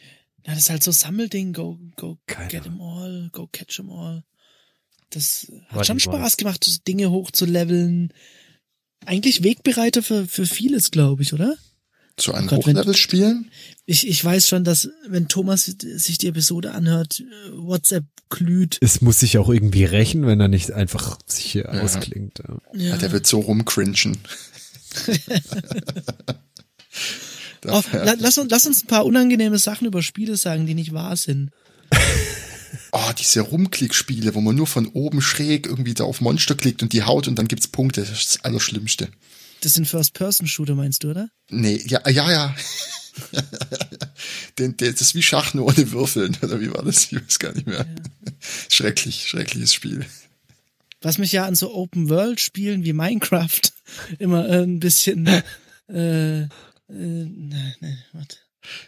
Ja, 0.45 0.53
das 0.53 0.63
ist 0.63 0.69
halt 0.69 0.83
so 0.83 0.91
Sammelding. 0.91 1.53
Go, 1.53 1.79
go, 1.95 2.17
Keine 2.25 2.49
get 2.49 2.65
'em 2.65 2.81
all, 2.81 3.29
go 3.31 3.47
catch 3.47 3.79
'em 3.79 3.89
all. 3.91 4.25
Das 5.11 5.49
hat 5.67 5.75
War 5.75 5.83
schon. 5.85 5.99
Spaß 6.01 6.35
gemacht, 6.37 6.85
Dinge 6.87 7.11
hochzuleveln. 7.11 8.11
Eigentlich 9.05 9.43
Wegbereiter 9.43 10.01
für, 10.03 10.25
für 10.27 10.45
vieles, 10.45 10.91
glaube 10.91 11.23
ich, 11.23 11.33
oder? 11.33 11.55
Zu 12.17 12.33
einem 12.33 12.49
wenn- 12.51 12.57
Hochlevel 12.57 12.95
spielen? 12.95 13.49
Ich, 13.85 14.07
ich 14.07 14.23
weiß 14.23 14.47
schon, 14.47 14.63
dass 14.63 14.89
wenn 15.07 15.27
Thomas 15.27 15.65
sich 15.65 16.17
die 16.17 16.27
Episode 16.27 16.71
anhört, 16.73 17.19
äh, 17.21 17.51
WhatsApp 17.57 18.05
glüht. 18.29 18.77
Es 18.81 19.01
muss 19.01 19.19
sich 19.19 19.37
auch 19.37 19.49
irgendwie 19.49 19.83
rächen, 19.83 20.25
wenn 20.25 20.39
er 20.39 20.47
nicht 20.47 20.71
einfach 20.71 21.17
sich 21.25 21.45
hier 21.45 21.69
ausklingt. 21.71 22.39
Ja. 22.39 22.57
Ja. 22.73 22.89
Ja. 22.91 22.97
der 22.97 23.11
wird 23.11 23.27
so 23.27 23.39
rumcringen. 23.39 24.17
Oh, 27.65 27.81
la, 27.93 28.15
lass, 28.19 28.37
uns, 28.37 28.51
lass 28.51 28.67
uns 28.67 28.83
ein 28.83 28.87
paar 28.87 29.05
unangenehme 29.05 29.57
Sachen 29.57 29.87
über 29.87 30.03
Spiele 30.03 30.35
sagen, 30.35 30.65
die 30.65 30.73
nicht 30.75 30.91
wahr 30.93 31.15
sind. 31.15 31.49
Oh, 32.95 33.11
diese 33.17 33.41
Rumklickspiele, 33.41 34.35
wo 34.35 34.41
man 34.41 34.55
nur 34.55 34.67
von 34.67 34.85
oben 34.85 35.19
schräg 35.19 35.65
irgendwie 35.65 35.95
da 35.95 36.03
auf 36.03 36.21
Monster 36.21 36.53
klickt 36.53 36.83
und 36.83 36.93
die 36.93 37.01
haut 37.01 37.27
und 37.27 37.35
dann 37.39 37.47
gibt's 37.47 37.67
Punkte. 37.67 38.01
Das 38.01 38.11
ist 38.11 38.35
das 38.35 38.45
Allerschlimmste. 38.45 39.09
Das 39.61 39.73
sind 39.73 39.87
First-Person-Shooter, 39.87 40.75
meinst 40.75 41.03
du, 41.03 41.09
oder? 41.09 41.29
Nee, 41.49 41.81
ja, 41.87 42.07
ja, 42.07 42.31
ja. 42.31 42.55
Den, 44.59 44.77
der, 44.77 44.91
das 44.91 45.01
ist 45.01 45.15
wie 45.15 45.23
Schach 45.23 45.55
nur 45.55 45.65
ohne 45.65 45.91
Würfeln, 45.91 46.37
oder 46.43 46.61
wie 46.61 46.71
war 46.71 46.83
das? 46.83 47.11
Ich 47.11 47.15
weiß 47.19 47.39
gar 47.39 47.53
nicht 47.53 47.65
mehr. 47.65 47.85
Schrecklich, 48.69 49.27
schreckliches 49.27 49.73
Spiel. 49.73 50.05
Was 51.01 51.17
mich 51.17 51.31
ja 51.31 51.45
an 51.45 51.55
so 51.55 51.73
Open-World-Spielen 51.73 52.83
wie 52.83 52.93
Minecraft 52.93 53.61
immer 54.19 54.47
äh, 54.47 54.63
ein 54.63 54.79
bisschen 54.79 55.27
äh, 55.87 56.41
äh, 56.41 56.47
nein, 56.87 57.75
nein, 57.79 58.03
warte. 58.13 58.37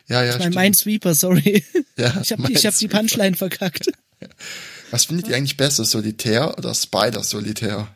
Ja, 0.07 0.23
ja, 0.23 0.33
Ich 0.37 0.39
mein. 0.39 0.53
Minesweeper, 0.53 1.15
sorry. 1.15 1.63
Ja, 1.97 2.19
Ich 2.21 2.31
habe 2.33 2.51
ich 2.51 2.65
hab 2.65 2.77
die. 2.77 2.87
Punchline 2.89 3.35
verkackt. 3.35 3.89
Was 4.91 5.05
findet 5.05 5.27
ihr 5.29 5.35
eigentlich 5.35 5.57
besser, 5.57 5.85
Solitär 5.85 6.57
oder 6.57 6.73
Spider-Solitär? 6.73 7.87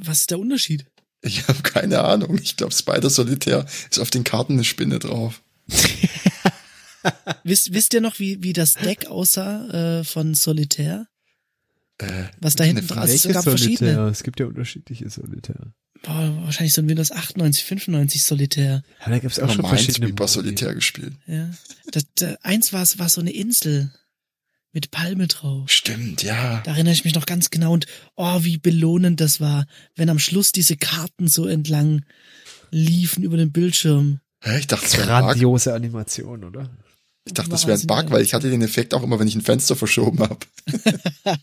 Was 0.00 0.20
ist 0.20 0.30
der 0.30 0.38
Unterschied? 0.38 0.84
Ich 1.22 1.46
habe 1.48 1.62
keine 1.62 2.02
Ahnung. 2.02 2.38
Ich 2.42 2.56
glaube, 2.56 2.74
Spider-Solitär 2.74 3.66
ist 3.90 4.00
auf 4.00 4.10
den 4.10 4.24
Karten 4.24 4.54
eine 4.54 4.64
Spinne 4.64 4.98
drauf. 4.98 5.40
Wisst, 7.44 7.72
wisst 7.72 7.94
ihr 7.94 8.00
noch, 8.00 8.18
wie, 8.20 8.42
wie 8.42 8.52
das 8.52 8.74
Deck 8.74 9.06
aussah 9.06 9.98
äh, 10.00 10.04
von 10.04 10.34
Solitär? 10.34 11.08
Äh, 11.98 12.24
Was 12.40 12.54
da 12.54 12.62
hinten 12.64 12.86
dran 12.86 12.98
also 12.98 13.12
es 13.14 13.24
Welches 13.24 13.34
gab 13.34 13.44
verschiedene. 13.44 13.94
Solitär? 13.94 14.06
Es 14.06 14.22
gibt 14.22 14.38
ja 14.40 14.46
unterschiedliche 14.46 15.10
Solitär. 15.10 15.72
Boah, 16.02 16.36
wahrscheinlich 16.42 16.74
so 16.74 16.82
ein 16.82 16.88
Windows 16.88 17.12
98, 17.12 17.64
95 17.64 18.22
Solitär. 18.22 18.82
Ja, 19.00 19.10
da 19.10 19.18
gibt's 19.18 19.38
auch 19.38 19.44
aber 19.44 19.52
schon 19.52 19.66
verschiedene 19.66 20.08
Modi. 20.08 20.28
Solitär 20.28 20.74
gespielt. 20.74 21.14
Ja. 21.26 21.50
Das, 21.92 22.04
das, 22.16 22.36
eins 22.44 22.72
war, 22.72 22.86
war 22.96 23.08
so 23.08 23.20
eine 23.20 23.32
Insel 23.32 23.92
mit 24.72 24.90
Palme 24.90 25.28
drauf. 25.28 25.70
Stimmt, 25.70 26.22
ja. 26.22 26.60
Da 26.64 26.72
erinnere 26.72 26.94
ich 26.94 27.04
mich 27.04 27.14
noch 27.14 27.26
ganz 27.26 27.50
genau 27.50 27.72
und 27.72 27.86
oh, 28.16 28.42
wie 28.42 28.58
belohnend 28.58 29.20
das 29.20 29.40
war, 29.40 29.66
wenn 29.94 30.08
am 30.08 30.18
Schluss 30.18 30.50
diese 30.50 30.76
Karten 30.76 31.28
so 31.28 31.46
entlang 31.46 32.04
liefen 32.70 33.22
über 33.22 33.36
den 33.36 33.52
Bildschirm. 33.52 34.20
Hä, 34.40 34.58
Ich 34.58 34.66
dachte, 34.66 34.86
es 34.86 34.96
wäre 34.96 35.14
ein 35.14 35.20
Bug. 35.20 35.28
Grandiose 35.30 35.74
Animation, 35.74 36.44
oder? 36.44 36.70
Ich 37.24 37.34
dachte, 37.34 37.50
das 37.50 37.66
wäre 37.66 37.78
ein 37.78 37.86
Bug, 37.86 38.10
weil 38.10 38.22
ich 38.22 38.34
hatte 38.34 38.50
den 38.50 38.62
Effekt 38.62 38.94
auch 38.94 39.02
immer, 39.02 39.20
wenn 39.20 39.28
ich 39.28 39.36
ein 39.36 39.42
Fenster 39.42 39.76
verschoben 39.76 40.18
habe. 40.20 40.38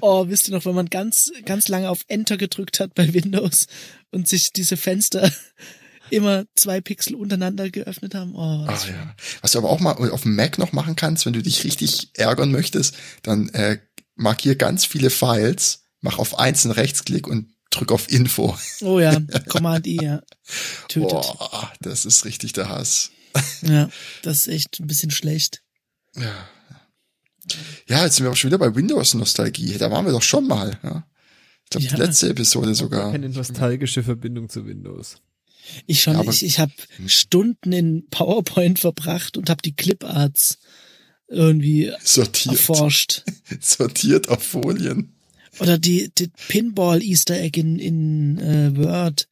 Oh, 0.00 0.28
wisst 0.28 0.48
ihr 0.48 0.54
noch, 0.54 0.64
wenn 0.64 0.74
man 0.74 0.90
ganz, 0.90 1.30
ganz 1.44 1.68
lange 1.68 1.90
auf 1.90 2.00
Enter 2.08 2.36
gedrückt 2.36 2.80
hat 2.80 2.94
bei 2.94 3.12
Windows 3.12 3.66
und 4.10 4.28
sich 4.28 4.52
diese 4.52 4.76
Fenster 4.76 5.30
immer 6.10 6.44
zwei 6.54 6.80
Pixel 6.80 7.14
untereinander 7.14 7.70
geöffnet 7.70 8.14
haben? 8.14 8.34
Oh, 8.34 8.64
Ah 8.66 8.78
ja. 8.88 9.14
Was 9.42 9.52
du 9.52 9.58
aber 9.58 9.70
auch 9.70 9.80
mal 9.80 9.92
auf 10.10 10.22
dem 10.22 10.36
Mac 10.36 10.58
noch 10.58 10.72
machen 10.72 10.96
kannst, 10.96 11.26
wenn 11.26 11.32
du 11.32 11.42
dich 11.42 11.64
richtig 11.64 12.10
ärgern 12.14 12.52
möchtest, 12.52 12.94
dann 13.22 13.48
äh, 13.50 13.78
markier 14.14 14.56
ganz 14.56 14.84
viele 14.84 15.10
Files, 15.10 15.84
mach 16.00 16.18
auf 16.18 16.38
einzelnen 16.38 16.72
Rechtsklick 16.74 17.26
und 17.26 17.52
drück 17.70 17.92
auf 17.92 18.10
Info. 18.10 18.56
oh 18.80 19.00
ja, 19.00 19.20
Command 19.48 19.86
I, 19.86 19.98
ja. 20.02 20.22
Tötet. 20.88 21.10
Boah, 21.10 21.72
das 21.80 22.06
ist 22.06 22.24
richtig 22.24 22.52
der 22.52 22.68
Hass. 22.68 23.10
Ja, 23.62 23.90
das 24.22 24.46
ist 24.46 24.48
echt 24.48 24.80
ein 24.80 24.86
bisschen 24.86 25.10
schlecht. 25.10 25.62
Ja. 26.14 26.48
Ja, 27.88 28.04
jetzt 28.04 28.16
sind 28.16 28.24
wir 28.24 28.32
auch 28.32 28.36
schon 28.36 28.50
wieder 28.50 28.58
bei 28.58 28.74
Windows-Nostalgie. 28.74 29.78
Da 29.78 29.90
waren 29.90 30.04
wir 30.04 30.12
doch 30.12 30.22
schon 30.22 30.46
mal. 30.46 30.78
Ja. 30.82 31.06
Ich 31.64 31.70
glaube, 31.70 31.86
Ja. 31.86 31.94
die 31.96 32.00
letzte 32.02 32.28
Episode 32.30 32.74
sogar. 32.74 33.12
Keine 33.12 33.28
nostalgische 33.28 34.02
Verbindung 34.02 34.48
zu 34.48 34.66
Windows. 34.66 35.16
Ich 35.86 36.02
schon, 36.02 36.14
Ja, 36.14 36.20
aber- 36.20 36.30
ich, 36.30 36.44
ich 36.44 36.58
habe 36.58 36.72
Stunden 37.06 37.72
in 37.72 38.06
PowerPoint 38.10 38.78
verbracht 38.78 39.36
und 39.36 39.50
habe 39.50 39.62
die 39.62 39.74
Cliparts 39.74 40.58
irgendwie 41.28 41.92
Sortiert. 42.02 42.54
erforscht. 42.54 43.24
Sortiert 43.60 44.28
auf 44.28 44.42
Folien. 44.42 45.12
Oder 45.58 45.78
die, 45.78 46.10
die 46.16 46.30
Pinball 46.48 47.02
Easter 47.02 47.40
Egg 47.40 47.58
in, 47.58 47.78
in 47.78 48.38
äh, 48.38 48.76
Word, 48.76 49.26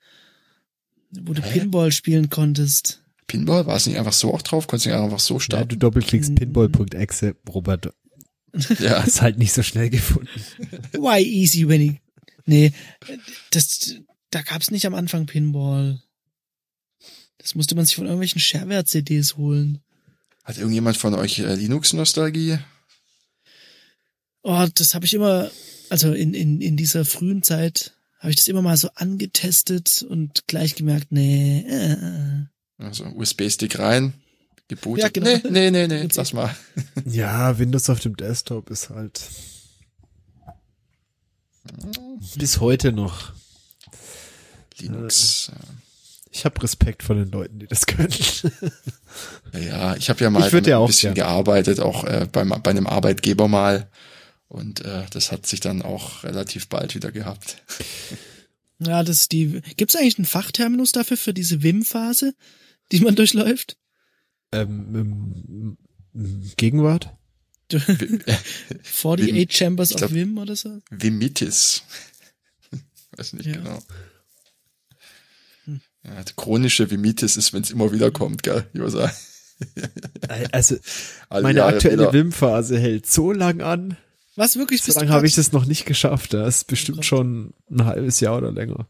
wo 1.13 1.35
du 1.35 1.43
Pinball 1.43 1.93
spielen 1.93 2.31
konntest. 2.31 3.03
Pinball, 3.27 3.67
war 3.67 3.77
es 3.77 3.87
nicht 3.87 3.99
einfach 3.99 4.13
so 4.13 4.35
auch 4.35 4.43
drauf? 4.43 4.67
Konntest 4.67 4.87
du 4.87 4.91
nicht 4.91 4.99
einfach 4.99 5.21
so 5.21 5.35
Ja, 5.35 5.39
du 5.39 5.45
starten? 5.45 5.79
doppelklickst 5.79 6.31
Mhm. 6.31 6.35
pinball.exe, 6.37 7.37
Robert. 7.49 7.93
Ja. 8.79 9.03
Ist 9.07 9.23
halt 9.23 9.39
nicht 9.39 9.53
so 9.53 9.63
schnell 9.63 9.91
gefunden. 9.91 10.29
Why 10.93 11.23
easy 11.23 11.67
when 11.69 11.81
you... 11.83 11.95
Nee, 12.47 12.73
das, 13.51 13.97
da 14.31 14.43
gab's 14.43 14.71
nicht 14.71 14.87
am 14.87 14.95
Anfang 14.95 15.27
Pinball. 15.27 16.03
Das 17.39 17.55
musste 17.55 17.75
man 17.75 17.87
sich 17.87 17.97
von 17.97 18.05
irgendwelchen 18.05 18.41
Shareware-CDs 18.41 19.37
holen. 19.37 19.83
Hat 20.45 20.59
irgendjemand 20.59 20.97
von 20.97 21.15
euch 21.15 21.39
äh, 21.39 21.55
Linux-Nostalgie? 21.55 22.59
Oh, 24.43 24.67
das 24.75 24.95
habe 24.95 25.07
ich 25.07 25.15
immer, 25.15 25.51
also 25.89 26.13
in, 26.13 26.35
in, 26.35 26.61
in 26.61 26.77
dieser 26.77 27.07
frühen 27.07 27.43
Zeit 27.43 27.95
habe 28.19 28.31
ich 28.31 28.37
das 28.37 28.49
immer 28.49 28.63
mal 28.63 28.77
so 28.77 28.89
angetestet 28.95 30.05
und 30.09 30.47
gleich 30.47 30.75
gemerkt, 30.75 31.09
nee, 31.11 31.65
äh, 31.67 31.93
äh. 31.93 32.45
Also 32.79 33.05
USB-Stick 33.05 33.79
rein, 33.79 34.15
gebootet. 34.75 35.03
Ja, 35.05 35.09
genau. 35.09 35.51
Nee, 35.51 35.71
nee, 35.71 35.87
nee, 35.87 36.03
nee, 36.03 36.09
lass 36.15 36.33
mal. 36.33 36.55
Ja, 37.05 37.59
Windows 37.59 37.89
auf 37.91 38.01
dem 38.01 38.17
Desktop 38.17 38.71
ist 38.71 38.91
halt 38.91 39.21
bis 42.37 42.61
heute 42.61 42.93
noch. 42.93 43.33
Linux. 44.79 45.51
Ich 46.31 46.45
habe 46.45 46.61
Respekt 46.63 47.05
vor 47.05 47.15
den 47.15 47.31
Leuten, 47.31 47.61
die 47.61 47.67
das 47.69 47.87
können. 47.87 48.13
äh, 49.53 49.67
Ja, 49.69 49.95
ich 49.97 50.11
habe 50.11 50.21
ja 50.25 50.31
mal 50.31 50.51
damit 50.51 50.67
ja 50.67 50.79
auch 50.79 50.85
ein 50.85 50.89
bisschen 50.89 51.15
gern. 51.15 51.29
gearbeitet, 51.29 51.79
auch 51.79 52.05
äh, 52.05 52.27
beim, 52.31 52.49
bei 52.49 52.71
einem 52.71 52.89
Arbeitgeber 52.89 53.47
mal. 53.47 53.89
Und 54.49 54.85
äh, 54.85 55.05
das 55.11 55.31
hat 55.33 55.47
sich 55.47 55.61
dann 55.61 55.83
auch 55.83 56.25
relativ 56.25 56.69
bald 56.69 56.95
wieder 56.95 57.13
gehabt. 57.13 57.63
ja, 58.81 59.03
das 59.05 59.23
ist 59.23 59.33
die. 59.33 59.63
Gibt's 59.77 59.95
eigentlich 59.97 60.19
einen 60.19 60.27
Fachterminus 60.27 60.93
dafür 60.93 61.17
für 61.17 61.33
diese 61.33 61.63
Wim-Phase, 61.63 62.35
die 62.91 63.01
man 63.01 63.15
durchläuft? 63.15 63.77
Ähm, 64.63 65.77
ähm, 66.15 66.49
Gegenwart? 66.57 67.13
48 67.73 69.51
Chambers 69.57 69.91
ich 69.91 69.95
of 69.97 70.01
glaub- 70.01 70.13
Wim 70.13 70.39
oder 70.39 70.55
so? 70.57 70.81
Vimitis. 70.91 71.83
Weiß 73.17 73.33
nicht 73.35 73.47
Ja. 73.47 73.57
genau. 73.57 73.79
Ja, 76.07 76.23
die 76.23 76.33
chronische 76.37 76.91
Vimitis 76.91 77.39
ist, 77.39 77.55
wenn 77.55 77.63
es 77.63 77.71
immer 77.71 77.91
wieder 77.91 78.11
kommt, 78.11 78.43
gell, 78.43 78.67
Josa? 78.75 79.11
Also 80.53 80.77
Alle 81.31 81.43
meine 81.43 81.61
Jahre 81.61 81.75
aktuelle. 81.77 82.13
Wim-Phase 82.13 82.79
hält 82.79 83.07
so 83.07 83.33
lang 83.33 83.63
an. 83.63 83.97
Was 84.37 84.57
wirklich? 84.57 84.83
So 84.83 84.93
lange 84.93 85.11
habe 85.11 85.27
ich 85.27 85.35
das 85.35 85.53
noch 85.53 85.65
nicht 85.65 85.87
geschafft. 85.87 86.35
Das 86.35 86.59
ist 86.59 86.67
bestimmt 86.67 87.07
schon 87.07 87.55
ein 87.71 87.87
halbes 87.87 88.21
Jahr 88.21 88.37
oder 88.37 88.53
länger. 88.53 88.89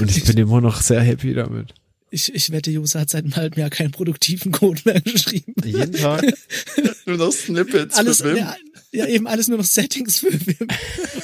Und 0.00 0.10
ich 0.10 0.24
bin 0.24 0.36
immer 0.38 0.60
noch 0.60 0.80
sehr 0.80 1.02
happy 1.02 1.34
damit. 1.34 1.74
Ich, 2.12 2.34
ich 2.34 2.50
wette, 2.50 2.72
Josa 2.72 3.00
hat 3.00 3.10
seit 3.10 3.22
einem 3.24 3.36
halben 3.36 3.60
Jahr 3.60 3.70
keinen 3.70 3.92
produktiven 3.92 4.50
Code 4.50 4.80
mehr 4.84 5.00
geschrieben. 5.00 5.54
Jeden 5.64 5.92
Tag. 5.92 6.24
Nur 7.06 7.18
noch 7.18 7.32
Snippets 7.32 7.96
Alles, 7.96 8.20
für 8.20 8.30
Wim. 8.30 8.36
ja, 8.38 8.56
ja, 8.92 9.06
eben 9.06 9.28
alles 9.28 9.46
nur 9.46 9.58
noch 9.58 9.64
Settings 9.64 10.18
für 10.18 10.32
Wim. 10.32 10.66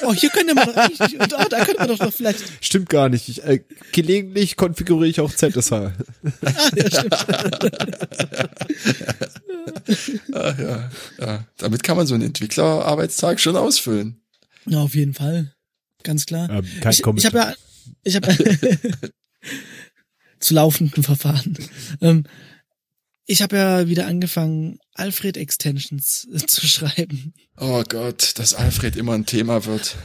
Oh, 0.03 0.13
hier 0.13 0.29
könnte 0.29 0.55
man 0.55 0.67
doch 0.67 0.89
richtig, 0.89 1.19
und 1.19 1.33
oh, 1.33 1.43
da 1.49 1.65
könnte 1.65 1.79
man 1.79 1.87
doch 1.89 1.99
noch 1.99 2.13
vielleicht, 2.13 2.41
Stimmt 2.61 2.89
gar 2.89 3.09
nicht. 3.09 3.27
Ich, 3.27 3.43
äh, 3.43 3.61
gelegentlich 3.91 4.55
konfiguriere 4.55 5.09
ich 5.09 5.19
auch 5.19 5.33
ZSH. 5.33 5.71
ah, 5.73 5.91
ja, 6.75 6.89
stimmt. 6.89 7.27
Ah, 10.33 10.55
ja, 10.57 10.89
ja. 11.19 11.47
Damit 11.57 11.83
kann 11.83 11.97
man 11.97 12.07
so 12.07 12.13
einen 12.13 12.23
Entwicklerarbeitstag 12.23 13.39
schon 13.39 13.55
ausfüllen. 13.55 14.21
Ja, 14.65 14.79
auf 14.79 14.95
jeden 14.95 15.13
Fall. 15.13 15.53
Ganz 16.03 16.25
klar. 16.25 16.49
Ähm, 16.49 16.65
kein 16.81 16.91
ich 16.91 16.99
ich 16.99 17.25
habe 17.25 17.37
ja, 17.37 17.53
ich 18.03 18.15
habe 18.15 18.27
zu 20.39 20.53
laufenden 20.53 21.03
Verfahren. 21.03 21.57
Ähm, 22.01 22.23
ich 23.25 23.41
habe 23.41 23.57
ja 23.57 23.87
wieder 23.87 24.07
angefangen, 24.07 24.79
Alfred 24.93 25.37
Extensions 25.37 26.27
äh, 26.33 26.37
zu 26.45 26.65
schreiben. 26.65 27.33
Oh 27.57 27.83
Gott, 27.87 28.39
dass 28.39 28.53
Alfred 28.53 28.95
immer 28.95 29.13
ein 29.13 29.25
Thema 29.25 29.65
wird. 29.65 29.97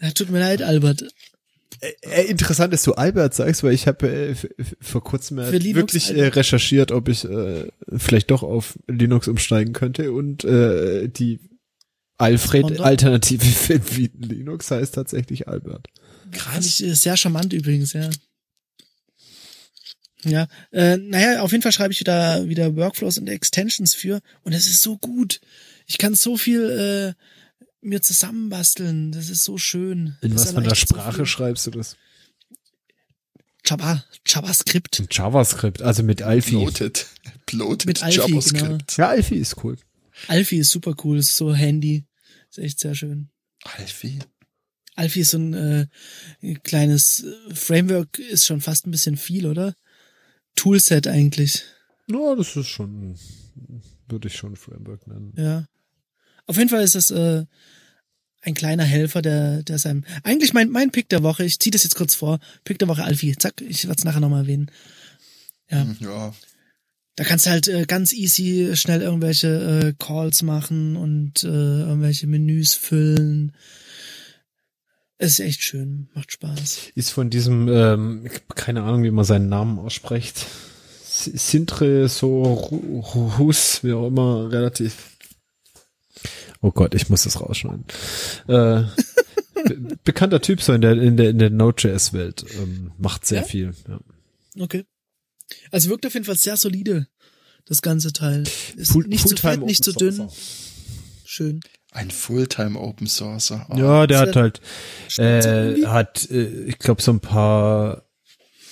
Ja, 0.00 0.10
tut 0.10 0.30
mir 0.30 0.40
leid, 0.40 0.62
Albert. 0.62 1.04
Äh, 1.80 2.24
interessant, 2.26 2.72
dass 2.72 2.82
du 2.82 2.92
Albert 2.92 3.34
sagst, 3.34 3.62
weil 3.62 3.72
ich 3.72 3.86
habe 3.86 4.08
äh, 4.08 4.34
vor 4.80 5.02
kurzem 5.02 5.38
äh, 5.38 5.52
wirklich 5.74 6.14
äh, 6.14 6.26
recherchiert, 6.26 6.92
ob 6.92 7.08
ich 7.08 7.24
äh, 7.24 7.68
vielleicht 7.96 8.30
doch 8.30 8.42
auf 8.42 8.78
Linux 8.86 9.28
umsteigen 9.28 9.72
könnte 9.72 10.12
und 10.12 10.44
äh, 10.44 11.08
die 11.08 11.40
Alfred 12.16 12.64
Und 12.64 12.78
doch? 12.78 12.84
Alternative 12.84 13.44
für 13.80 13.80
Linux 14.18 14.70
heißt 14.70 14.94
tatsächlich 14.94 15.48
Albert. 15.48 15.88
Äh, 16.32 16.60
sehr 16.60 17.16
charmant 17.16 17.52
übrigens, 17.52 17.92
ja. 17.92 18.10
Ja, 20.24 20.46
äh, 20.72 20.96
naja, 20.96 21.42
auf 21.42 21.52
jeden 21.52 21.62
Fall 21.62 21.72
schreibe 21.72 21.92
ich 21.92 22.00
wieder, 22.00 22.48
wieder 22.48 22.74
Workflows 22.76 23.18
und 23.18 23.28
Extensions 23.28 23.94
für 23.94 24.20
und 24.42 24.52
es 24.52 24.66
ist 24.66 24.82
so 24.82 24.96
gut. 24.98 25.40
Ich 25.86 25.98
kann 25.98 26.14
so 26.14 26.36
viel 26.36 27.14
äh, 27.16 27.22
mir 27.82 28.00
zusammenbasteln. 28.02 29.12
Das 29.12 29.28
ist 29.28 29.44
so 29.44 29.58
schön. 29.58 30.16
In 30.22 30.32
Das 30.32 30.42
was 30.46 30.50
für 30.52 30.58
einer 30.58 30.68
so 30.70 30.74
Sprache 30.76 31.16
viel. 31.16 31.26
schreibst 31.26 31.66
du 31.66 31.70
das? 31.72 31.96
Java, 33.66 34.04
JavaScript. 34.26 34.98
In 35.00 35.08
JavaScript, 35.10 35.80
also 35.82 36.02
mit 36.02 36.22
Alfie. 36.22 36.56
Bloated. 36.56 37.06
Bloated 37.46 37.86
Mit 37.86 38.02
Alfie, 38.02 38.18
JavaScript. 38.18 38.62
genau. 38.62 38.78
Ja, 38.96 39.08
Alfie 39.08 39.36
ist 39.36 39.62
cool. 39.64 39.76
Alfie 40.28 40.58
ist 40.58 40.70
super 40.70 40.94
cool, 41.04 41.18
ist 41.18 41.36
so 41.36 41.54
handy. 41.54 42.04
Ist 42.50 42.58
echt 42.58 42.80
sehr 42.80 42.94
schön. 42.94 43.30
Alfie? 43.64 44.18
Alfie 44.96 45.20
ist 45.20 45.30
so 45.30 45.38
ein 45.38 45.54
äh, 46.42 46.54
kleines 46.62 47.24
Framework, 47.52 48.18
ist 48.18 48.46
schon 48.46 48.60
fast 48.60 48.86
ein 48.86 48.90
bisschen 48.92 49.16
viel, 49.16 49.46
oder? 49.46 49.74
Toolset 50.56 51.06
eigentlich. 51.06 51.64
Ja, 52.06 52.34
das 52.34 52.56
ist 52.56 52.68
schon, 52.68 53.18
würde 54.08 54.28
ich 54.28 54.36
schon 54.36 54.56
Framework 54.56 55.06
nennen. 55.06 55.32
Ja. 55.36 55.66
Auf 56.46 56.56
jeden 56.56 56.68
Fall 56.68 56.82
ist 56.82 56.94
es 56.94 57.10
äh, 57.10 57.44
ein 58.42 58.54
kleiner 58.54 58.84
Helfer, 58.84 59.22
der, 59.22 59.62
der 59.62 59.78
seinem. 59.78 60.04
Eigentlich 60.22 60.52
mein, 60.52 60.68
mein 60.68 60.90
Pick 60.90 61.08
der 61.08 61.22
Woche, 61.22 61.44
ich 61.44 61.58
ziehe 61.58 61.72
das 61.72 61.82
jetzt 61.82 61.96
kurz 61.96 62.14
vor. 62.14 62.40
Pick 62.64 62.78
der 62.78 62.88
Woche 62.88 63.04
Alfie. 63.04 63.34
Zack, 63.36 63.60
ich 63.62 63.84
werde 63.86 63.98
es 63.98 64.04
nachher 64.04 64.20
nochmal 64.20 64.42
erwähnen. 64.42 64.70
Ja. 65.70 65.86
Ja. 66.00 66.34
Da 67.16 67.24
kannst 67.24 67.46
du 67.46 67.50
halt 67.50 67.68
äh, 67.68 67.86
ganz 67.86 68.12
easy 68.12 68.72
schnell 68.74 69.00
irgendwelche 69.00 69.48
äh, 69.48 70.04
Calls 70.04 70.42
machen 70.42 70.96
und 70.96 71.44
äh, 71.44 71.46
irgendwelche 71.46 72.26
Menüs 72.26 72.74
füllen. 72.74 73.52
Es 75.18 75.32
ist 75.38 75.40
echt 75.40 75.62
schön, 75.62 76.08
macht 76.14 76.32
Spaß. 76.32 76.88
Ist 76.94 77.10
von 77.10 77.30
diesem, 77.30 77.68
ähm, 77.68 78.28
keine 78.54 78.82
Ahnung, 78.82 79.04
wie 79.04 79.10
man 79.10 79.24
seinen 79.24 79.48
Namen 79.48 79.78
ausspricht. 79.78 80.46
Sintre 81.06 82.08
Sorus, 82.08 83.84
wie 83.84 83.92
auch 83.92 84.08
immer, 84.08 84.50
relativ. 84.50 85.10
Oh 86.60 86.72
Gott, 86.72 86.94
ich 86.94 87.08
muss 87.08 87.22
das 87.22 87.40
rausschneiden. 87.40 87.84
Äh, 88.48 88.82
be 89.54 89.96
bekannter 90.02 90.40
Typ 90.42 90.60
so 90.60 90.72
in 90.72 90.80
der 90.80 90.92
in 91.00 91.16
der 91.16 91.30
in 91.30 91.38
der 91.38 91.50
Node.js-Welt 91.50 92.44
ähm, 92.58 92.92
macht 92.98 93.24
sehr 93.24 93.42
Ja? 93.42 93.46
viel. 93.46 93.74
Ja. 93.88 94.00
Okay. 94.60 94.84
Also 95.70 95.90
wirkt 95.90 96.06
auf 96.06 96.14
jeden 96.14 96.26
Fall 96.26 96.36
sehr 96.36 96.56
solide, 96.56 97.06
das 97.66 97.80
ganze 97.82 98.12
Teil. 98.12 98.44
Ist 98.76 98.92
Full- 98.92 99.06
nicht 99.06 99.28
zu 99.28 99.36
fett, 99.36 99.60
nicht 99.62 99.84
zu 99.84 99.92
dünn. 99.92 100.28
Schön. 101.24 101.60
Ein 101.94 102.10
Fulltime 102.10 102.78
Open 102.78 103.06
Sourcer. 103.06 103.66
Oh. 103.70 103.76
Ja, 103.78 104.06
der 104.06 104.18
hat 104.18 104.36
er- 104.36 104.42
halt, 104.42 104.60
äh, 105.16 105.86
hat, 105.86 106.28
äh, 106.30 106.64
ich 106.64 106.78
glaube 106.78 107.00
so 107.00 107.12
ein 107.12 107.20
paar 107.20 108.02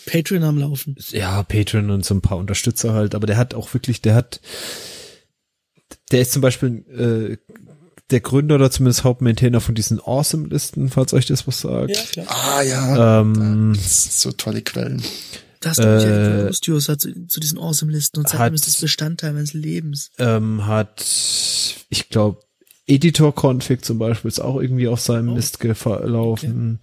Patreon 0.06 0.42
am 0.42 0.58
Laufen. 0.58 0.96
ja, 1.10 1.42
Patreon 1.44 1.90
und 1.90 2.04
so 2.04 2.14
ein 2.14 2.20
paar 2.20 2.36
Unterstützer 2.36 2.92
halt, 2.92 3.14
aber 3.14 3.26
der 3.28 3.36
hat 3.36 3.54
auch 3.54 3.72
wirklich, 3.72 4.02
der 4.02 4.14
hat, 4.16 4.40
der 6.10 6.22
ist 6.22 6.32
zum 6.32 6.42
Beispiel 6.42 7.38
äh, 7.48 7.54
der 8.10 8.20
Gründer 8.20 8.56
oder 8.56 8.70
zumindest 8.70 9.04
Hauptmaintainer 9.04 9.60
von 9.60 9.74
diesen 9.74 10.00
Awesome-Listen, 10.00 10.90
falls 10.90 11.14
euch 11.14 11.26
das 11.26 11.46
was 11.46 11.60
sagt. 11.60 11.96
Ja, 11.96 12.02
klar. 12.02 12.26
Ah 12.28 12.62
ja. 12.62 13.20
Ähm, 13.20 13.72
Das 13.74 14.02
sind 14.02 14.12
so 14.12 14.32
tolle 14.32 14.62
Quellen. 14.62 15.00
Das 15.60 15.78
hat 15.78 15.86
Äh, 15.86 16.40
ja 16.42 16.44
hat 16.48 16.54
zu, 17.00 17.26
zu 17.28 17.40
diesen 17.40 17.58
Awesome-Listen 17.58 18.18
und 18.18 18.24
hat- 18.26 18.32
seitdem 18.32 18.54
ist 18.54 18.66
das 18.66 18.80
Bestandteil 18.80 19.32
meines 19.32 19.52
Lebens. 19.54 20.10
ähm, 20.18 20.66
hat, 20.66 21.04
ich 21.88 22.08
glaube, 22.10 22.42
Editor-Config 22.86 23.84
zum 23.84 23.98
Beispiel 23.98 24.28
ist 24.28 24.40
auch 24.40 24.60
irgendwie 24.60 24.88
auf 24.88 25.00
seinem 25.00 25.30
Oh. 25.30 25.34
Mist 25.34 25.60
gelaufen. 25.60 26.80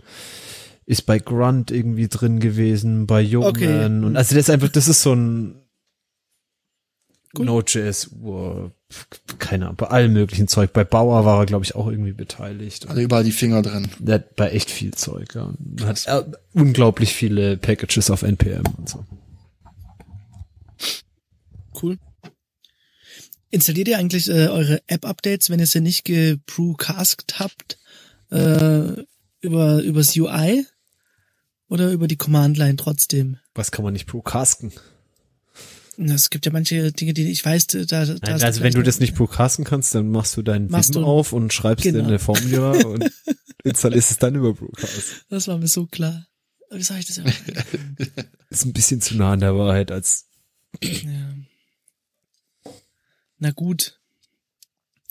Ist 0.86 1.06
bei 1.06 1.20
Grunt 1.20 1.70
irgendwie 1.72 2.08
drin 2.08 2.39
gewesen, 2.39 3.06
bei 3.06 3.22
Yeoman 3.22 3.50
Okay. 3.50 3.86
und 3.86 4.16
also 4.18 4.34
das 4.36 4.45
ist 4.45 4.50
einfach, 4.50 4.70
das 4.70 4.88
ist 4.88 5.02
so 5.04 5.14
ein 5.14 5.56
Cool. 7.38 7.45
Node.js, 7.45 8.10
wow, 8.22 8.72
keine 9.38 9.66
Ahnung, 9.66 9.78
bei 9.78 9.86
allem 9.86 10.14
möglichen 10.14 10.47
Zeug. 10.47 10.74
Bei 10.74 10.84
Bauer 10.84 11.26
war 11.26 11.38
er, 11.41 11.45
glaube 11.45 11.64
ich, 11.64 11.76
auch 11.76 11.86
irgendwie 11.88 12.12
beteiligt. 12.14 12.89
Alle 12.89 13.04
überall 13.04 13.24
die 13.24 13.32
Finger 13.32 13.62
drin. 13.62 13.88
Der 14.00 14.16
hat 14.16 14.36
bei 14.36 14.50
echt 14.50 14.72
viel 14.72 14.95
Zeug, 14.95 15.36
ja. 15.36 15.54
Hat 15.86 16.08
äh, 16.08 16.24
unglaublich 16.56 17.14
viele 17.14 17.56
Packages 17.58 18.10
auf 18.10 18.24
NPM 18.24 18.64
und 18.78 18.89
so. 18.89 19.06
Cool. 21.80 22.00
Installiert 23.52 23.88
ihr 23.88 23.97
eigentlich 23.97 24.30
äh, 24.30 24.47
eure 24.47 24.82
App-Updates, 24.88 25.50
wenn 25.50 25.60
ihr 25.60 25.66
sie 25.68 25.82
nicht 25.82 26.06
gebrewcastet 26.06 27.39
habt, 27.39 27.80
äh, 28.32 28.93
über 29.41 29.82
übers 29.82 30.16
UI 30.16 30.66
oder 31.68 31.91
über 31.91 32.08
die 32.08 32.18
Command-Line 32.18 32.76
trotzdem? 32.76 33.38
Was 33.56 33.72
kann 33.72 33.84
man 33.84 33.93
nicht 33.93 34.06
procasken? 34.08 34.72
Na, 35.97 36.14
Es 36.14 36.30
gibt 36.30 36.45
ja 36.45 36.52
manche 36.52 36.91
Dinge, 36.91 37.14
die 37.14 37.30
ich 37.32 37.43
weiß, 37.43 37.68
da, 37.68 37.84
da 37.86 38.06
Nein, 38.06 38.20
hast 38.34 38.43
also 38.43 38.62
wenn 38.62 38.74
du 38.74 38.84
das 38.84 39.00
nicht 39.00 39.16
procasten 39.16 39.66
kannst, 39.66 39.93
dann 39.95 40.10
machst 40.10 40.38
du 40.38 40.41
deinen 40.43 40.70
Machst 40.70 40.93
Vim 40.95 41.02
du- 41.02 41.08
auf 41.08 41.34
und 41.34 41.52
schreibst 41.52 41.86
dir 41.86 41.91
Genau. 41.91 42.08
eine 42.08 42.20
Formula 42.20 42.72
und 42.86 43.12
installierst 43.64 44.12
es 44.12 44.18
dann 44.18 44.36
über 44.36 44.54
Procast. 44.54 45.26
Das 45.30 45.47
war 45.47 45.58
mir 45.58 45.68
so 45.68 45.88
klar. 45.88 46.28
Wie 46.72 46.84
sag 46.84 47.00
ich 47.00 47.08
das? 47.08 47.18
immer? 47.18 47.34
Ist 48.50 48.66
ein 48.66 48.74
bisschen 48.74 49.02
zu 49.02 49.16
nah 49.18 49.34
an 49.34 49.39
der 49.39 49.56
Wahrheit 49.58 49.91
als 49.91 50.28
ja. 50.84 51.10
Na 53.40 53.52
gut. 53.52 54.00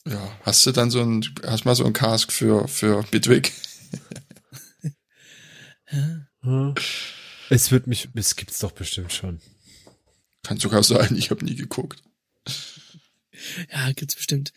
Ja, 0.07 0.39
hast 0.43 0.64
du 0.64 0.72
dann 0.72 0.91
so 0.91 1.01
ein, 1.01 1.24
hast 1.45 1.64
mal 1.64 1.74
so 1.74 1.85
ein 1.85 1.93
Cask 1.93 2.33
für, 2.33 2.68
für 2.68 3.03
Bitwig? 3.11 3.53
Es 7.51 7.70
wird 7.70 7.87
mich, 7.87 8.09
es 8.14 8.37
gibt's 8.37 8.59
doch 8.59 8.72
bestimmt 8.72 9.12
schon. 9.12 9.41
Kann 10.43 10.59
sogar 10.59 10.83
sein, 10.83 11.16
ich 11.16 11.31
habe 11.31 11.45
nie 11.45 11.57
geguckt. 11.57 12.03
Ja, 13.72 13.93
gibt's 13.93 14.16
bestimmt. 14.16 14.53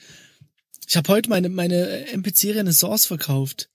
Ich 0.88 0.97
habe 0.97 1.07
heute 1.09 1.30
meine, 1.30 1.49
meine 1.49 2.07
MPC 2.07 2.55
Renaissance 2.55 3.07
verkauft. 3.07 3.69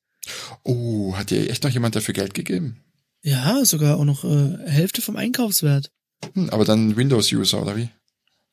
Oh, 0.64 1.16
hat 1.16 1.30
dir 1.30 1.48
echt 1.48 1.64
noch 1.64 1.70
jemand 1.70 1.96
dafür 1.96 2.12
Geld 2.12 2.34
gegeben? 2.34 2.84
Ja, 3.22 3.64
sogar 3.64 3.96
auch 3.96 4.04
noch 4.04 4.24
äh, 4.24 4.68
Hälfte 4.68 5.00
vom 5.00 5.16
Einkaufswert. 5.16 5.90
Hm, 6.34 6.50
aber 6.50 6.64
dann 6.64 6.96
Windows-User, 6.96 7.62
oder 7.62 7.76
wie? 7.76 7.88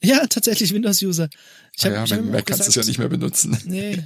Ja, 0.04 0.28
tatsächlich 0.28 0.74
Windows-User. 0.74 1.30
Ich 1.76 1.86
ah 1.86 1.90
ja, 1.90 2.04
ich 2.04 2.14
hab 2.14 2.26
Mac 2.26 2.46
kannst 2.46 2.66
du 2.66 2.70
es 2.70 2.76
ja 2.76 2.84
nicht 2.84 3.00
mehr 3.00 3.10
benutzen. 3.10 3.58
Nee. 3.66 4.04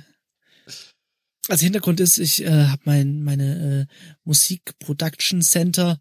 Also 1.49 1.63
Hintergrund 1.63 1.99
ist, 2.01 2.17
ich 2.17 2.43
äh, 2.43 2.65
habe 2.65 2.81
mein 2.85 3.23
meine 3.23 3.87
äh, 3.89 3.93
Musik 4.25 4.77
Production 4.79 5.41
Center 5.41 5.99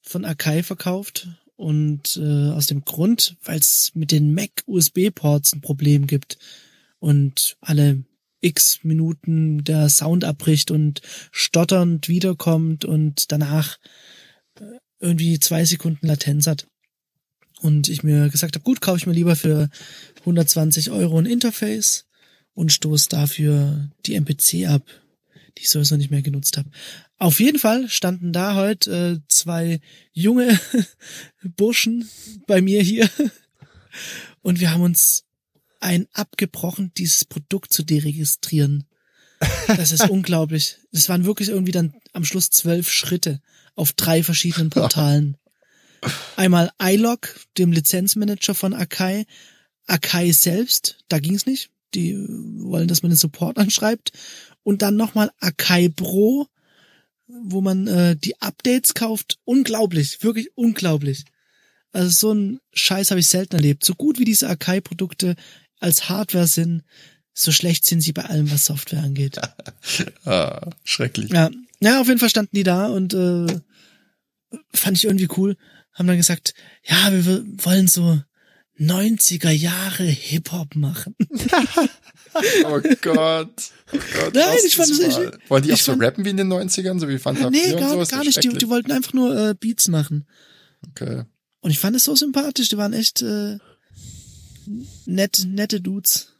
von 0.00 0.24
Akai 0.24 0.62
verkauft 0.62 1.28
und 1.54 2.16
äh, 2.16 2.50
aus 2.50 2.66
dem 2.66 2.84
Grund, 2.84 3.36
weil 3.44 3.58
es 3.58 3.92
mit 3.94 4.10
den 4.10 4.32
Mac 4.32 4.50
USB 4.66 5.10
Ports 5.14 5.52
ein 5.52 5.60
Problem 5.60 6.06
gibt 6.06 6.38
und 6.98 7.56
alle 7.60 8.04
x 8.40 8.80
Minuten 8.84 9.64
der 9.64 9.88
Sound 9.88 10.24
abbricht 10.24 10.70
und 10.70 11.02
stotternd 11.30 12.08
wiederkommt 12.08 12.84
und 12.84 13.30
danach 13.32 13.76
äh, 14.58 14.78
irgendwie 14.98 15.38
zwei 15.38 15.64
Sekunden 15.64 16.06
Latenz 16.06 16.46
hat. 16.46 16.66
Und 17.60 17.88
ich 17.88 18.02
mir 18.02 18.28
gesagt 18.28 18.54
habe, 18.54 18.64
gut, 18.64 18.80
kaufe 18.80 18.98
ich 18.98 19.06
mir 19.06 19.14
lieber 19.14 19.34
für 19.34 19.70
120 20.20 20.90
Euro 20.90 21.18
ein 21.18 21.26
Interface 21.26 22.06
und 22.54 22.72
stoß 22.72 23.08
dafür 23.08 23.90
die 24.04 24.14
MPC 24.14 24.66
ab, 24.68 24.82
die 25.56 25.62
ich 25.62 25.70
sowieso 25.70 25.96
nicht 25.96 26.10
mehr 26.10 26.22
genutzt 26.22 26.56
habe. 26.58 26.70
Auf 27.18 27.40
jeden 27.40 27.58
Fall 27.58 27.88
standen 27.88 28.32
da 28.32 28.54
heute 28.54 29.18
äh, 29.18 29.28
zwei 29.28 29.80
junge 30.12 30.60
Burschen 31.56 32.08
bei 32.46 32.60
mir 32.60 32.82
hier 32.82 33.08
und 34.42 34.60
wir 34.60 34.70
haben 34.70 34.82
uns 34.82 35.24
ein 35.80 36.06
abgebrochen, 36.12 36.92
dieses 36.96 37.24
Produkt 37.24 37.72
zu 37.72 37.82
deregistrieren. 37.82 38.84
Das 39.66 39.92
ist 39.92 40.08
unglaublich. 40.10 40.78
Das 40.92 41.08
waren 41.08 41.24
wirklich 41.24 41.48
irgendwie 41.48 41.72
dann 41.72 41.94
am 42.12 42.24
Schluss 42.24 42.50
zwölf 42.50 42.90
Schritte 42.90 43.40
auf 43.74 43.92
drei 43.92 44.22
verschiedenen 44.22 44.70
Portalen. 44.70 45.36
Einmal 46.36 46.70
iLog, 46.80 47.40
dem 47.58 47.72
Lizenzmanager 47.72 48.54
von 48.54 48.74
Akai, 48.74 49.26
Akai 49.86 50.32
selbst, 50.32 50.98
da 51.08 51.18
ging's 51.18 51.46
nicht. 51.46 51.70
Die 51.94 52.16
wollen, 52.18 52.88
dass 52.88 53.02
man 53.02 53.10
den 53.10 53.16
Support 53.16 53.58
anschreibt. 53.58 54.12
Und 54.62 54.82
dann 54.82 54.96
nochmal 54.96 55.30
Akai 55.40 55.88
Pro, 55.88 56.46
wo 57.26 57.60
man 57.60 57.86
äh, 57.86 58.16
die 58.16 58.40
Updates 58.40 58.94
kauft. 58.94 59.38
Unglaublich, 59.44 60.22
wirklich 60.22 60.50
unglaublich. 60.56 61.24
Also 61.96 62.10
so 62.10 62.34
ein 62.34 62.60
Scheiß 62.74 63.10
habe 63.10 63.20
ich 63.20 63.26
selten 63.26 63.54
erlebt. 63.54 63.84
So 63.84 63.94
gut 63.94 64.18
wie 64.18 64.26
diese 64.26 64.48
Akai-Produkte 64.48 65.34
als 65.80 66.10
Hardware 66.10 66.46
sind, 66.46 66.82
so 67.32 67.52
schlecht 67.52 67.86
sind 67.86 68.02
sie 68.02 68.12
bei 68.12 68.24
allem, 68.24 68.50
was 68.50 68.66
Software 68.66 69.02
angeht. 69.02 69.40
Ah, 70.24 70.70
schrecklich. 70.84 71.30
Ja, 71.30 71.48
ja, 71.80 72.00
auf 72.00 72.08
jeden 72.08 72.18
Fall 72.18 72.28
standen 72.28 72.56
die 72.56 72.64
da 72.64 72.88
und 72.88 73.14
äh, 73.14 73.46
fand 74.74 74.96
ich 74.96 75.04
irgendwie 75.04 75.28
cool. 75.36 75.56
Haben 75.96 76.06
dann 76.06 76.16
gesagt, 76.16 76.54
ja, 76.84 77.10
wir 77.12 77.44
wollen 77.64 77.88
so 77.88 78.20
90er 78.78 79.50
Jahre 79.50 80.04
Hip-Hop 80.04 80.76
machen. 80.76 81.14
Oh 82.66 82.80
Gott. 83.00 83.70
Oh 83.94 83.98
Gott 84.12 84.34
Nein, 84.34 84.58
ich 84.66 84.76
fand 84.76 84.90
das 84.90 84.98
es- 84.98 85.14
mal. 85.16 85.38
Wollen 85.48 85.62
die 85.62 85.72
auch 85.72 85.78
so 85.78 85.92
fand- 85.92 86.02
rappen 86.02 86.24
wie 86.26 86.28
in 86.28 86.36
den 86.36 86.52
90ern, 86.52 87.00
so 87.00 87.08
wie 87.08 87.18
Fanta 87.18 87.48
nee, 87.48 87.60
4 87.64 87.74
und 87.74 87.80
gar, 87.80 88.04
so? 88.04 88.10
Gar 88.14 88.24
nicht. 88.24 88.44
Die, 88.44 88.48
die 88.50 88.68
wollten 88.68 88.92
einfach 88.92 89.14
nur 89.14 89.34
äh, 89.34 89.54
Beats 89.54 89.88
machen. 89.88 90.26
Okay. 90.90 91.22
Und 91.60 91.70
ich 91.70 91.78
fand 91.78 91.96
es 91.96 92.04
so 92.04 92.14
sympathisch. 92.14 92.68
Die 92.68 92.76
waren 92.76 92.92
echt 92.92 93.22
äh, 93.22 93.56
nett, 95.06 95.44
nette 95.46 95.80
Dudes. 95.80 96.32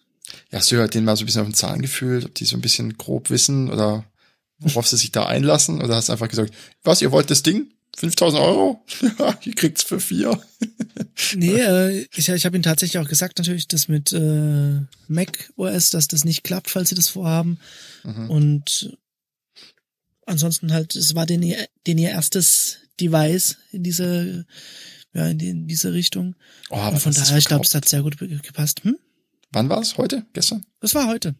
Ja, 0.52 0.58
hast 0.58 0.70
du 0.70 0.76
ja 0.76 0.86
denen 0.86 1.06
mal 1.06 1.16
so 1.16 1.22
ein 1.22 1.26
bisschen 1.26 1.40
auf 1.40 1.48
den 1.48 1.54
Zahn 1.54 1.80
gefühlt, 1.80 2.24
ob 2.26 2.34
die 2.34 2.44
so 2.44 2.56
ein 2.56 2.60
bisschen 2.62 2.98
grob 2.98 3.30
wissen 3.30 3.70
oder 3.70 4.04
worauf 4.58 4.86
sie 4.86 4.96
sich 4.98 5.12
da 5.12 5.24
einlassen? 5.24 5.80
Oder 5.82 5.96
hast 5.96 6.08
du 6.08 6.12
einfach 6.12 6.28
gesagt, 6.28 6.52
was, 6.82 7.00
ihr 7.00 7.12
wollt 7.12 7.30
das 7.30 7.42
Ding? 7.42 7.70
5000 7.96 8.42
Euro? 8.42 8.84
Ja, 9.18 9.38
ihr 9.44 9.54
kriegt's 9.54 9.82
für 9.82 10.00
vier. 10.00 10.40
Nee, 11.34 11.52
äh, 11.60 12.06
ich, 12.14 12.28
ich 12.28 12.44
habe 12.44 12.56
ihnen 12.56 12.62
tatsächlich 12.62 12.98
auch 13.02 13.08
gesagt, 13.08 13.38
natürlich, 13.38 13.68
das 13.68 13.88
mit 13.88 14.12
äh, 14.12 14.80
Mac 15.08 15.50
OS, 15.56 15.88
dass 15.90 16.08
das 16.08 16.24
nicht 16.26 16.44
klappt, 16.44 16.68
falls 16.70 16.90
sie 16.90 16.94
das 16.94 17.08
vorhaben. 17.08 17.58
Mhm. 18.04 18.30
Und 18.30 18.96
ansonsten 20.26 20.72
halt, 20.72 20.94
es 20.94 21.14
war 21.14 21.24
den 21.26 21.42
ihr, 21.42 21.66
den 21.86 21.98
ihr 21.98 22.10
erstes 22.10 22.78
Device 23.00 23.56
in 23.72 23.82
diese, 23.82 24.46
ja, 25.14 25.26
in, 25.28 25.38
die, 25.38 25.48
in 25.48 25.66
diese 25.68 25.92
Richtung. 25.92 26.34
Oh, 26.70 26.76
aber 26.76 26.94
Und 26.96 27.00
von 27.00 27.14
daher, 27.14 27.38
ich 27.38 27.44
glaube, 27.46 27.64
es 27.64 27.74
hat 27.74 27.88
sehr 27.88 28.02
gut 28.02 28.18
ge- 28.18 28.38
gepasst. 28.42 28.84
Hm? 28.84 28.98
Wann 29.52 29.68
war's? 29.68 29.96
Heute? 29.96 30.26
Gestern? 30.32 30.64
Das 30.80 30.94
war 30.94 31.06
heute. 31.08 31.34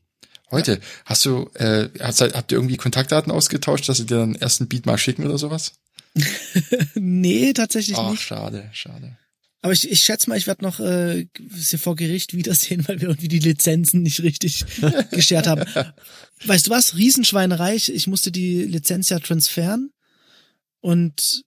Heute. 0.51 0.81
Hast 1.05 1.25
du, 1.27 1.51
äh, 1.55 1.89
hast, 2.01 2.21
habt 2.21 2.53
ihr 2.53 2.57
irgendwie 2.59 2.77
Kontaktdaten 2.77 3.33
ausgetauscht, 3.33 3.89
dass 3.89 3.99
sie 3.99 4.07
dir 4.07 4.23
einen 4.23 4.69
Beat 4.69 4.87
mal 4.87 4.97
schicken 4.99 5.25
oder 5.27 5.39
sowas? 5.39 5.73
nee, 6.95 7.53
tatsächlich 7.53 7.97
Ach, 7.97 8.11
nicht. 8.11 8.23
schade, 8.23 8.71
schade. 8.73 9.17
Aber 9.63 9.73
ich, 9.73 9.91
ich 9.91 10.01
schätze 10.01 10.29
mal, 10.31 10.39
ich 10.39 10.47
werde 10.47 10.63
noch 10.65 10.81
äh, 10.81 11.27
sie 11.51 11.79
vor 11.79 11.97
Gericht 11.97 12.35
wiedersehen, 12.35 12.87
weil 12.89 13.01
wir 13.01 13.09
irgendwie 13.09 13.29
die 13.29 13.39
Lizenzen 13.39 14.03
nicht 14.03 14.23
richtig 14.23 14.65
geschert 15.11 15.47
haben. 15.47 15.65
Weißt 16.45 16.67
du 16.67 16.71
was? 16.71 16.97
Riesenschweinerei. 16.97 17.75
Ich, 17.75 17.93
ich 17.93 18.07
musste 18.07 18.31
die 18.31 18.63
Lizenz 18.63 19.09
ja 19.09 19.19
transferen 19.19 19.91
und 20.81 21.45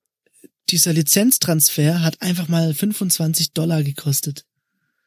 dieser 0.70 0.93
Lizenztransfer 0.93 2.01
hat 2.01 2.22
einfach 2.22 2.47
mal 2.47 2.74
25 2.74 3.53
Dollar 3.53 3.84
gekostet. 3.84 4.45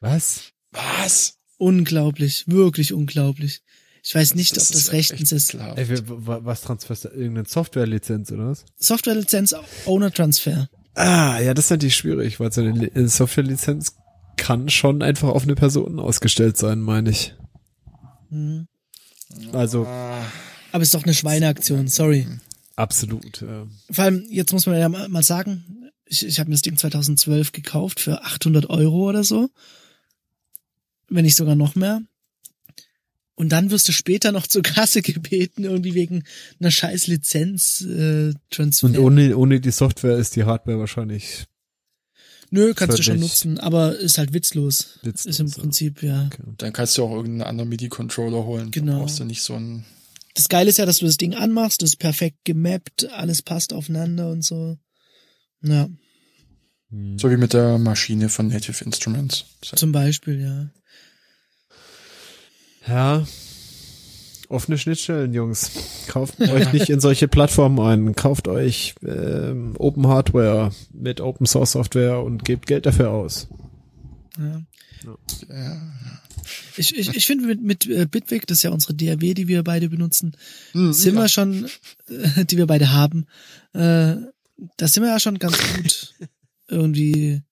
Was? 0.00 0.52
Was? 0.70 1.38
Unglaublich, 1.58 2.44
wirklich 2.48 2.92
unglaublich. 2.92 3.62
Ich 4.05 4.14
weiß 4.14 4.34
nicht, 4.34 4.53
ob 4.53 4.59
ist 4.59 4.74
das 4.74 4.88
echt 4.88 5.12
rechtens 5.12 5.30
ist. 5.32 5.55
Ey, 5.55 5.86
was 6.07 6.62
transferst 6.62 7.05
du? 7.05 7.09
Irgendeine 7.09 7.46
Softwarelizenz 7.46 8.32
oder 8.32 8.48
was? 8.48 8.64
Softwarelizenz, 8.76 9.55
Owner 9.86 10.11
Transfer. 10.11 10.68
Ah, 10.94 11.38
ja, 11.40 11.55
das 11.55 11.66
ist 11.66 11.70
natürlich 11.70 11.94
schwierig, 11.96 12.40
weil 12.40 12.53
so 12.53 12.61
eine 12.62 12.86
äh, 12.94 13.07
Softwarelizenz 13.07 13.94
kann 14.36 14.68
schon 14.68 15.03
einfach 15.03 15.28
auf 15.28 15.44
eine 15.44 15.55
Person 15.55 16.00
ausgestellt 16.00 16.57
sein, 16.57 16.80
meine 16.80 17.11
ich. 17.11 17.34
Mhm. 18.30 18.66
Also 19.53 19.86
Aber 19.86 20.82
ist 20.82 20.94
doch 20.94 21.05
eine 21.05 21.14
Schweineaktion, 21.14 21.86
sorry. 21.88 22.26
absolut. 22.76 23.40
Ja. 23.40 23.66
Vor 23.90 24.05
allem, 24.05 24.26
jetzt 24.28 24.53
muss 24.53 24.66
man 24.66 24.78
ja 24.78 24.88
mal 24.88 25.09
mal 25.09 25.22
sagen, 25.22 25.90
ich, 26.05 26.26
ich 26.26 26.40
habe 26.40 26.50
mir 26.50 26.55
das 26.55 26.62
Ding 26.62 26.76
2012 26.76 27.53
gekauft 27.53 28.00
für 28.00 28.22
800 28.24 28.68
Euro 28.68 29.09
oder 29.09 29.22
so. 29.24 29.48
Wenn 31.09 31.24
nicht 31.24 31.36
sogar 31.36 31.55
noch 31.55 31.74
mehr. 31.74 32.03
Und 33.43 33.49
dann 33.49 33.72
wirst 33.72 33.88
du 33.88 33.93
später 33.93 34.30
noch 34.30 34.47
zur 34.47 34.62
Kasse 34.62 35.03
gebeten, 35.03 35.64
irgendwie 35.64 35.95
wegen 35.95 36.22
einer 36.61 36.70
scheiß 36.70 37.09
Lizenz 37.09 37.80
äh, 37.80 38.34
Transfer. 38.51 38.86
Und 38.86 38.99
ohne, 38.99 39.36
ohne 39.36 39.61
die 39.61 39.72
Software 39.72 40.16
ist 40.16 40.36
die 40.36 40.45
Hardware 40.45 40.78
wahrscheinlich 40.78 41.47
Nö, 42.51 42.72
kannst 42.72 43.01
du 43.01 43.03
schon 43.03 43.18
nutzen, 43.18 43.59
aber 43.59 43.99
ist 43.99 44.18
halt 44.18 44.32
witzlos. 44.32 45.01
witzlos, 45.03 45.26
ist 45.26 45.40
im 45.40 45.49
ja. 45.49 45.55
Prinzip, 45.55 46.03
ja. 46.05 46.30
Dann 46.59 46.72
kannst 46.72 46.97
du 46.97 47.03
auch 47.03 47.11
irgendeinen 47.11 47.49
anderen 47.49 47.70
MIDI-Controller 47.70 48.45
holen. 48.45 48.70
Genau. 48.70 49.01
Brauchst 49.01 49.18
du 49.18 49.24
nicht 49.24 49.43
so 49.43 49.55
ein, 49.55 49.86
Das 50.34 50.49
Geile 50.49 50.70
ist 50.70 50.78
ja, 50.78 50.86
dass 50.86 50.99
du 50.99 51.07
das 51.07 51.16
Ding 51.16 51.34
anmachst, 51.34 51.82
das 51.82 51.90
ist 51.90 51.97
perfekt 51.97 52.45
gemappt, 52.45 53.11
alles 53.11 53.43
passt 53.43 53.72
aufeinander 53.72 54.30
und 54.30 54.43
so. 54.43 54.78
Ja. 55.62 55.88
So 57.16 57.28
wie 57.28 57.38
mit 57.38 57.55
der 57.55 57.78
Maschine 57.78 58.28
von 58.28 58.47
Native 58.47 58.84
Instruments. 58.84 59.47
Zum 59.62 59.90
Beispiel, 59.90 60.40
ja. 60.40 60.70
Ja. 62.87 63.24
Offene 64.49 64.76
Schnittstellen, 64.76 65.33
Jungs. 65.33 65.70
Kauft 66.09 66.39
euch 66.41 66.72
nicht 66.72 66.91
in 66.91 67.01
solche 67.01 67.26
Plattformen 67.28 67.80
ein. 67.80 68.14
Kauft 68.14 68.49
euch 68.49 68.95
ähm, 69.03 69.74
Open 69.78 70.07
Hardware 70.07 70.72
mit 70.93 71.20
Open 71.20 71.47
Source 71.47 71.72
Software 71.72 72.20
und 72.22 72.45
gebt 72.45 72.66
Geld 72.66 72.87
dafür 72.87 73.11
aus. 73.11 73.49
ja. 74.39 74.62
Ja. 75.49 75.80
Ich, 76.76 76.97
ich, 76.97 77.14
ich 77.14 77.26
finde 77.26 77.47
mit, 77.47 77.62
mit 77.62 77.87
äh, 77.89 78.07
Bitwig, 78.07 78.47
das 78.47 78.59
ist 78.59 78.62
ja 78.62 78.70
unsere 78.70 78.95
DAW, 78.95 79.35
die 79.35 79.49
wir 79.49 79.62
beide 79.64 79.89
benutzen, 79.89 80.37
Hm, 80.72 80.93
sind 80.93 81.14
ja. 81.16 81.22
wir 81.22 81.28
schon, 81.28 81.66
äh, 82.09 82.45
die 82.51 82.57
wir 82.57 82.66
beide 82.66 82.93
haben, 82.93 83.26
äh, 83.72 84.14
da 84.76 84.89
sind 84.89 85.03
wir 85.03 85.09
ja 85.11 85.18
schon 85.20 85.39
ganz 85.39 85.57
gut 85.74 86.14
irgendwie 86.68 87.43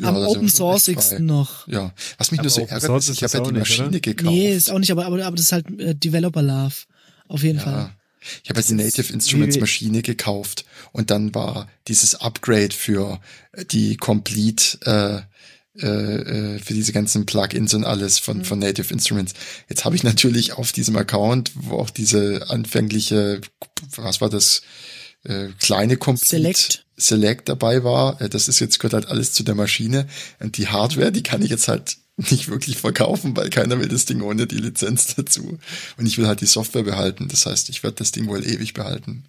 Ja, 0.00 0.08
am 0.08 0.16
Open 0.16 0.48
frei. 0.48 1.18
noch. 1.18 1.66
Ja, 1.68 1.92
was 2.18 2.30
mich 2.30 2.40
Aber 2.40 2.46
nur 2.46 2.50
so 2.50 2.60
ärgert, 2.62 2.82
Source 2.82 3.08
ist, 3.08 3.16
ich 3.16 3.22
habe 3.24 3.34
ja 3.38 3.40
die 3.44 3.50
nicht, 3.52 3.58
Maschine 3.60 3.88
oder? 3.88 4.00
gekauft. 4.00 4.30
Nee, 4.30 4.54
ist 4.54 4.70
auch 4.70 4.78
nicht, 4.78 4.92
aber, 4.92 5.06
aber, 5.06 5.24
aber 5.24 5.36
das 5.36 5.46
ist 5.46 5.52
halt 5.52 5.66
äh, 5.80 5.94
Developer 5.94 6.42
Love. 6.42 6.74
Auf 7.28 7.42
jeden 7.42 7.58
Fall. 7.60 7.72
Ja. 7.72 7.94
Ich 8.42 8.50
habe 8.50 8.60
ja 8.60 8.66
die 8.66 8.74
Native 8.74 9.12
Instruments 9.12 9.58
Maschine 9.60 10.02
gekauft 10.02 10.64
und 10.92 11.10
dann 11.10 11.34
war 11.34 11.68
dieses 11.86 12.14
Upgrade 12.16 12.74
für 12.74 13.20
die 13.70 13.96
Complete 13.96 14.78
äh, 14.84 15.80
äh, 15.80 15.86
äh, 16.56 16.58
für 16.58 16.74
diese 16.74 16.92
ganzen 16.92 17.24
Plugins 17.26 17.72
und 17.74 17.84
alles 17.84 18.18
Mhm. 18.20 18.24
von, 18.24 18.44
von 18.44 18.58
Native 18.58 18.92
Instruments. 18.92 19.34
Jetzt 19.68 19.84
habe 19.84 19.94
ich 19.94 20.02
natürlich 20.02 20.52
auf 20.54 20.72
diesem 20.72 20.96
Account, 20.96 21.52
wo 21.54 21.76
auch 21.76 21.90
diese 21.90 22.50
anfängliche, 22.50 23.40
was 23.96 24.20
war 24.20 24.28
das, 24.28 24.62
äh, 25.24 25.48
kleine 25.60 25.96
Complete 25.96 26.26
Select. 26.28 26.84
Select 26.98 27.48
dabei 27.48 27.84
war. 27.84 28.20
Äh, 28.20 28.28
Das 28.28 28.48
ist 28.48 28.58
jetzt 28.60 28.78
gehört 28.78 28.94
halt 28.94 29.06
alles 29.06 29.32
zu 29.32 29.42
der 29.44 29.54
Maschine. 29.54 30.06
Und 30.40 30.56
die 30.58 30.68
Hardware, 30.68 31.12
die 31.12 31.22
kann 31.22 31.42
ich 31.42 31.50
jetzt 31.50 31.68
halt 31.68 31.96
nicht 32.16 32.48
wirklich 32.48 32.76
verkaufen, 32.78 33.36
weil 33.36 33.48
keiner 33.50 33.78
will 33.80 33.88
das 33.88 34.04
Ding 34.04 34.20
ohne 34.22 34.46
die 34.46 34.56
Lizenz 34.58 35.14
dazu. 35.14 35.58
Und 35.96 36.06
ich 36.06 36.18
will 36.18 36.26
halt 36.26 36.40
die 36.40 36.46
Software 36.46 36.82
behalten. 36.82 37.28
Das 37.28 37.46
heißt, 37.46 37.68
ich 37.70 37.82
werde 37.82 37.96
das 37.96 38.10
Ding 38.12 38.26
wohl 38.26 38.44
ewig 38.44 38.74
behalten. 38.74 39.24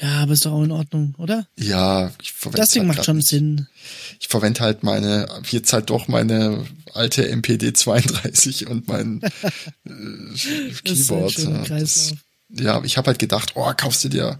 Ja, 0.00 0.22
aber 0.22 0.32
ist 0.32 0.44
doch 0.46 0.52
auch 0.52 0.64
in 0.64 0.72
Ordnung, 0.72 1.14
oder? 1.18 1.46
Ja, 1.56 2.10
ich 2.20 2.32
verwende 2.32 2.60
Das 2.60 2.70
Ding 2.70 2.82
halt 2.88 2.96
macht 2.96 3.04
schon 3.06 3.18
nicht. 3.18 3.28
Sinn. 3.28 3.68
Ich 4.18 4.26
verwende 4.26 4.58
halt 4.60 4.82
meine, 4.82 5.28
jetzt 5.50 5.72
halt 5.72 5.90
doch 5.90 6.08
meine 6.08 6.64
alte 6.92 7.28
MPD 7.28 7.72
32 7.72 8.66
und 8.66 8.88
mein 8.88 9.22
äh, 9.84 9.90
Das 10.84 10.98
ist 10.98 11.10
ein 11.12 11.18
Keyboard. 11.18 11.32
schöner 11.32 11.58
ja. 11.58 11.64
Kreislauf. 11.64 12.10
Das, 12.10 12.14
ja, 12.54 12.82
ich 12.84 12.96
habe 12.96 13.06
halt 13.06 13.18
gedacht, 13.18 13.52
oh, 13.54 13.72
kaufst 13.76 14.04
du 14.04 14.08
dir 14.08 14.38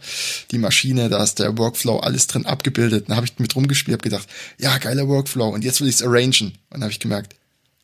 die 0.50 0.58
Maschine, 0.58 1.08
da 1.08 1.22
ist 1.22 1.38
der 1.38 1.56
Workflow 1.56 1.98
alles 1.98 2.26
drin 2.26 2.46
abgebildet. 2.46 3.08
Dann 3.08 3.16
habe 3.16 3.26
ich 3.26 3.38
mit 3.38 3.56
rumgespielt, 3.56 3.94
habe 3.94 4.08
gedacht, 4.08 4.28
ja, 4.58 4.76
geiler 4.78 5.08
Workflow 5.08 5.48
und 5.48 5.64
jetzt 5.64 5.80
will 5.80 5.88
ich 5.88 5.96
es 5.96 6.02
arrangen. 6.02 6.52
Und 6.52 6.70
dann 6.70 6.82
habe 6.82 6.92
ich 6.92 7.00
gemerkt, 7.00 7.36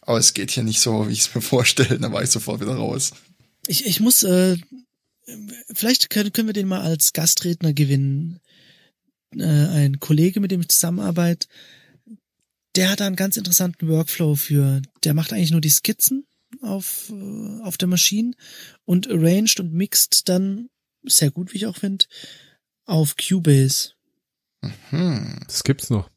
oh, 0.07 0.17
es 0.17 0.35
geht 0.35 0.51
hier 0.51 0.63
nicht 0.63 0.81
so, 0.81 1.09
wie 1.09 1.13
ich 1.13 1.21
es 1.21 1.35
mir 1.35 1.41
vorstelle. 1.43 1.99
Dann 1.99 2.13
war 2.13 2.23
ich 2.23 2.31
sofort 2.31 2.61
wieder 2.61 2.75
raus. 2.75 3.13
Ich, 3.67 3.87
ich 3.87 4.01
muss, 4.01 4.23
äh, 4.23 4.57
vielleicht 5.73 6.11
können, 6.11 6.33
können 6.33 6.49
wir 6.49 6.55
den 6.55 6.69
mal 6.69 6.83
als 6.83 7.13
Gastredner 7.13 7.73
gewinnen. 7.73 8.41
Äh, 9.37 9.45
ein 9.45 10.01
Kollege, 10.01 10.41
mit 10.41 10.51
dem 10.51 10.61
ich 10.61 10.69
zusammenarbeite, 10.69 11.49
der 12.77 12.91
hat 12.91 13.01
da 13.01 13.07
einen 13.07 13.17
ganz 13.17 13.37
interessanten 13.37 13.89
Workflow 13.89 14.37
für. 14.37 14.83
Der 15.05 15.15
macht 15.15 15.33
eigentlich 15.33 15.51
nur 15.51 15.61
die 15.61 15.71
Skizzen 15.71 16.28
auf, 16.63 17.11
äh, 17.11 17.63
auf 17.63 17.79
der 17.79 17.89
Maschine 17.89 18.33
und 18.85 19.09
arranged 19.11 19.61
und 19.61 19.73
mixt 19.73 20.29
dann, 20.29 20.69
sehr 21.05 21.31
gut, 21.31 21.53
wie 21.53 21.59
ich 21.59 21.67
auch 21.67 21.77
finde, 21.77 22.07
auf 22.85 23.17
Cubase. 23.17 23.93
Hm. 24.91 25.41
Das 25.47 25.65
gibt's 25.65 25.91
noch. 25.91 26.11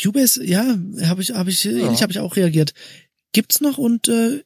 Cubase, 0.00 0.44
ja, 0.44 0.76
habe 1.02 1.22
ich, 1.22 1.30
habe 1.30 1.50
ich, 1.50 1.64
ähnlich 1.64 2.02
habe 2.02 2.12
ich 2.12 2.18
auch 2.18 2.36
reagiert. 2.36 2.74
Gibt's 3.32 3.60
noch 3.60 3.78
und 3.78 4.08
äh, 4.08 4.44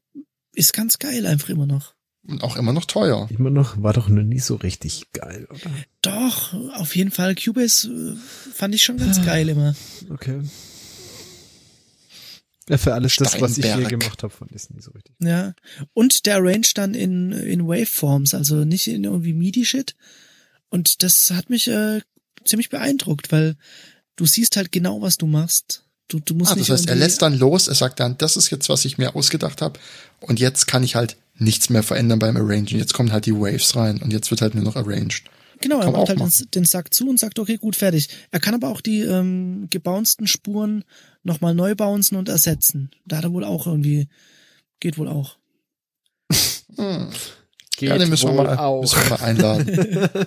ist 0.54 0.72
ganz 0.72 0.98
geil 0.98 1.26
einfach 1.26 1.48
immer 1.48 1.66
noch. 1.66 1.94
Und 2.24 2.44
auch 2.44 2.56
immer 2.56 2.72
noch 2.72 2.84
teuer. 2.84 3.28
Immer 3.30 3.50
noch, 3.50 3.82
war 3.82 3.92
doch 3.92 4.08
noch 4.08 4.22
nie 4.22 4.38
so 4.38 4.54
richtig 4.54 5.10
geil, 5.12 5.48
oder? 5.50 5.70
Doch, 6.02 6.54
auf 6.74 6.94
jeden 6.94 7.10
Fall. 7.10 7.34
Cubase 7.34 7.88
äh, 7.88 8.52
fand 8.52 8.74
ich 8.74 8.84
schon 8.84 8.96
ganz 8.96 9.24
geil 9.24 9.48
immer. 9.48 9.74
Okay. 10.08 10.40
Ja, 12.68 12.78
für 12.78 12.94
alles 12.94 13.16
das, 13.16 13.40
was 13.40 13.58
ich 13.58 13.64
hier 13.64 13.72
Steinberg. 13.74 14.00
gemacht 14.00 14.22
habe, 14.22 14.32
es 14.54 14.70
nie 14.70 14.80
so 14.80 14.92
richtig. 14.92 15.14
Ja. 15.20 15.54
Und 15.94 16.26
der 16.26 16.38
Range 16.42 16.66
dann 16.74 16.94
in, 16.94 17.32
in 17.32 17.66
Waveforms, 17.66 18.34
also 18.34 18.64
nicht 18.64 18.88
in 18.88 19.04
irgendwie 19.04 19.32
MIDI-Shit. 19.32 19.94
Und 20.68 21.02
das 21.02 21.30
hat 21.30 21.50
mich 21.50 21.68
äh, 21.68 22.00
ziemlich 22.44 22.70
beeindruckt, 22.70 23.32
weil 23.32 23.56
du 24.16 24.26
siehst 24.26 24.56
halt 24.56 24.72
genau, 24.72 25.02
was 25.02 25.18
du 25.18 25.26
machst. 25.26 25.84
Du, 26.08 26.20
du 26.20 26.34
musst 26.34 26.52
Ah, 26.52 26.54
nicht 26.54 26.68
das 26.68 26.80
heißt, 26.80 26.88
er 26.88 26.96
lässt 26.96 27.22
dann 27.22 27.38
los, 27.38 27.68
er 27.68 27.74
sagt 27.74 28.00
dann, 28.00 28.18
das 28.18 28.36
ist 28.36 28.50
jetzt, 28.50 28.68
was 28.68 28.84
ich 28.84 28.98
mir 28.98 29.16
ausgedacht 29.16 29.62
habe. 29.62 29.78
Und 30.20 30.40
jetzt 30.40 30.66
kann 30.66 30.82
ich 30.82 30.94
halt 30.94 31.16
nichts 31.36 31.70
mehr 31.70 31.82
verändern 31.82 32.18
beim 32.18 32.36
Arrangen. 32.36 32.66
Jetzt 32.66 32.92
kommen 32.94 33.12
halt 33.12 33.26
die 33.26 33.34
Waves 33.34 33.74
rein 33.76 34.00
und 34.02 34.12
jetzt 34.12 34.30
wird 34.30 34.42
halt 34.42 34.54
nur 34.54 34.64
noch 34.64 34.76
arranged. 34.76 35.22
Genau, 35.62 35.80
er 35.80 35.90
macht 35.90 36.08
halt 36.08 36.20
den, 36.20 36.50
den 36.54 36.64
Sack 36.64 36.92
zu 36.92 37.08
und 37.08 37.18
sagt, 37.18 37.38
okay, 37.38 37.56
gut, 37.56 37.76
fertig. 37.76 38.08
Er 38.30 38.40
kann 38.40 38.54
aber 38.54 38.68
auch 38.68 38.80
die 38.80 39.00
ähm, 39.00 39.68
gebounceden 39.70 40.26
Spuren 40.26 40.84
nochmal 41.22 41.54
neu 41.54 41.74
bouncen 41.74 42.18
und 42.18 42.28
ersetzen. 42.28 42.90
Da 43.06 43.18
hat 43.18 43.24
er 43.24 43.32
wohl 43.32 43.44
auch 43.44 43.66
irgendwie, 43.66 44.08
geht 44.80 44.98
wohl 44.98 45.08
auch. 45.08 45.38
Geht 47.76 47.88
ja, 47.88 47.98
den 47.98 48.10
müssen 48.10 48.28
wir, 48.28 48.36
wohl 48.36 48.44
mal, 48.44 48.58
auch. 48.58 48.80
müssen 48.82 49.00
wir 49.02 49.10
mal 49.10 49.24
einladen. 49.24 50.26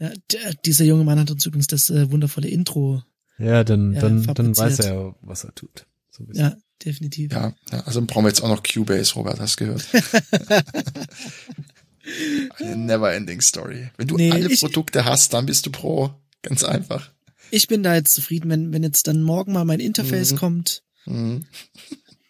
Ja, 0.00 0.10
der, 0.32 0.54
dieser 0.64 0.86
junge 0.86 1.04
Mann 1.04 1.20
hat 1.20 1.30
uns 1.30 1.44
übrigens 1.44 1.66
das 1.66 1.90
äh, 1.90 2.10
wundervolle 2.10 2.48
Intro. 2.48 3.02
Ja, 3.38 3.64
dann, 3.64 3.92
Ja, 3.92 4.00
dann, 4.00 4.22
dann 4.34 4.56
weiß 4.56 4.78
er, 4.80 5.14
was 5.20 5.44
er 5.44 5.54
tut. 5.54 5.86
So. 6.10 6.24
Ja, 6.32 6.56
definitiv. 6.82 7.32
ja, 7.32 7.52
ja, 7.70 7.80
also 7.80 8.00
brauchen 8.06 8.24
wir 8.24 8.28
jetzt 8.28 8.42
auch 8.42 8.48
noch 8.48 8.62
Cubase, 8.62 9.14
Robert, 9.14 9.38
hast 9.40 9.58
gehört. 9.58 9.86
Eine 12.58 12.76
never-ending 12.76 13.40
Story. 13.40 13.90
Wenn 13.96 14.08
du 14.08 14.16
Nee, 14.16 14.30
alle 14.32 14.50
ich- 14.50 14.60
Produkte 14.60 15.04
hast, 15.04 15.32
dann 15.34 15.46
bist 15.46 15.66
du 15.66 15.70
pro. 15.70 16.10
Ganz 16.42 16.64
einfach. 16.64 17.10
Ich 17.50 17.66
bin 17.68 17.82
da 17.82 17.94
jetzt 17.94 18.14
zufrieden, 18.14 18.48
wenn, 18.50 18.72
wenn 18.72 18.82
jetzt 18.82 19.06
dann 19.06 19.22
morgen 19.22 19.52
mal 19.52 19.64
mein 19.64 19.80
Interface 19.80 20.36
kommt, 20.36 20.82
Mhm. 21.06 21.44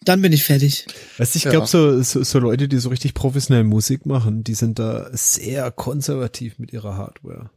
dann 0.03 0.21
bin 0.21 0.33
ich 0.33 0.43
fertig. 0.43 0.87
Weißt 1.17 1.35
du, 1.35 1.37
ich 1.37 1.43
Ja. 1.45 1.51
glaube, 1.51 1.67
so, 1.67 2.01
so, 2.01 2.23
so 2.23 2.39
Leute, 2.39 2.67
die 2.67 2.79
so 2.79 2.89
richtig 2.89 3.13
professionell 3.13 3.63
Musik 3.63 4.05
machen, 4.05 4.43
die 4.43 4.55
sind 4.55 4.79
da 4.79 5.09
sehr 5.13 5.71
konservativ 5.71 6.57
mit 6.59 6.73
ihrer 6.73 6.97
Hardware. 6.97 7.51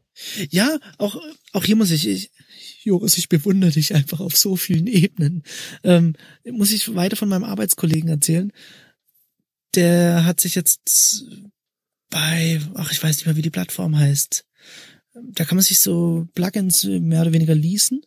Ja, 0.51 0.79
auch, 0.99 1.21
auch 1.53 1.65
hier 1.65 1.75
muss 1.75 1.91
ich, 1.91 2.07
ich 2.07 2.31
Joris, 2.85 3.17
ich 3.19 3.29
bewundere 3.31 3.71
dich 3.73 3.95
einfach 3.95 4.21
auf 4.21 4.37
so 4.37 4.55
vielen 4.57 4.87
Ebenen. 4.87 5.43
Ähm, 5.83 6.15
muss 6.49 6.71
ich 6.71 6.95
weiter 6.95 7.17
von 7.17 7.29
meinem 7.31 7.45
Arbeitskollegen 7.45 8.11
erzählen. 8.11 8.53
Der 9.75 10.25
hat 10.25 10.41
sich 10.41 10.55
jetzt 10.55 11.25
bei, 12.15 12.61
ach, 12.75 12.93
ich 12.93 13.03
weiß 13.03 13.17
nicht 13.17 13.27
mehr, 13.27 13.35
wie 13.35 13.43
die 13.43 13.51
Plattform 13.51 13.99
heißt. 13.99 14.47
Da 15.15 15.45
kann 15.45 15.57
man 15.57 15.65
sich 15.65 15.81
so 15.81 16.29
Plugins 16.35 16.85
mehr 16.85 17.23
oder 17.23 17.33
weniger 17.33 17.57
leasen. 17.57 18.07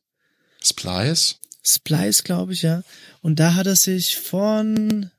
Splice? 0.63 1.35
Splice, 1.61 2.23
glaube 2.23 2.53
ich, 2.53 2.61
ja. 2.61 2.83
Und 3.21 3.37
da 3.37 3.55
hat 3.55 3.67
er 3.67 3.75
sich 3.75 4.15
von, 4.15 5.11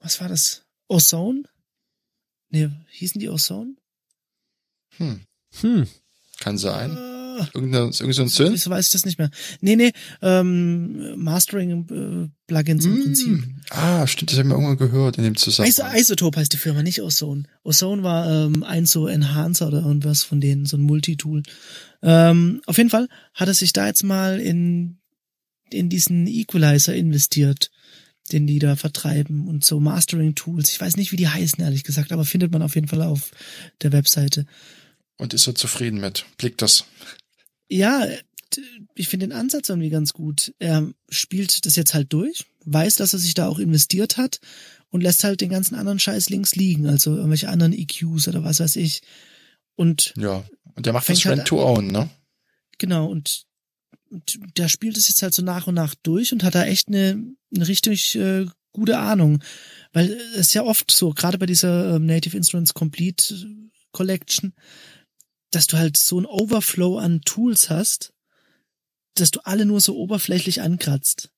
was 0.00 0.20
war 0.20 0.28
das? 0.28 0.66
Ozone? 0.86 1.44
Nee, 2.50 2.68
hießen 2.90 3.18
die 3.18 3.30
Ozone? 3.30 3.74
Hm. 4.98 5.24
Hm. 5.62 5.88
Kann 6.38 6.58
sein. 6.58 6.90
Ah, 6.90 7.15
Irgendein, 7.54 7.90
irgend 7.90 8.14
so 8.14 8.22
ein 8.22 8.28
Synth? 8.28 8.52
Wieso 8.52 8.70
weiß 8.70 8.86
ich 8.86 8.92
das 8.92 9.04
nicht 9.04 9.18
mehr? 9.18 9.30
Nee, 9.60 9.76
nee, 9.76 9.92
ähm, 10.22 11.14
Mastering-Plugins 11.16 12.84
im 12.84 13.02
Prinzip. 13.02 13.26
Hm. 13.26 13.60
Ah, 13.70 14.06
stimmt, 14.06 14.32
das 14.32 14.38
haben 14.38 14.48
wir 14.48 14.54
irgendwann 14.54 14.78
gehört 14.78 15.18
in 15.18 15.24
dem 15.24 15.36
Zusammenhang. 15.36 15.96
Isotope 15.96 16.40
heißt 16.40 16.52
die 16.52 16.58
Firma, 16.58 16.82
nicht 16.82 17.02
Ozone. 17.02 17.44
Ozone 17.62 18.02
war 18.02 18.46
ähm, 18.46 18.62
ein 18.62 18.86
so 18.86 19.06
Enhancer 19.06 19.68
oder 19.68 19.82
irgendwas 19.82 20.22
von 20.22 20.40
denen, 20.40 20.66
so 20.66 20.76
ein 20.76 20.82
Multitool. 20.82 21.42
Ähm, 22.02 22.62
auf 22.66 22.78
jeden 22.78 22.90
Fall 22.90 23.08
hat 23.34 23.48
er 23.48 23.54
sich 23.54 23.72
da 23.72 23.86
jetzt 23.86 24.02
mal 24.02 24.40
in, 24.40 24.98
in 25.70 25.88
diesen 25.88 26.26
Equalizer 26.26 26.94
investiert, 26.94 27.70
den 28.32 28.46
die 28.46 28.58
da 28.58 28.76
vertreiben 28.76 29.48
und 29.48 29.64
so 29.64 29.80
Mastering-Tools. 29.80 30.70
Ich 30.70 30.80
weiß 30.80 30.96
nicht, 30.96 31.12
wie 31.12 31.16
die 31.16 31.28
heißen, 31.28 31.62
ehrlich 31.62 31.84
gesagt, 31.84 32.12
aber 32.12 32.24
findet 32.24 32.52
man 32.52 32.62
auf 32.62 32.74
jeden 32.74 32.88
Fall 32.88 33.02
auf 33.02 33.30
der 33.82 33.92
Webseite. 33.92 34.46
Und 35.18 35.32
ist 35.32 35.46
er 35.46 35.54
zufrieden 35.54 36.00
mit? 36.00 36.26
Blickt 36.36 36.60
das? 36.60 36.84
Ja, 37.68 38.06
ich 38.94 39.08
finde 39.08 39.26
den 39.26 39.36
Ansatz 39.36 39.68
irgendwie 39.68 39.90
ganz 39.90 40.12
gut. 40.12 40.54
Er 40.58 40.88
spielt 41.08 41.66
das 41.66 41.76
jetzt 41.76 41.94
halt 41.94 42.12
durch, 42.12 42.44
weiß, 42.64 42.96
dass 42.96 43.12
er 43.12 43.18
sich 43.18 43.34
da 43.34 43.48
auch 43.48 43.58
investiert 43.58 44.16
hat 44.16 44.40
und 44.90 45.02
lässt 45.02 45.24
halt 45.24 45.40
den 45.40 45.50
ganzen 45.50 45.74
anderen 45.74 45.98
Scheiß 45.98 46.30
links 46.30 46.54
liegen, 46.54 46.86
also 46.86 47.16
irgendwelche 47.16 47.48
anderen 47.48 47.72
EQs 47.72 48.28
oder 48.28 48.44
was 48.44 48.60
weiß 48.60 48.76
ich. 48.76 49.02
Und 49.74 50.14
Ja. 50.16 50.44
Und 50.74 50.86
der 50.86 50.92
macht 50.92 51.08
das 51.08 51.24
halt 51.24 51.38
Rent 51.38 51.48
to 51.48 51.62
Own, 51.62 51.86
ne? 51.88 52.10
genau, 52.78 53.06
und, 53.06 53.44
und 54.10 54.38
der 54.56 54.68
spielt 54.68 54.96
es 54.96 55.08
jetzt 55.08 55.22
halt 55.22 55.34
so 55.34 55.42
nach 55.42 55.66
und 55.66 55.74
nach 55.74 55.94
durch 55.94 56.32
und 56.32 56.44
hat 56.44 56.54
da 56.54 56.64
echt 56.64 56.88
eine, 56.88 57.22
eine 57.54 57.68
richtig 57.68 58.14
äh, 58.16 58.46
gute 58.72 58.98
Ahnung. 58.98 59.42
Weil 59.92 60.10
es 60.34 60.48
ist 60.48 60.54
ja 60.54 60.62
oft 60.62 60.90
so, 60.90 61.10
gerade 61.10 61.38
bei 61.38 61.46
dieser 61.46 61.96
ähm, 61.96 62.06
Native 62.06 62.36
Instruments 62.36 62.74
Complete 62.74 63.46
Collection, 63.92 64.52
dass 65.56 65.66
du 65.66 65.78
halt 65.78 65.96
so 65.96 66.20
ein 66.20 66.26
Overflow 66.26 66.98
an 66.98 67.22
Tools 67.22 67.70
hast, 67.70 68.12
dass 69.14 69.30
du 69.30 69.40
alle 69.46 69.64
nur 69.64 69.80
so 69.80 69.96
oberflächlich 69.96 70.60
ankratzt. 70.60 71.30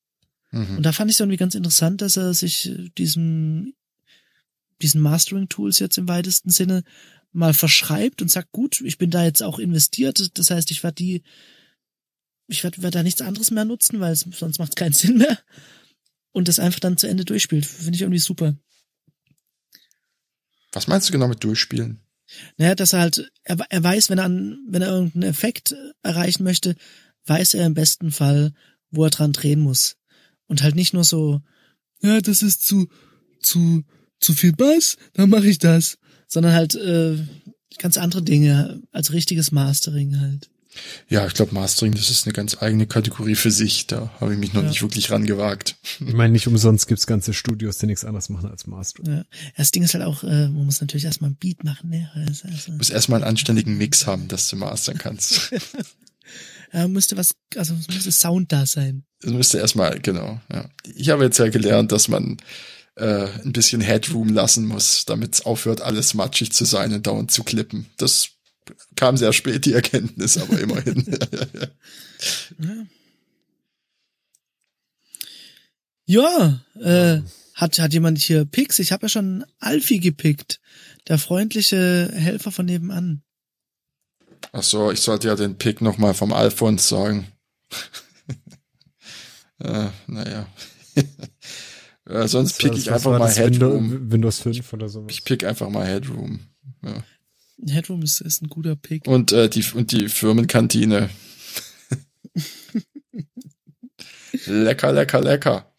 Mhm. 0.50 0.78
Und 0.78 0.82
da 0.82 0.90
fand 0.90 1.08
ich 1.08 1.14
es 1.14 1.20
irgendwie 1.20 1.36
ganz 1.36 1.54
interessant, 1.54 2.02
dass 2.02 2.16
er 2.16 2.34
sich 2.34 2.68
diesem, 2.98 3.74
diesen 4.82 5.00
Mastering-Tools 5.02 5.78
jetzt 5.78 5.98
im 5.98 6.08
weitesten 6.08 6.50
Sinne 6.50 6.82
mal 7.30 7.54
verschreibt 7.54 8.20
und 8.20 8.28
sagt, 8.28 8.50
gut, 8.50 8.80
ich 8.80 8.98
bin 8.98 9.12
da 9.12 9.22
jetzt 9.22 9.40
auch 9.40 9.60
investiert, 9.60 10.36
das 10.36 10.50
heißt, 10.50 10.72
ich 10.72 10.82
werde 10.82 10.96
die, 10.96 11.22
ich 12.48 12.64
werde 12.64 12.82
werd 12.82 12.96
da 12.96 13.04
nichts 13.04 13.22
anderes 13.22 13.52
mehr 13.52 13.64
nutzen, 13.64 14.00
weil 14.00 14.16
sonst 14.16 14.58
macht 14.58 14.70
es 14.70 14.76
keinen 14.76 14.92
Sinn 14.94 15.18
mehr. 15.18 15.38
Und 16.32 16.48
das 16.48 16.58
einfach 16.58 16.80
dann 16.80 16.96
zu 16.96 17.06
Ende 17.06 17.24
durchspielt. 17.24 17.66
Finde 17.66 17.94
ich 17.94 18.02
irgendwie 18.02 18.18
super. 18.18 18.56
Was 20.72 20.88
meinst 20.88 21.08
du 21.08 21.12
genau 21.12 21.28
mit 21.28 21.44
durchspielen? 21.44 22.00
Naja, 22.56 22.74
dass 22.74 22.92
er 22.92 23.00
halt, 23.00 23.30
er, 23.44 23.58
er 23.68 23.82
weiß, 23.82 24.10
wenn 24.10 24.18
er 24.18 24.24
an, 24.24 24.58
wenn 24.68 24.82
er 24.82 24.88
irgendeinen 24.88 25.30
Effekt 25.30 25.74
erreichen 26.02 26.44
möchte, 26.44 26.76
weiß 27.26 27.54
er 27.54 27.66
im 27.66 27.74
besten 27.74 28.10
Fall, 28.10 28.52
wo 28.90 29.04
er 29.04 29.10
dran 29.10 29.32
drehen 29.32 29.60
muss. 29.60 29.96
Und 30.46 30.62
halt 30.62 30.74
nicht 30.74 30.94
nur 30.94 31.04
so, 31.04 31.40
ja, 32.00 32.20
das 32.20 32.42
ist 32.42 32.66
zu, 32.66 32.88
zu, 33.40 33.84
zu 34.20 34.32
viel 34.34 34.52
Bass, 34.52 34.96
dann 35.14 35.30
mache 35.30 35.48
ich 35.48 35.58
das. 35.58 35.98
Sondern 36.26 36.52
halt 36.52 36.74
äh, 36.74 37.16
ganz 37.78 37.96
andere 37.96 38.22
Dinge 38.22 38.82
als 38.92 39.12
richtiges 39.12 39.50
Mastering 39.50 40.20
halt. 40.20 40.50
Ja, 41.08 41.26
ich 41.26 41.34
glaube, 41.34 41.54
Mastering, 41.54 41.92
das 41.94 42.10
ist 42.10 42.26
eine 42.26 42.32
ganz 42.34 42.60
eigene 42.62 42.86
Kategorie 42.86 43.34
für 43.34 43.50
sich. 43.50 43.86
Da 43.86 44.12
habe 44.20 44.34
ich 44.34 44.38
mich 44.38 44.52
noch 44.52 44.62
Ja. 44.62 44.68
nicht 44.68 44.82
wirklich 44.82 45.10
rangewagt. 45.10 45.76
Ich 46.00 46.12
meine, 46.14 46.32
nicht 46.32 46.46
umsonst 46.46 46.86
gibt's 46.86 47.06
ganze 47.06 47.32
Studios, 47.34 47.78
die 47.78 47.86
nichts 47.86 48.04
anderes 48.04 48.28
machen 48.28 48.50
als 48.50 48.66
Mastering. 48.66 49.10
Ja. 49.12 49.24
Das 49.56 49.70
Ding 49.70 49.82
ist 49.82 49.94
halt 49.94 50.04
auch, 50.04 50.22
äh, 50.22 50.48
man 50.48 50.66
muss 50.66 50.80
natürlich 50.80 51.04
erstmal 51.06 51.30
ein 51.30 51.36
Beat 51.36 51.64
machen, 51.64 51.90
ne? 51.90 52.10
Also, 52.14 52.48
also, 52.48 52.72
Du 52.72 52.78
musst 52.78 52.90
erstmal 52.90 53.22
einen 53.22 53.28
anständigen 53.30 53.76
Mix 53.78 54.06
haben, 54.06 54.28
dass 54.28 54.48
du 54.48 54.56
mastern 54.56 54.98
kannst. 54.98 55.50
ja, 56.72 56.86
müsste 56.86 57.16
was, 57.16 57.30
also 57.56 57.74
es 57.74 57.88
müsste 57.88 58.12
Sound 58.12 58.52
da 58.52 58.66
sein. 58.66 59.04
Das 59.20 59.32
müsste 59.32 59.58
erstmal, 59.58 59.98
genau, 60.00 60.40
ja. 60.52 60.68
Ich 60.94 61.08
habe 61.10 61.24
jetzt 61.24 61.38
ja 61.38 61.48
gelernt, 61.48 61.90
dass 61.92 62.08
man 62.08 62.36
äh, 62.96 63.26
ein 63.44 63.52
bisschen 63.52 63.80
Headroom 63.80 64.28
lassen 64.32 64.66
muss, 64.66 65.04
damit 65.06 65.34
es 65.34 65.46
aufhört, 65.46 65.80
alles 65.80 66.14
matschig 66.14 66.52
zu 66.52 66.64
sein 66.64 66.92
und 66.92 67.06
dauernd 67.06 67.30
zu 67.30 67.42
klippen. 67.42 67.86
Das 67.96 68.28
kam 68.96 69.16
sehr 69.16 69.32
spät, 69.32 69.64
die 69.64 69.72
Erkenntnis, 69.72 70.38
aber 70.38 70.58
immerhin. 70.58 71.04
Ja, 76.10 76.64
äh, 76.80 77.20
hat, 77.52 77.78
hat 77.78 77.92
jemand 77.92 78.16
hier 78.16 78.46
Picks? 78.46 78.78
Ich 78.78 78.92
habe 78.92 79.04
ja 79.04 79.08
schon 79.10 79.44
Alfie 79.58 80.00
gepickt. 80.00 80.58
Der 81.06 81.18
freundliche 81.18 82.10
Helfer 82.14 82.50
von 82.50 82.64
nebenan. 82.64 83.22
Ach 84.52 84.62
so, 84.62 84.90
ich 84.90 85.00
sollte 85.00 85.28
ja 85.28 85.34
den 85.34 85.58
Pick 85.58 85.82
nochmal 85.82 86.14
vom 86.14 86.32
Alphons 86.32 86.88
sagen. 86.88 87.26
äh, 89.58 89.88
naja. 90.06 90.48
äh, 92.06 92.26
sonst 92.26 92.58
pick 92.58 92.72
ich 92.72 92.90
einfach 92.90 93.10
mal? 93.10 93.20
Windows, 93.20 93.38
Headroom. 93.38 94.10
Windows 94.10 94.38
5 94.38 94.72
oder 94.72 94.88
so. 94.88 95.04
Ich 95.10 95.24
pick 95.24 95.44
einfach 95.44 95.68
mal 95.68 95.86
Headroom. 95.86 96.40
Ja. 96.82 97.04
Headroom 97.66 98.02
ist, 98.02 98.20
ist 98.20 98.42
ein 98.42 98.48
guter 98.48 98.76
Pick. 98.76 99.06
Und 99.06 99.32
äh, 99.32 99.48
die 99.48 99.64
und 99.74 99.92
die 99.92 100.08
Firmenkantine. 100.08 101.10
lecker, 104.46 104.92
lecker, 104.92 105.20
lecker. 105.20 105.72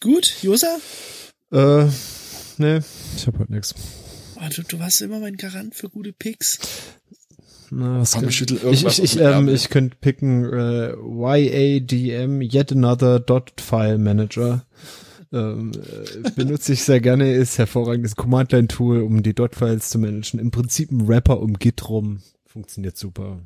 Gut, 0.00 0.34
Josa? 0.42 0.78
Äh, 1.52 1.86
nee, 2.58 2.80
ich 3.16 3.26
hab 3.26 3.38
heute 3.38 3.52
nix. 3.52 3.74
Oh, 4.36 4.48
du, 4.54 4.62
du 4.62 4.78
warst 4.78 5.00
immer 5.00 5.20
mein 5.20 5.36
Garant 5.36 5.74
für 5.74 5.88
gute 5.88 6.12
Picks. 6.12 6.58
Na, 7.70 8.00
was 8.00 8.12
kann- 8.12 8.28
ich, 8.28 8.42
ich, 8.42 8.98
ich, 9.02 9.12
dem 9.16 9.26
ähm, 9.26 9.48
ich 9.48 9.70
könnte 9.70 9.96
picken 10.00 10.44
äh, 10.52 10.92
YADM, 10.92 12.40
Yet 12.40 12.72
Another 12.72 13.18
Dot 13.18 13.60
File 13.60 13.98
Manager. 13.98 14.64
Ähm, 15.32 15.72
äh, 15.72 16.30
benutze 16.30 16.72
ich 16.72 16.82
sehr 16.82 17.00
gerne, 17.00 17.32
ist 17.32 17.58
hervorragendes 17.58 18.16
Command-Line-Tool, 18.16 19.02
um 19.02 19.22
die 19.22 19.34
Dot-Files 19.34 19.90
zu 19.90 19.98
managen. 19.98 20.38
Im 20.38 20.50
Prinzip 20.50 20.90
ein 20.90 21.08
Wrapper 21.08 21.40
um 21.40 21.54
Git 21.54 21.88
rum. 21.88 22.22
Funktioniert 22.44 22.96
super. 22.96 23.40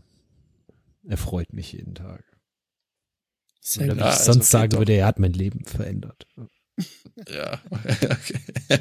Erfreut 1.07 1.53
mich 1.53 1.73
jeden 1.73 1.95
Tag. 1.95 2.25
Sehr 3.61 3.87
Ja, 3.89 3.95
ich 3.95 4.03
also 4.03 4.33
sonst 4.33 4.47
geht 4.47 4.51
sagen 4.51 4.71
doch. 4.71 4.79
würde, 4.79 4.93
er 4.93 5.07
hat 5.07 5.19
mein 5.19 5.33
Leben 5.33 5.65
verändert. 5.65 6.27
Ja. 7.29 7.61
okay. 7.71 8.81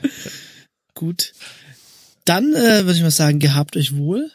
Gut. 0.93 1.33
Dann 2.25 2.53
äh, 2.53 2.85
würde 2.85 2.93
ich 2.93 3.01
mal 3.01 3.11
sagen, 3.11 3.39
gehabt 3.39 3.75
euch 3.75 3.95
wohl. 3.95 4.31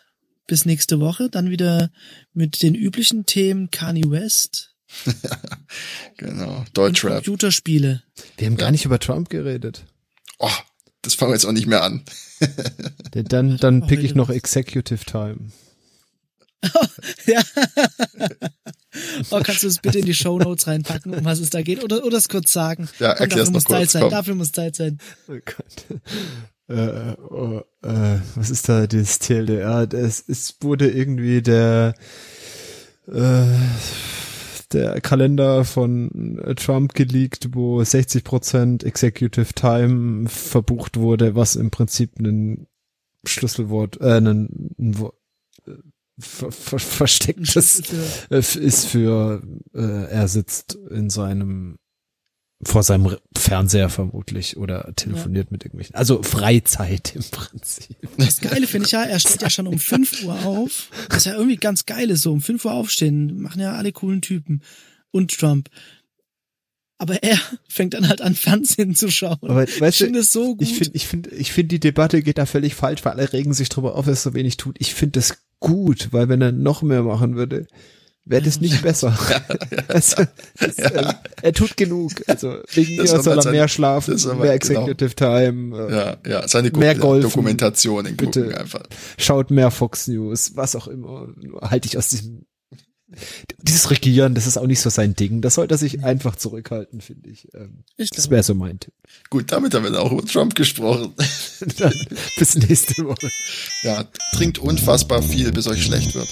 Bis 0.46 0.66
nächste 0.66 1.00
Woche. 1.00 1.30
Dann 1.30 1.50
wieder 1.50 1.90
mit 2.32 2.62
den 2.62 2.74
üblichen 2.74 3.24
Themen 3.24 3.70
Kanye 3.70 4.10
West 4.10 4.73
genau. 6.16 6.58
und 6.58 6.76
Deutschrap. 6.76 7.14
Computerspiele. 7.24 8.02
Wir 8.38 8.46
haben 8.46 8.56
gar 8.56 8.70
nicht 8.70 8.84
über 8.84 8.98
Trump 8.98 9.28
geredet. 9.30 9.84
Oh, 10.38 10.50
das 11.02 11.14
fangen 11.14 11.30
wir 11.32 11.36
jetzt 11.36 11.44
auch 11.46 11.52
nicht 11.52 11.66
mehr 11.66 11.82
an. 11.82 12.04
Dann, 13.12 13.56
dann 13.58 13.82
Oh, 13.82 13.86
pick 13.86 14.02
ich 14.02 14.14
noch. 14.14 14.28
Executive 14.30 15.04
Time. 15.04 15.50
Ja. 17.26 17.42
oh, 19.30 19.40
kannst 19.44 19.62
du 19.62 19.66
es 19.68 19.78
bitte 19.80 19.98
in 19.98 20.06
die 20.06 20.14
Show 20.14 20.38
Notes 20.38 20.66
reinpacken, 20.66 21.12
um 21.14 21.24
was 21.24 21.38
es 21.40 21.50
da 21.50 21.60
geht? 21.62 21.82
Oder, 21.84 22.04
oder 22.04 22.16
es 22.16 22.28
kurz 22.28 22.52
sagen? 22.52 22.88
Ja, 22.98 23.14
Komm, 23.14 23.22
erklär's 23.24 23.28
dafür 23.28 23.44
noch 23.46 23.52
muss 23.52 23.64
Zeit 23.64 23.78
kurz, 23.80 23.92
sein. 23.92 24.02
komm. 24.02 24.10
Dafür 24.10 24.34
muss 24.34 24.52
Zeit 24.52 24.76
sein. 24.76 24.98
Oh 25.28 25.32
Gott. 25.44 26.00
Äh, 26.68 27.16
oh, 27.30 27.60
äh, 27.82 28.18
was 28.34 28.48
ist 28.50 28.68
da 28.68 28.86
das 28.86 29.18
TLDR? 29.18 29.86
Es, 29.92 30.24
es 30.26 30.56
wurde 30.60 30.90
irgendwie 30.90 31.42
der 31.42 31.94
äh, 33.06 33.44
der 34.74 35.00
Kalender 35.00 35.64
von 35.64 36.40
Trump 36.56 36.94
geleakt, 36.94 37.50
wo 37.52 37.80
60% 37.80 38.84
Executive 38.84 39.54
Time 39.54 40.28
verbucht 40.28 40.96
wurde, 40.96 41.34
was 41.34 41.56
im 41.56 41.70
Prinzip 41.70 42.18
ein 42.18 42.66
Schlüsselwort, 43.24 44.00
äh, 44.00 44.18
ein, 44.18 44.74
ein 44.78 44.94
ver, 46.18 46.52
ver, 46.52 46.78
verstecktes 46.78 47.82
äh, 48.30 48.38
ist 48.38 48.86
für 48.86 49.42
äh, 49.74 50.10
er 50.10 50.28
sitzt 50.28 50.74
in 50.90 51.10
seinem 51.10 51.78
vor 52.64 52.82
seinem 52.82 53.16
Fernseher 53.36 53.88
vermutlich 53.88 54.56
oder 54.56 54.92
telefoniert 54.96 55.50
mit 55.50 55.64
irgendwelchen. 55.64 55.94
Also 55.94 56.22
Freizeit 56.22 57.14
im 57.14 57.22
Prinzip. 57.30 57.96
Das 58.16 58.40
Geile 58.40 58.66
finde 58.66 58.86
ich 58.86 58.92
ja, 58.92 59.02
er 59.02 59.20
steht 59.20 59.42
ja 59.42 59.50
schon 59.50 59.66
um 59.66 59.78
5 59.78 60.24
Uhr 60.24 60.46
auf. 60.46 60.88
Das 61.08 61.18
ist 61.18 61.26
ja 61.26 61.34
irgendwie 61.34 61.56
ganz 61.56 61.86
geil, 61.86 62.10
ist 62.10 62.22
so 62.22 62.32
um 62.32 62.40
5 62.40 62.64
Uhr 62.64 62.72
aufstehen. 62.72 63.40
Machen 63.40 63.60
ja 63.60 63.74
alle 63.74 63.92
coolen 63.92 64.22
Typen. 64.22 64.62
Und 65.10 65.38
Trump. 65.38 65.68
Aber 66.98 67.22
er 67.22 67.38
fängt 67.68 67.94
dann 67.94 68.08
halt 68.08 68.20
an, 68.20 68.34
Fernsehen 68.34 68.94
zu 68.94 69.10
schauen. 69.10 69.38
Aber 69.42 69.64
ich 69.64 69.80
weißt 69.80 70.00
du, 70.00 70.04
finde 70.04 70.20
es 70.20 70.32
so 70.32 70.56
gut. 70.56 70.62
ich 70.62 70.74
finde, 70.74 70.90
ich 70.94 71.06
finde, 71.06 71.30
ich 71.30 71.52
finde 71.52 71.68
die 71.68 71.80
Debatte 71.80 72.22
geht 72.22 72.38
da 72.38 72.46
völlig 72.46 72.74
falsch, 72.74 73.04
weil 73.04 73.12
alle 73.12 73.32
regen 73.32 73.52
sich 73.52 73.68
drüber 73.68 73.96
auf, 73.96 74.06
dass 74.06 74.20
er 74.20 74.30
so 74.30 74.34
wenig 74.34 74.56
tut. 74.56 74.76
Ich 74.78 74.94
finde 74.94 75.20
das 75.20 75.38
gut, 75.60 76.08
weil 76.12 76.28
wenn 76.28 76.42
er 76.42 76.52
noch 76.52 76.82
mehr 76.82 77.02
machen 77.02 77.36
würde, 77.36 77.66
wäre 78.24 78.42
das 78.44 78.60
nicht 78.60 78.82
besser. 78.82 79.16
also, 79.88 80.24
das, 80.58 80.78
ähm, 80.78 81.12
er 81.42 81.52
tut 81.52 81.76
genug. 81.76 82.12
Also 82.26 82.58
wegen 82.72 82.96
Das 82.96 83.12
mir 83.12 83.22
soll 83.22 83.38
er 83.38 83.50
mehr 83.50 83.68
schlafen, 83.68 84.16
mehr 84.38 84.52
Executive 84.52 85.14
Time. 85.14 85.76
äh, 85.88 85.92
Ja, 85.94 86.16
ja, 86.26 86.48
seine 86.48 86.70
Mehr 86.70 86.94
Gru- 86.94 87.00
Golfen. 87.08 87.30
Dokumentationen 87.30 88.16
Bitte. 88.16 88.42
gucken 88.44 88.58
einfach. 88.58 88.82
schaut 89.18 89.50
mehr 89.50 89.70
Fox 89.70 90.08
News, 90.08 90.52
was 90.54 90.74
auch 90.76 90.88
immer. 90.88 91.28
Halte 91.62 91.88
ich 91.88 91.98
aus 91.98 92.08
diesem 92.08 92.46
dieses 93.58 93.90
Regieren, 93.90 94.34
das 94.34 94.46
ist 94.46 94.56
auch 94.56 94.66
nicht 94.66 94.80
so 94.80 94.90
sein 94.90 95.14
Ding. 95.14 95.40
Das 95.40 95.54
sollte 95.54 95.74
er 95.74 95.78
sich 95.78 95.98
mhm. 95.98 96.04
einfach 96.04 96.36
zurückhalten, 96.36 97.00
finde 97.00 97.30
ich. 97.30 97.48
Ähm, 97.54 97.84
ich 97.96 98.10
das 98.10 98.30
wäre 98.30 98.42
so 98.42 98.54
mein 98.54 98.80
Tipp. 98.80 98.94
Gut, 99.30 99.52
damit 99.52 99.74
haben 99.74 99.84
wir 99.84 100.00
auch 100.00 100.12
über 100.12 100.24
Trump 100.24 100.54
gesprochen. 100.54 101.14
Dann, 101.78 101.92
bis 102.38 102.56
nächste 102.56 103.04
Woche. 103.04 103.30
Ja, 103.82 104.04
trinkt 104.32 104.58
unfassbar 104.58 105.22
viel, 105.22 105.52
bis 105.52 105.66
euch 105.66 105.84
schlecht 105.84 106.14
wird. 106.14 106.28